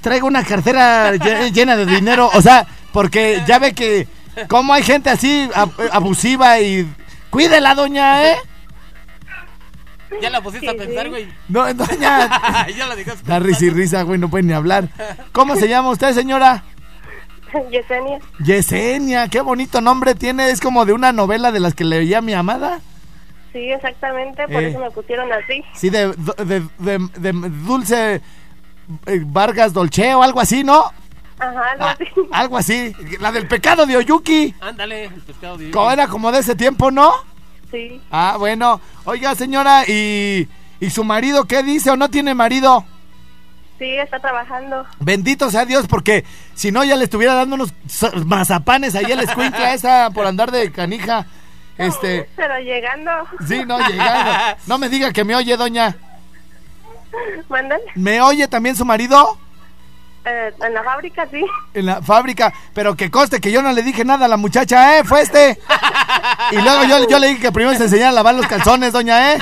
Traigo 0.00 0.26
una 0.26 0.44
cartera 0.44 1.14
lle- 1.14 1.52
llena 1.52 1.76
de 1.76 1.86
dinero, 1.86 2.30
o 2.34 2.42
sea, 2.42 2.66
porque 2.92 3.42
ya 3.46 3.58
ve 3.58 3.74
que 3.74 4.08
como 4.48 4.72
hay 4.72 4.82
gente 4.82 5.10
así 5.10 5.48
ab- 5.54 5.72
abusiva 5.92 6.60
y 6.60 6.90
cuídela, 7.30 7.74
doña, 7.74 8.24
¿eh? 8.24 8.36
Ya 10.20 10.30
la 10.30 10.40
pusiste 10.40 10.68
a 10.68 10.74
pensar, 10.74 11.08
güey. 11.08 11.28
No, 11.48 11.72
doña. 11.74 12.66
ya 12.76 12.86
la 12.86 12.96
dejaste. 12.96 13.28
Da 13.28 13.38
risa 13.38 13.64
y 13.66 13.70
risa, 13.70 14.02
güey, 14.02 14.18
no 14.18 14.28
puede 14.28 14.44
ni 14.44 14.52
hablar. 14.52 14.88
¿Cómo 15.32 15.56
se 15.56 15.68
llama 15.68 15.90
usted, 15.90 16.12
señora? 16.14 16.64
Yesenia. 17.70 18.18
Yesenia, 18.44 19.28
qué 19.28 19.40
bonito 19.40 19.80
nombre 19.80 20.14
tiene, 20.14 20.50
es 20.50 20.60
como 20.60 20.84
de 20.84 20.92
una 20.92 21.12
novela 21.12 21.50
de 21.52 21.60
las 21.60 21.74
que 21.74 21.84
leía 21.84 22.20
mi 22.20 22.32
amada. 22.34 22.80
Sí, 23.52 23.70
exactamente, 23.72 24.46
por 24.46 24.62
Eh. 24.62 24.68
eso 24.70 24.78
me 24.78 24.90
pusieron 24.92 25.32
así. 25.32 25.64
Sí, 25.74 25.90
de, 25.90 26.08
de, 26.44 26.60
de- 26.78 27.10
de 27.18 27.32
Dulce 27.66 28.20
eh, 29.06 29.22
Vargas 29.26 29.72
Dolce 29.72 30.14
o 30.14 30.22
algo 30.22 30.40
así, 30.40 30.62
¿no? 30.62 30.84
Ajá, 31.38 31.62
algo 31.72 31.84
Ah, 31.84 31.90
así. 31.98 32.04
algo 32.32 32.58
así. 32.58 32.92
La 33.20 33.32
del 33.32 33.48
pecado 33.48 33.86
de 33.86 33.96
Oyuki. 33.96 34.54
Ándale, 34.60 35.04
el 35.06 35.20
pescado 35.22 35.56
de 35.56 35.70
Como 35.70 35.90
era 35.90 36.06
como 36.06 36.30
de 36.30 36.40
ese 36.40 36.54
tiempo, 36.54 36.90
¿no? 36.90 37.12
Sí. 37.70 38.00
Ah, 38.10 38.36
bueno. 38.38 38.80
Oiga, 39.04 39.34
señora, 39.34 39.84
¿y, 39.86 40.48
¿y 40.80 40.90
su 40.90 41.04
marido 41.04 41.44
qué 41.46 41.62
dice 41.62 41.90
o 41.90 41.96
no 41.96 42.08
tiene 42.10 42.34
marido? 42.34 42.84
Sí, 43.78 43.96
está 43.96 44.18
trabajando. 44.18 44.84
Bendito 44.98 45.50
sea 45.50 45.64
Dios, 45.64 45.86
porque 45.86 46.24
si 46.54 46.70
no 46.70 46.84
ya 46.84 46.96
le 46.96 47.04
estuviera 47.04 47.34
dando 47.34 47.54
unos 47.54 47.72
mazapanes 48.26 48.94
ahí 48.94 49.10
a 49.10 49.16
la 49.16 49.22
escuincla 49.22 49.72
esa 49.72 50.10
por 50.10 50.26
andar 50.26 50.50
de 50.50 50.70
canija. 50.70 51.26
Este, 51.78 52.28
Pero 52.36 52.58
llegando. 52.58 53.10
sí, 53.48 53.62
no, 53.66 53.78
llegando. 53.88 54.32
No 54.66 54.76
me 54.76 54.90
diga 54.90 55.12
que 55.12 55.24
me 55.24 55.34
oye, 55.34 55.56
doña. 55.56 55.96
¿Mandan? 57.48 57.80
¿Me 57.94 58.20
oye 58.20 58.46
también 58.48 58.76
su 58.76 58.84
marido? 58.84 59.38
Eh, 60.24 60.52
en 60.62 60.74
la 60.74 60.82
fábrica, 60.84 61.26
sí. 61.30 61.42
En 61.72 61.86
la 61.86 62.02
fábrica, 62.02 62.52
pero 62.74 62.94
que 62.94 63.10
conste 63.10 63.40
que 63.40 63.50
yo 63.50 63.62
no 63.62 63.72
le 63.72 63.82
dije 63.82 64.04
nada 64.04 64.26
a 64.26 64.28
la 64.28 64.36
muchacha, 64.36 64.98
¿eh? 64.98 65.04
Fue 65.04 65.22
este. 65.22 65.58
Y 66.52 66.56
luego 66.56 66.84
yo, 66.84 67.08
yo 67.08 67.18
le 67.18 67.28
dije 67.28 67.40
que 67.40 67.52
primero 67.52 67.74
se 67.78 67.84
enseñara 67.84 68.10
a 68.10 68.12
lavar 68.12 68.34
los 68.34 68.46
calzones, 68.46 68.92
doña, 68.92 69.32
¿eh? 69.32 69.38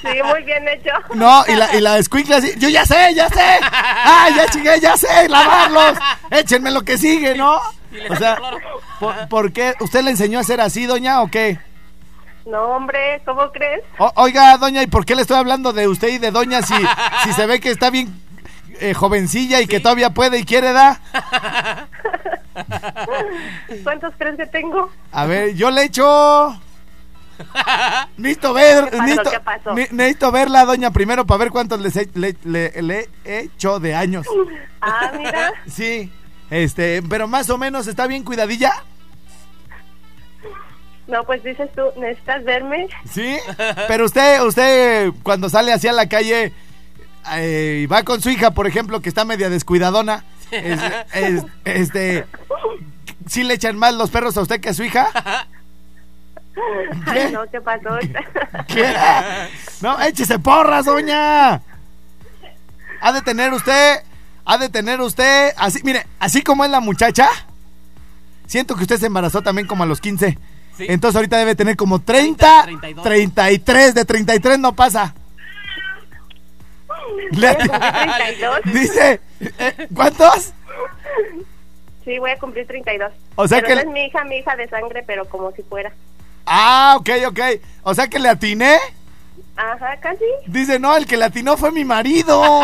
Sí, 0.00 0.08
muy 0.24 0.42
bien 0.44 0.66
hecho. 0.68 0.90
No, 1.14 1.44
y 1.46 1.54
la, 1.54 1.74
y 1.76 1.80
la 1.82 1.98
escuincla 1.98 2.36
así, 2.38 2.50
yo 2.56 2.70
ya 2.70 2.86
sé, 2.86 3.12
ya 3.14 3.28
sé. 3.28 3.58
Ah, 3.62 4.28
ya 4.34 4.46
chingué, 4.48 4.80
ya 4.80 4.96
sé, 4.96 5.28
lavarlos. 5.28 5.98
Échenme 6.30 6.70
lo 6.70 6.80
que 6.82 6.96
sigue, 6.96 7.34
¿no? 7.34 7.60
O 8.08 8.16
sea, 8.16 8.38
¿por, 8.98 9.28
por 9.28 9.52
qué? 9.52 9.74
¿Usted 9.80 10.02
le 10.02 10.12
enseñó 10.12 10.38
a 10.38 10.42
hacer 10.42 10.62
así, 10.62 10.86
doña, 10.86 11.20
o 11.20 11.28
qué? 11.30 11.58
No, 12.46 12.62
hombre, 12.68 13.20
¿cómo 13.26 13.50
crees? 13.52 13.82
O- 13.98 14.12
oiga, 14.16 14.56
doña, 14.56 14.82
¿y 14.82 14.86
por 14.86 15.04
qué 15.04 15.14
le 15.14 15.22
estoy 15.22 15.36
hablando 15.36 15.74
de 15.74 15.86
usted 15.88 16.08
y 16.08 16.18
de 16.18 16.30
doña 16.30 16.62
si, 16.62 16.74
si 17.24 17.32
se 17.34 17.46
ve 17.46 17.60
que 17.60 17.70
está 17.70 17.90
bien 17.90 18.18
eh, 18.80 18.94
jovencilla 18.94 19.60
y 19.60 19.66
que 19.66 19.80
todavía 19.80 20.10
puede 20.10 20.38
y 20.38 20.44
quiere, 20.44 20.72
da? 20.72 21.00
¿Cuántos 23.84 24.14
crees 24.18 24.36
que 24.36 24.46
tengo? 24.46 24.90
A 25.12 25.26
ver, 25.26 25.54
yo 25.54 25.70
le 25.70 25.84
echo... 25.84 26.60
Necesito 28.18 28.52
ver, 28.52 28.92
necesito, 29.00 29.30
necesito 29.92 30.30
verla, 30.30 30.66
doña, 30.66 30.90
primero 30.90 31.24
para 31.26 31.38
ver 31.38 31.50
cuántos 31.50 31.80
les 31.80 31.96
he- 31.96 32.10
le, 32.12 32.36
le- 32.44 32.82
le 32.82 33.08
he 33.24 33.38
hecho 33.40 33.80
de 33.80 33.94
años. 33.94 34.26
Ah, 34.82 35.12
mira. 35.14 35.52
Sí, 35.66 36.10
este, 36.48 37.02
pero 37.02 37.28
más 37.28 37.50
o 37.50 37.58
menos 37.58 37.86
está 37.86 38.06
bien 38.06 38.24
cuidadilla. 38.24 38.72
No, 41.06 41.22
pues 41.24 41.44
dices 41.44 41.68
tú, 41.76 41.82
¿necesitas 42.00 42.42
verme? 42.44 42.88
Sí, 43.10 43.36
pero 43.88 44.06
usted, 44.06 44.40
usted 44.40 45.10
cuando 45.22 45.50
sale 45.50 45.70
hacia 45.74 45.92
la 45.92 46.08
calle 46.08 46.54
eh, 47.34 47.86
va 47.90 48.02
con 48.02 48.20
su 48.20 48.30
hija, 48.30 48.50
por 48.52 48.66
ejemplo, 48.66 49.00
que 49.00 49.08
está 49.08 49.24
media 49.24 49.48
descuidadona, 49.50 50.24
es- 50.50 50.80
es- 51.12 51.44
este, 51.64 52.26
¿sí 53.26 53.42
le 53.44 53.54
echan 53.54 53.76
más 53.78 53.94
los 53.94 54.10
perros 54.10 54.36
a 54.36 54.42
usted 54.42 54.60
que 54.60 54.70
a 54.70 54.74
su 54.74 54.82
hija? 54.84 55.08
Ay, 57.06 57.30
no, 57.32 57.48
¿qué 57.50 57.60
pasó? 57.60 57.90
¿Qué? 58.68 58.92
No, 59.80 60.00
échese 60.02 60.38
porras, 60.38 60.84
doña. 60.86 61.62
Ha 63.02 63.12
de 63.12 63.22
tener 63.22 63.52
usted, 63.52 64.00
ha 64.44 64.58
de 64.58 64.68
tener 64.68 65.00
usted, 65.00 65.52
así, 65.56 65.80
mire, 65.84 66.06
así 66.18 66.42
como 66.42 66.64
es 66.64 66.70
la 66.70 66.80
muchacha, 66.80 67.28
siento 68.46 68.74
que 68.76 68.82
usted 68.82 68.98
se 68.98 69.06
embarazó 69.06 69.42
también 69.42 69.66
como 69.66 69.84
a 69.84 69.86
los 69.86 70.00
15. 70.00 70.38
Sí. 70.76 70.86
Entonces 70.88 71.16
ahorita 71.16 71.38
debe 71.38 71.54
tener 71.54 71.76
como 71.76 72.00
30, 72.00 72.62
32. 72.64 73.04
33, 73.04 73.94
de 73.94 74.04
33 74.04 74.58
no 74.58 74.74
pasa. 74.74 75.14
Le- 77.32 77.54
Voy 77.54 77.62
a 77.62 77.68
cumplir 77.68 78.12
32. 78.16 78.60
dice, 78.72 79.20
eh, 79.58 79.88
¿cuántos? 79.94 80.52
Sí, 82.04 82.18
voy 82.18 82.30
a 82.30 82.38
cumplir 82.38 82.66
32. 82.66 83.12
O 83.36 83.46
sea 83.48 83.58
pero 83.58 83.68
que 83.68 83.74
no 83.76 83.80
es 83.82 83.86
mi 83.88 84.04
hija, 84.06 84.24
mi 84.24 84.36
hija 84.36 84.56
de 84.56 84.68
sangre, 84.68 85.02
pero 85.06 85.24
como 85.26 85.52
si 85.52 85.62
fuera. 85.62 85.92
Ah, 86.46 86.96
ok, 86.98 87.08
ok. 87.28 87.40
O 87.82 87.94
sea 87.94 88.08
que 88.08 88.18
le 88.18 88.28
atiné. 88.28 88.76
Ajá, 89.56 89.96
casi. 90.00 90.24
Dice, 90.46 90.78
no, 90.78 90.96
el 90.96 91.06
que 91.06 91.16
le 91.18 91.26
atinó 91.26 91.56
fue 91.56 91.70
mi 91.70 91.84
marido. 91.84 92.40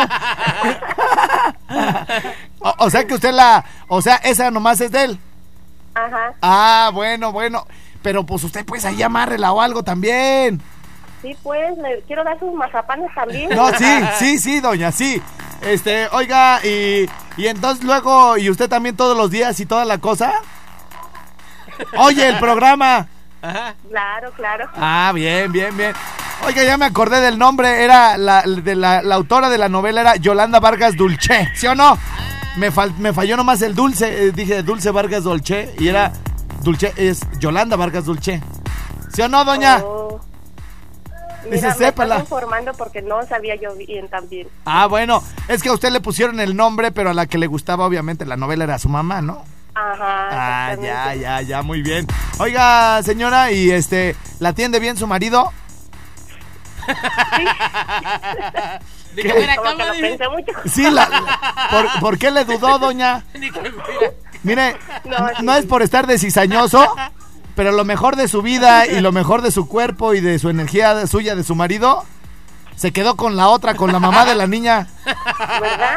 o, 2.59 2.73
o 2.79 2.89
sea 2.89 3.05
que 3.05 3.13
usted 3.13 3.31
la, 3.31 3.63
o 3.87 4.01
sea, 4.01 4.15
esa 4.17 4.49
nomás 4.51 4.81
es 4.81 4.91
de 4.91 5.03
él. 5.05 5.19
Ajá. 5.93 6.33
Ah, 6.41 6.89
bueno, 6.93 7.31
bueno. 7.31 7.65
Pero 8.01 8.25
pues 8.25 8.43
usted 8.43 8.65
pues 8.65 8.85
ahí 8.85 9.01
amárrela 9.03 9.51
o 9.51 9.61
algo 9.61 9.83
también. 9.83 10.61
Sí, 11.21 11.35
pues, 11.43 11.77
le 11.79 12.01
quiero 12.07 12.23
dar 12.23 12.37
sus 12.39 12.53
mazapanes 12.53 13.09
también. 13.15 13.49
No, 13.49 13.69
sí, 13.73 13.85
sí, 14.19 14.37
sí, 14.39 14.59
doña, 14.59 14.91
sí. 14.91 15.21
Este, 15.61 16.07
oiga, 16.11 16.59
y, 16.63 17.09
y 17.37 17.47
entonces 17.47 17.83
luego, 17.83 18.37
¿y 18.37 18.49
usted 18.49 18.69
también 18.69 18.95
todos 18.95 19.17
los 19.17 19.31
días 19.31 19.59
y 19.59 19.65
toda 19.65 19.83
la 19.85 19.97
cosa? 19.97 20.31
Oye, 21.97 22.27
el 22.27 22.37
programa. 22.39 23.07
Claro, 23.89 24.31
claro. 24.35 24.69
Ah, 24.75 25.11
bien, 25.13 25.51
bien, 25.51 25.75
bien. 25.75 25.93
Oiga, 26.45 26.63
ya 26.63 26.77
me 26.77 26.85
acordé 26.85 27.19
del 27.21 27.37
nombre, 27.39 27.83
era 27.83 28.17
la, 28.17 28.43
de 28.43 28.75
la, 28.75 29.01
la 29.01 29.15
autora 29.15 29.49
de 29.49 29.57
la 29.57 29.69
novela 29.69 30.01
era 30.01 30.15
Yolanda 30.17 30.59
Vargas 30.59 30.95
Dulce, 30.95 31.49
¿sí 31.55 31.65
o 31.67 31.73
no? 31.75 31.97
Me, 32.57 32.71
fal- 32.71 32.95
me 32.97 33.13
falló 33.13 33.37
nomás 33.37 33.61
el 33.61 33.73
dulce, 33.75 34.27
eh, 34.27 34.31
dije 34.31 34.61
Dulce 34.63 34.91
Vargas 34.91 35.23
Dulce 35.23 35.73
y 35.79 35.87
era 35.87 36.11
Dulce, 36.61 36.93
es 36.95 37.21
Yolanda 37.39 37.75
Vargas 37.75 38.05
Dulce. 38.05 38.41
¿Sí 39.13 39.21
o 39.21 39.27
no, 39.29 39.45
doña? 39.45 39.79
Oh. 39.83 40.19
Dice, 41.43 41.55
Mira, 41.55 41.69
me 41.69 41.75
sépala. 41.75 42.19
informando 42.19 42.73
porque 42.73 43.01
no 43.01 43.25
sabía 43.25 43.55
yo 43.55 43.75
bien 43.75 44.09
también. 44.09 44.47
Ah, 44.65 44.87
bueno, 44.87 45.23
es 45.47 45.61
que 45.63 45.69
a 45.69 45.73
usted 45.73 45.91
le 45.91 46.01
pusieron 46.01 46.39
el 46.39 46.55
nombre, 46.55 46.91
pero 46.91 47.09
a 47.11 47.13
la 47.13 47.25
que 47.25 47.37
le 47.37 47.47
gustaba 47.47 47.85
obviamente 47.85 48.25
la 48.25 48.35
novela 48.37 48.63
era 48.65 48.79
su 48.79 48.89
mamá, 48.89 49.21
¿no? 49.21 49.43
Ajá. 49.75 50.71
Ah, 50.71 50.75
ya, 50.81 51.13
ya, 51.15 51.41
ya, 51.41 51.61
muy 51.61 51.81
bien. 51.83 52.07
Oiga, 52.39 53.01
señora, 53.03 53.51
¿y 53.51 53.69
este, 53.71 54.15
la 54.39 54.49
atiende 54.49 54.79
bien 54.79 54.97
su 54.97 55.05
marido? 55.07 55.53
Ni 59.15 59.21
¿Qué? 59.23 59.55
Como 59.57 59.77
que 59.77 59.85
lo 59.85 59.93
dice. 59.93 60.07
pensé 60.09 60.29
mucho. 60.29 60.51
Sí, 60.65 60.83
la, 60.83 61.07
la- 61.09 61.67
¿por, 61.71 61.99
por 61.99 62.17
qué 62.17 62.31
le 62.31 62.45
dudó, 62.45 62.79
doña? 62.79 63.23
Ni 63.33 63.51
que 63.51 63.71
fuera. 63.71 64.11
Mire, 64.43 64.77
No, 65.05 65.19
no, 65.19 65.27
sí, 65.29 65.33
no 65.45 65.53
es 65.55 65.61
sí. 65.61 65.67
por 65.67 65.81
estar 65.81 66.07
de 66.07 66.17
cizañoso, 66.19 66.95
pero 67.57 67.71
lo 67.73 67.83
mejor 67.83 68.15
de 68.15 68.27
su 68.29 68.41
vida 68.41 68.85
y 68.85 69.01
lo 69.01 69.11
mejor 69.11 69.41
de 69.41 69.51
su 69.51 69.67
cuerpo 69.67 70.13
y 70.13 70.21
de 70.21 70.37
su 70.39 70.49
energía 70.49 70.93
de- 70.95 71.07
suya, 71.07 71.35
de 71.35 71.43
su 71.43 71.55
marido, 71.55 72.05
se 72.75 72.93
quedó 72.93 73.15
con 73.17 73.35
la 73.35 73.47
otra, 73.49 73.73
con 73.73 73.91
la 73.91 73.99
mamá 73.99 74.23
de 74.25 74.35
la 74.35 74.45
niña. 74.47 74.87
¿Verdad? 75.05 75.95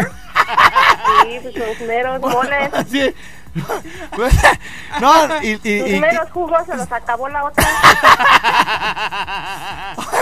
Sí, 1.23 1.39
pues 1.43 1.55
sus 1.79 1.87
meros 1.87 2.19
moles. 2.21 2.71
Así. 2.75 3.15
No, 5.01 5.13
y, 5.43 5.59
y- 5.69 5.95
y- 5.97 6.01
meros 6.01 6.31
jugos 6.31 6.65
se 6.67 6.77
los 6.77 6.91
acabó 6.93 7.29
la 7.29 7.45
otra. 7.45 7.67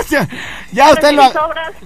ya 0.72 0.91
usted 0.93 1.12
lo, 1.12 1.30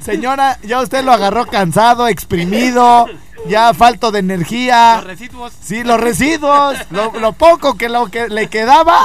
señora, 0.00 0.58
ya 0.62 0.80
usted 0.80 1.02
lo 1.04 1.12
agarró 1.12 1.46
cansado, 1.46 2.06
exprimido, 2.08 3.06
ya 3.48 3.72
falto 3.74 4.10
de 4.12 4.20
energía. 4.20 4.96
Los 4.96 5.04
residuos. 5.06 5.52
Sí, 5.60 5.82
los 5.84 6.00
residuos, 6.00 6.76
lo, 6.90 7.12
lo 7.18 7.32
poco 7.32 7.76
que 7.76 7.88
lo 7.88 8.06
que 8.08 8.28
le 8.28 8.48
quedaba 8.48 9.04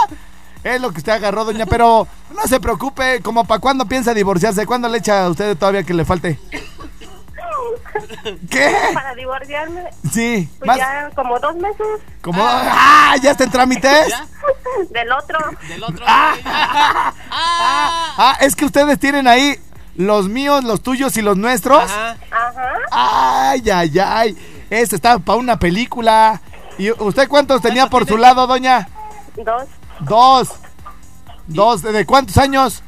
es 0.76 0.82
lo 0.82 0.92
que 0.92 1.00
usted 1.00 1.14
agarró, 1.14 1.46
doña. 1.46 1.66
Pero 1.66 2.08
no 2.34 2.48
se 2.48 2.60
preocupe, 2.60 3.22
como 3.22 3.46
para 3.46 3.60
cuándo 3.60 3.86
piensa 3.86 4.14
divorciarse, 4.14 4.66
¿cuándo 4.66 4.90
le 4.90 5.00
echa 5.00 5.26
a 5.26 5.30
usted 5.30 5.58
todavía 5.58 5.84
que 5.84 5.94
le 5.94 6.06
falte? 6.06 6.40
¿Qué? 8.50 8.76
Para 8.94 9.16
divorciarme, 9.16 9.84
Sí, 10.12 10.50
pues 10.60 10.68
más 10.68 10.78
ya 10.78 11.10
como 11.16 11.40
dos 11.40 11.56
meses 11.56 11.88
como 12.22 12.44
ah, 12.46 13.16
ya 13.22 13.32
está 13.32 13.46
en 13.46 13.52
trámites. 13.52 14.10
¿Ya? 14.10 14.26
del 14.90 15.12
otro. 15.12 15.40
Del 15.68 15.84
otro. 15.84 16.06
Ah, 16.08 17.14
ah, 17.32 18.38
es 18.42 18.56
que 18.56 18.66
ustedes 18.66 19.00
tienen 19.00 19.28
ahí 19.28 19.56
los 19.96 20.28
míos, 20.28 20.64
los 20.64 20.82
tuyos 20.82 21.16
y 21.18 21.22
los 21.22 21.38
nuestros. 21.38 21.84
Ajá. 21.84 22.18
Ajá. 22.32 22.74
Ay, 22.92 23.70
ay, 23.70 24.00
ay. 24.00 24.38
Este 24.70 24.96
está 24.96 25.20
para 25.20 25.40
una 25.40 25.58
película. 25.58 26.42
¿Y 26.78 26.92
usted 26.92 27.28
cuántos 27.28 27.62
tenía 27.62 27.88
por 27.88 28.06
su 28.06 28.18
lado, 28.18 28.46
doña? 28.46 28.88
Dos 29.36 29.64
Dos. 30.02 30.50
Dos. 31.48 31.82
¿De 31.82 32.06
cuántos 32.06 32.38
años? 32.38 32.84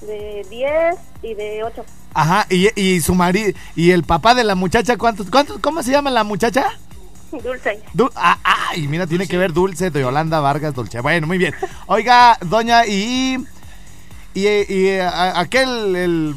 de 0.00 0.44
diez 0.50 0.96
y 1.22 1.34
de 1.34 1.62
ocho. 1.62 1.84
Ajá, 2.12 2.44
y, 2.50 2.68
y 2.80 3.00
su 3.00 3.14
marido, 3.14 3.52
y 3.76 3.92
el 3.92 4.02
papá 4.02 4.34
de 4.34 4.42
la 4.42 4.56
muchacha, 4.56 4.96
¿cuántos, 4.98 5.30
cuántos, 5.30 5.60
cómo 5.60 5.80
se 5.82 5.92
llama 5.92 6.10
la 6.10 6.24
muchacha? 6.24 6.64
Dulce. 7.32 7.80
Du- 7.94 8.10
ah, 8.16 8.36
ay, 8.42 8.88
mira, 8.88 9.06
tiene 9.06 9.28
que 9.28 9.38
ver 9.38 9.52
Dulce 9.52 9.90
de 9.90 10.00
Yolanda 10.00 10.40
Vargas 10.40 10.74
Dulce. 10.74 11.00
Bueno, 11.00 11.26
muy 11.28 11.38
bien. 11.38 11.54
Oiga, 11.86 12.36
doña, 12.42 12.84
y, 12.84 13.36
y, 14.34 14.46
y, 14.48 14.98
a- 14.98 15.38
aquel, 15.38 15.94
el, 15.94 16.34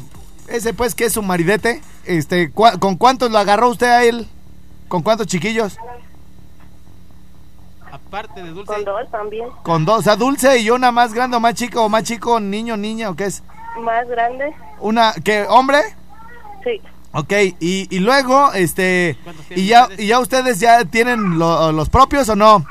ese 0.48 0.72
pues 0.72 0.94
que 0.94 1.06
es 1.06 1.12
su 1.12 1.22
maridete, 1.22 1.82
este, 2.04 2.52
¿cuá- 2.52 2.78
¿con 2.78 2.96
cuántos 2.96 3.32
lo 3.32 3.38
agarró 3.38 3.68
usted 3.68 3.88
a 3.88 4.04
él? 4.04 4.28
¿Con 4.86 5.02
cuántos 5.02 5.26
chiquillos? 5.26 5.76
Aparte 7.96 8.42
de 8.42 8.50
dulce. 8.50 8.72
Con 8.72 8.84
dos 8.84 9.10
también. 9.10 9.48
Con 9.62 9.84
dos, 9.84 9.98
o 9.98 10.02
sea, 10.02 10.16
Dulce 10.16 10.58
y 10.58 10.70
una 10.70 10.92
más 10.92 11.12
grande 11.14 11.36
o 11.36 11.40
más 11.40 11.54
chico 11.54 11.82
o 11.82 11.88
más 11.88 12.02
chico, 12.04 12.38
niño, 12.40 12.76
niña, 12.76 13.10
¿o 13.10 13.16
qué 13.16 13.24
es? 13.26 13.42
Más 13.80 14.06
grande. 14.08 14.54
Una, 14.80 15.12
¿qué, 15.24 15.44
hombre? 15.48 15.80
Sí. 16.64 16.80
Ok, 17.12 17.32
y, 17.60 17.88
y 17.94 17.98
luego, 18.00 18.52
este, 18.52 19.16
¿Cuántos 19.24 19.46
tienen 19.46 19.64
y 19.64 19.68
ya, 19.68 19.82
ustedes? 19.84 20.00
y 20.00 20.06
ya 20.08 20.18
ustedes 20.20 20.60
ya 20.60 20.84
tienen 20.84 21.38
lo- 21.38 21.72
los 21.72 21.88
propios 21.88 22.28
o 22.28 22.36
no? 22.36 22.64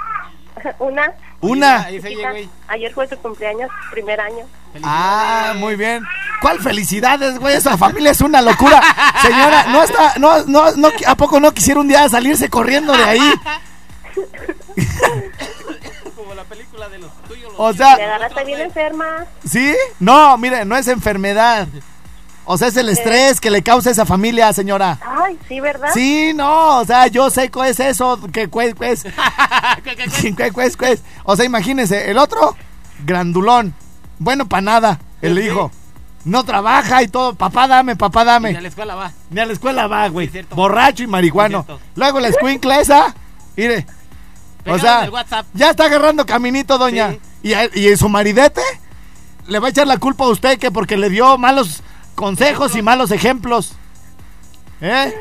Una. 0.79 1.11
Una. 1.41 1.87
Chiquita. 1.89 2.31
Ayer 2.67 2.93
fue 2.93 3.07
su 3.07 3.17
cumpleaños, 3.17 3.69
primer 3.91 4.19
año. 4.21 4.45
Ah, 4.83 5.53
muy 5.57 5.75
bien. 5.75 6.03
¿Cuál 6.41 6.59
felicidades, 6.59 7.39
güey? 7.39 7.55
Esa 7.55 7.77
familia 7.77 8.11
es 8.11 8.21
una 8.21 8.41
locura. 8.41 8.81
Señora, 9.21 9.65
no 9.71 9.83
está, 9.83 10.13
no, 10.19 10.43
no, 10.45 10.71
no, 10.75 10.89
¿a 11.07 11.15
poco 11.15 11.39
no 11.39 11.51
quisiera 11.51 11.79
un 11.79 11.87
día 11.87 12.07
salirse 12.09 12.49
corriendo 12.49 12.93
de 12.95 13.03
ahí? 13.03 13.19
Como 16.15 16.33
la 16.33 16.43
película 16.45 16.89
de 16.89 16.99
los 16.99 17.11
tuyos. 17.23 17.51
O 17.57 17.73
sea, 17.73 17.97
Me 17.97 18.03
agarraste 18.03 18.45
bien 18.45 18.61
enferma. 18.61 19.25
¿sí? 19.47 19.75
No, 19.99 20.37
mire, 20.37 20.65
no 20.65 20.75
es 20.77 20.87
enfermedad. 20.87 21.67
O 22.47 22.57
sea, 22.57 22.67
es 22.67 22.77
el 22.77 22.89
estrés 22.89 23.41
que 23.41 23.49
le 23.49 23.63
causa 23.63 23.89
a 23.89 23.91
esa 23.91 24.05
familia, 24.05 24.53
señora. 24.53 24.99
Ay, 25.03 25.37
sí, 25.47 25.59
¿verdad? 25.59 25.89
Sí, 25.93 26.31
no, 26.35 26.79
o 26.79 26.85
sea, 26.85 27.07
yo 27.07 27.31
sé 27.31 27.49
qué 27.49 27.69
es 27.69 27.79
eso, 27.79 28.19
que 28.31 28.47
cues, 28.47 28.75
cues. 28.75 29.03
Cues, 30.35 30.53
cues, 30.53 30.77
cues. 30.77 31.03
O 31.23 31.35
sea, 31.35 31.45
imagínese, 31.45 32.09
el 32.09 32.17
otro, 32.17 32.55
grandulón, 33.03 33.73
bueno 34.19 34.47
para 34.47 34.61
nada, 34.61 34.99
el 35.21 35.37
hijo. 35.39 35.71
No 36.23 36.43
trabaja 36.43 37.03
y 37.03 37.07
todo, 37.07 37.35
papá 37.35 37.67
dame, 37.67 37.95
papá 37.95 38.23
dame. 38.23 38.55
a 38.57 38.61
la 38.61 38.67
escuela 38.67 38.95
va. 38.95 39.11
Ni 39.29 39.39
a 39.41 39.45
la 39.45 39.53
escuela 39.53 39.87
va, 39.87 40.07
güey. 40.09 40.29
Borracho 40.51 41.03
y 41.03 41.07
marihuano. 41.07 41.65
Luego 41.95 42.19
la 42.19 42.29
escuincla 42.29 42.79
esa, 42.79 43.13
mire. 43.55 43.85
O 44.67 44.79
sea, 44.79 45.09
ya 45.53 45.69
está 45.71 45.85
agarrando 45.85 46.25
caminito, 46.25 46.77
doña. 46.77 47.11
Sí. 47.11 47.19
Y, 47.43 47.53
a- 47.53 47.69
y 47.73 47.87
en 47.89 47.97
su 47.97 48.09
maridete 48.09 48.61
le 49.47 49.59
va 49.59 49.67
a 49.67 49.69
echar 49.69 49.87
la 49.87 49.97
culpa 49.97 50.25
a 50.25 50.29
usted 50.29 50.57
que 50.57 50.71
porque 50.71 50.97
le 50.97 51.09
dio 51.09 51.37
malos 51.37 51.83
consejos 52.15 52.75
y 52.75 52.81
malos 52.81 53.11
ejemplos. 53.11 53.73
¿Eh? 54.81 55.13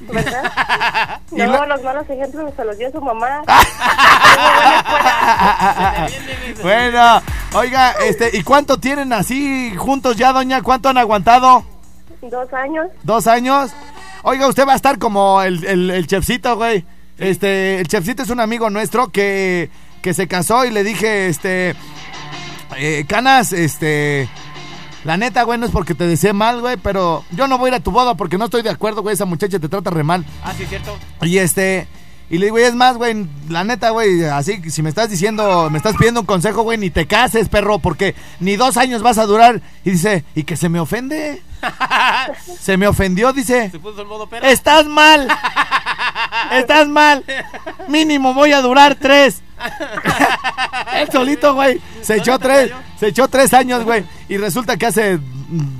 ¿Verdad? 0.00 1.20
Y 1.32 1.36
No, 1.36 1.46
lo- 1.46 1.66
los 1.66 1.82
malos 1.82 2.08
ejemplos 2.10 2.52
se 2.56 2.64
los 2.64 2.76
dio 2.78 2.90
su 2.92 3.00
mamá. 3.00 3.42
bueno, 6.62 7.22
oiga, 7.54 7.92
este, 8.04 8.36
¿y 8.36 8.42
cuánto 8.42 8.78
tienen 8.78 9.12
así 9.12 9.74
juntos 9.76 10.16
ya, 10.16 10.32
doña? 10.32 10.62
¿Cuánto 10.62 10.88
han 10.88 10.98
aguantado? 10.98 11.64
Dos 12.20 12.52
años. 12.52 12.86
¿Dos 13.02 13.26
años? 13.26 13.72
Oiga, 14.22 14.46
usted 14.46 14.66
va 14.66 14.74
a 14.74 14.76
estar 14.76 14.98
como 14.98 15.42
el, 15.42 15.64
el, 15.64 15.90
el 15.90 16.06
chefcito, 16.06 16.56
güey. 16.56 16.84
Este, 17.18 17.80
el 17.80 17.88
chefcito 17.88 18.22
es 18.22 18.30
un 18.30 18.40
amigo 18.40 18.70
nuestro 18.70 19.08
que, 19.08 19.70
que 20.00 20.14
se 20.14 20.26
casó 20.26 20.64
y 20.64 20.70
le 20.70 20.82
dije, 20.82 21.28
este, 21.28 21.74
eh, 22.76 23.04
Canas, 23.06 23.52
este, 23.52 24.28
la 25.04 25.16
neta, 25.16 25.42
güey, 25.42 25.58
no 25.58 25.66
es 25.66 25.72
porque 25.72 25.94
te 25.94 26.06
desee 26.06 26.32
mal, 26.32 26.60
güey, 26.60 26.76
pero 26.76 27.24
yo 27.30 27.48
no 27.48 27.58
voy 27.58 27.68
a 27.68 27.68
ir 27.68 27.74
a 27.74 27.80
tu 27.80 27.90
boda 27.90 28.14
porque 28.14 28.38
no 28.38 28.46
estoy 28.46 28.62
de 28.62 28.70
acuerdo, 28.70 29.02
güey, 29.02 29.14
esa 29.14 29.24
muchacha 29.24 29.58
te 29.58 29.68
trata 29.68 29.90
re 29.90 30.04
mal. 30.04 30.24
Ah, 30.42 30.52
sí, 30.56 30.64
cierto. 30.66 30.96
Y 31.22 31.38
este, 31.38 31.86
y 32.32 32.38
le 32.38 32.46
digo, 32.46 32.58
y 32.58 32.62
es 32.62 32.74
más, 32.74 32.96
güey, 32.96 33.26
la 33.50 33.62
neta, 33.62 33.90
güey, 33.90 34.24
así, 34.24 34.58
si 34.70 34.82
me 34.82 34.88
estás 34.88 35.10
diciendo, 35.10 35.68
me 35.70 35.76
estás 35.76 35.98
pidiendo 35.98 36.20
un 36.20 36.26
consejo, 36.26 36.62
güey, 36.62 36.78
ni 36.78 36.88
te 36.88 37.06
cases, 37.06 37.50
perro, 37.50 37.78
porque 37.78 38.14
ni 38.40 38.56
dos 38.56 38.78
años 38.78 39.02
vas 39.02 39.18
a 39.18 39.26
durar. 39.26 39.60
Y 39.84 39.90
dice, 39.90 40.24
y 40.34 40.44
que 40.44 40.56
se 40.56 40.70
me 40.70 40.80
ofende. 40.80 41.42
se 42.58 42.78
me 42.78 42.88
ofendió, 42.88 43.34
dice. 43.34 43.68
Se 43.70 43.78
puso 43.78 44.00
el 44.00 44.08
modo 44.08 44.26
perro. 44.28 44.46
Estás 44.46 44.86
mal. 44.86 45.28
Estás 46.52 46.88
mal. 46.88 47.22
Mínimo 47.88 48.32
voy 48.32 48.52
a 48.52 48.62
durar 48.62 48.94
tres. 48.94 49.42
Él 50.94 51.08
solito, 51.12 51.52
güey. 51.52 51.82
Se 52.00 52.16
echó 52.16 52.38
tres. 52.38 52.72
Se 52.98 53.08
echó 53.08 53.28
tres 53.28 53.52
años, 53.52 53.84
güey. 53.84 54.04
Y 54.30 54.38
resulta 54.38 54.78
que 54.78 54.86
hace, 54.86 55.18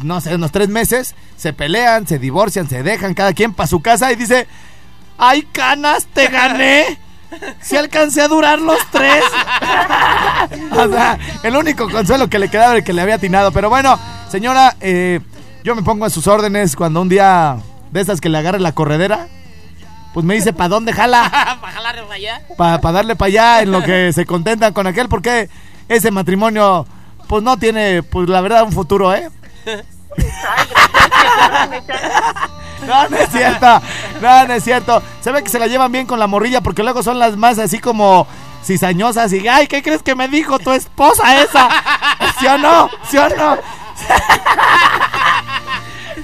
no 0.02 0.20
sé, 0.20 0.34
unos 0.34 0.52
tres 0.52 0.68
meses 0.68 1.14
se 1.38 1.54
pelean, 1.54 2.06
se 2.06 2.18
divorcian, 2.18 2.68
se 2.68 2.82
dejan 2.82 3.14
cada 3.14 3.32
quien 3.32 3.54
para 3.54 3.66
su 3.66 3.80
casa 3.80 4.12
y 4.12 4.16
dice: 4.16 4.46
¡Ay, 5.18 5.42
canas, 5.52 6.06
te 6.06 6.28
gané! 6.28 6.98
Si 7.60 7.76
alcancé 7.76 8.22
a 8.22 8.28
durar 8.28 8.60
los 8.60 8.78
tres. 8.90 9.24
o 10.70 10.88
sea, 10.88 11.18
el 11.42 11.56
único 11.56 11.88
consuelo 11.88 12.28
que 12.28 12.38
le 12.38 12.48
quedaba 12.48 12.72
era 12.72 12.78
el 12.78 12.84
que 12.84 12.92
le 12.92 13.00
había 13.00 13.14
atinado. 13.14 13.52
Pero 13.52 13.70
bueno, 13.70 13.98
señora, 14.28 14.76
eh, 14.80 15.20
yo 15.64 15.74
me 15.74 15.82
pongo 15.82 16.04
a 16.04 16.10
sus 16.10 16.26
órdenes 16.26 16.76
cuando 16.76 17.00
un 17.00 17.08
día 17.08 17.56
de 17.90 18.00
esas 18.00 18.20
que 18.20 18.28
le 18.28 18.38
agarre 18.38 18.60
la 18.60 18.72
corredera. 18.72 19.28
Pues 20.12 20.26
me 20.26 20.34
dice, 20.34 20.52
¿para 20.52 20.68
dónde 20.68 20.92
jala? 20.92 21.30
Para 21.60 21.72
jalar 21.72 22.02
para 22.02 22.14
allá. 22.14 22.42
Para 22.58 22.92
darle 22.92 23.16
para 23.16 23.28
allá 23.28 23.62
en 23.62 23.72
lo 23.72 23.82
que 23.82 24.12
se 24.12 24.26
contentan 24.26 24.74
con 24.74 24.86
aquel, 24.86 25.08
porque 25.08 25.48
ese 25.88 26.10
matrimonio, 26.10 26.86
pues 27.28 27.42
no 27.42 27.56
tiene, 27.56 28.02
pues 28.02 28.28
la 28.28 28.42
verdad, 28.42 28.64
un 28.64 28.72
futuro, 28.72 29.14
¿eh? 29.14 29.30
No, 32.86 33.08
no 33.08 33.16
es 33.16 33.30
cierto. 33.30 33.80
No, 34.20 34.46
no 34.46 34.54
es 34.54 34.64
cierto. 34.64 35.02
Se 35.20 35.30
ve 35.30 35.42
que 35.44 35.50
se 35.50 35.58
la 35.58 35.66
llevan 35.68 35.92
bien 35.92 36.06
con 36.06 36.18
la 36.18 36.26
morrilla 36.26 36.60
porque 36.60 36.82
luego 36.82 37.02
son 37.02 37.18
las 37.18 37.36
más 37.36 37.58
así 37.58 37.78
como 37.78 38.26
cizañosas 38.64 39.32
y, 39.32 39.46
ay, 39.48 39.66
¿qué 39.68 39.82
crees 39.82 40.02
que 40.02 40.14
me 40.14 40.28
dijo 40.28 40.58
tu 40.58 40.72
esposa 40.72 41.42
esa? 41.42 41.68
¿Sí 42.40 42.46
o 42.46 42.58
no? 42.58 42.90
¿Sí 43.08 43.18
o 43.18 43.28
no? 43.28 43.56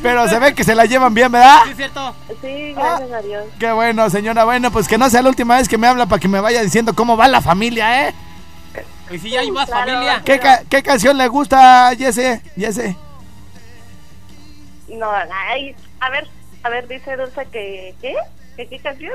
Pero 0.02 0.28
se 0.28 0.38
ve 0.38 0.54
que 0.54 0.64
se 0.64 0.74
la 0.74 0.84
llevan 0.84 1.12
bien, 1.14 1.30
¿verdad? 1.32 1.60
Sí, 1.66 1.74
cierto. 1.74 2.14
Sí, 2.40 2.72
gracias 2.74 3.10
a 3.12 3.20
Dios. 3.22 3.44
Qué 3.58 3.72
bueno, 3.72 4.08
señora. 4.10 4.44
Bueno, 4.44 4.70
pues 4.70 4.86
que 4.86 4.98
no 4.98 5.10
sea 5.10 5.22
la 5.22 5.28
última 5.30 5.56
vez 5.56 5.68
que 5.68 5.78
me 5.78 5.86
habla 5.88 6.06
para 6.06 6.20
que 6.20 6.28
me 6.28 6.40
vaya 6.40 6.62
diciendo 6.62 6.94
cómo 6.94 7.16
va 7.16 7.26
la 7.28 7.40
familia, 7.40 8.08
¿eh? 8.08 8.14
Y 9.10 9.18
si 9.18 9.30
ya 9.30 9.40
hay 9.40 9.50
más 9.50 9.66
Claro. 9.66 9.90
familia. 9.92 10.22
¿Qué, 10.24 10.38
ca- 10.38 10.62
qué 10.68 10.82
canción 10.82 11.16
le 11.16 11.26
gusta, 11.28 11.90
Jesse? 11.98 12.40
Jesse. 12.56 12.94
No, 14.88 15.10
ay, 15.50 15.74
a 16.00 16.10
ver, 16.10 16.26
a 16.62 16.68
ver, 16.68 16.88
dice 16.88 17.16
Dulce 17.16 17.46
que, 17.52 17.94
¿qué? 18.00 18.14
¿Que 18.56 18.66
qué 18.68 18.78
canción? 18.80 19.12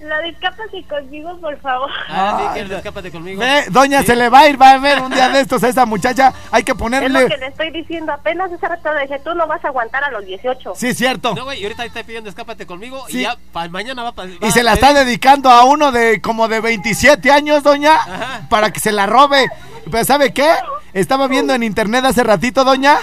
La 0.00 0.18
de 0.20 0.28
Escápate 0.28 0.84
conmigo, 0.88 1.36
por 1.40 1.58
favor. 1.60 1.90
Ah, 2.08 2.52
sí, 2.54 2.60
que 2.68 2.72
escápate 2.76 3.10
conmigo. 3.10 3.40
Ve, 3.40 3.64
doña, 3.70 4.00
Sí. 4.02 4.06
se 4.06 4.14
le 4.16 4.28
va 4.28 4.40
a 4.40 4.48
ir, 4.48 4.60
va 4.62 4.70
a 4.70 4.78
ver 4.78 5.00
un 5.02 5.10
día 5.10 5.28
de 5.28 5.40
estos 5.40 5.60
a 5.64 5.68
esa 5.68 5.86
muchacha. 5.86 6.32
Hay 6.52 6.62
que 6.62 6.70
Es 6.70 6.78
lo 6.78 6.84
ponerle... 6.84 7.26
que 7.26 7.36
le 7.36 7.46
estoy 7.48 7.72
diciendo. 7.72 8.12
Apenas 8.12 8.52
ese 8.52 8.68
rato 8.68 8.94
le 8.94 9.00
dije, 9.02 9.18
tú 9.24 9.34
no 9.34 9.48
vas 9.48 9.64
a 9.64 9.68
aguantar 9.68 10.04
a 10.04 10.10
los 10.12 10.24
18. 10.24 10.74
Sí, 10.76 10.94
cierto. 10.94 11.34
No, 11.34 11.42
güey, 11.42 11.58
y 11.60 11.64
ahorita 11.64 11.84
está 11.84 12.04
pidiendo 12.04 12.30
escápate 12.30 12.64
conmigo 12.64 13.04
Sí. 13.08 13.18
y 13.18 13.22
ya 13.22 13.36
para 13.52 13.68
mañana 13.70 14.04
va 14.04 14.12
para. 14.12 14.30
Y 14.40 14.52
se 14.52 14.62
la 14.62 14.74
está 14.74 14.94
dedicando 14.94 15.50
a 15.50 15.64
uno 15.64 15.90
de 15.90 16.20
como 16.20 16.46
de 16.46 16.60
27 16.60 17.32
años, 17.32 17.64
doña, 17.64 18.46
para 18.48 18.70
que 18.70 18.78
se 18.78 18.92
la 18.92 19.06
robe. 19.06 19.50
Pero 19.90 20.04
¿sabe 20.04 20.32
qué? 20.32 20.48
Estaba 20.92 21.26
viendo 21.26 21.54
en 21.54 21.64
internet 21.64 22.04
hace 22.04 22.22
ratito, 22.22 22.62
doña, 22.62 22.98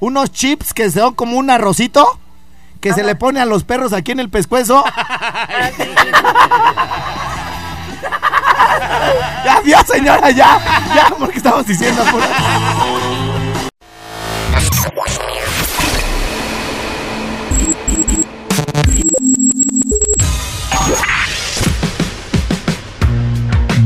unos 0.00 0.30
chips 0.32 0.72
que 0.72 0.90
son 0.90 1.14
como 1.14 1.36
un 1.38 1.50
arrocito 1.50 2.18
que 2.80 2.92
se 2.92 3.02
le 3.02 3.14
pone 3.16 3.40
a 3.40 3.44
los 3.46 3.64
perros 3.64 3.92
aquí 3.92 4.12
en 4.12 4.20
el 4.20 4.28
pescuezo. 4.30 4.84
ya 9.44 9.60
vio, 9.64 9.78
señora, 9.84 10.30
ya. 10.30 10.58
Ya, 10.94 11.08
porque 11.18 11.38
estamos 11.38 11.66
diciendo 11.66 12.02
pura- 12.10 12.28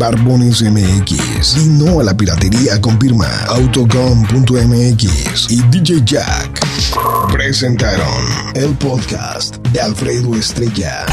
Barbones 0.00 0.62
MX 0.62 1.58
y 1.58 1.68
no 1.68 2.00
a 2.00 2.04
la 2.04 2.16
piratería 2.16 2.80
con 2.80 2.98
firma 2.98 3.28
autocom.mx 3.48 5.50
y 5.50 5.62
DJ 5.64 6.00
Jack 6.06 6.58
presentaron 7.30 8.24
el 8.54 8.74
podcast 8.78 9.56
de 9.68 9.82
Alfredo 9.82 10.34
Estrella. 10.34 11.04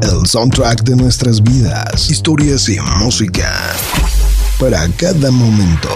El 0.00 0.24
soundtrack 0.24 0.84
de 0.84 0.94
nuestras 0.94 1.42
vidas, 1.42 2.08
historias 2.08 2.68
y 2.68 2.78
música 3.00 3.52
para 4.60 4.88
cada 4.90 5.32
momento. 5.32 5.88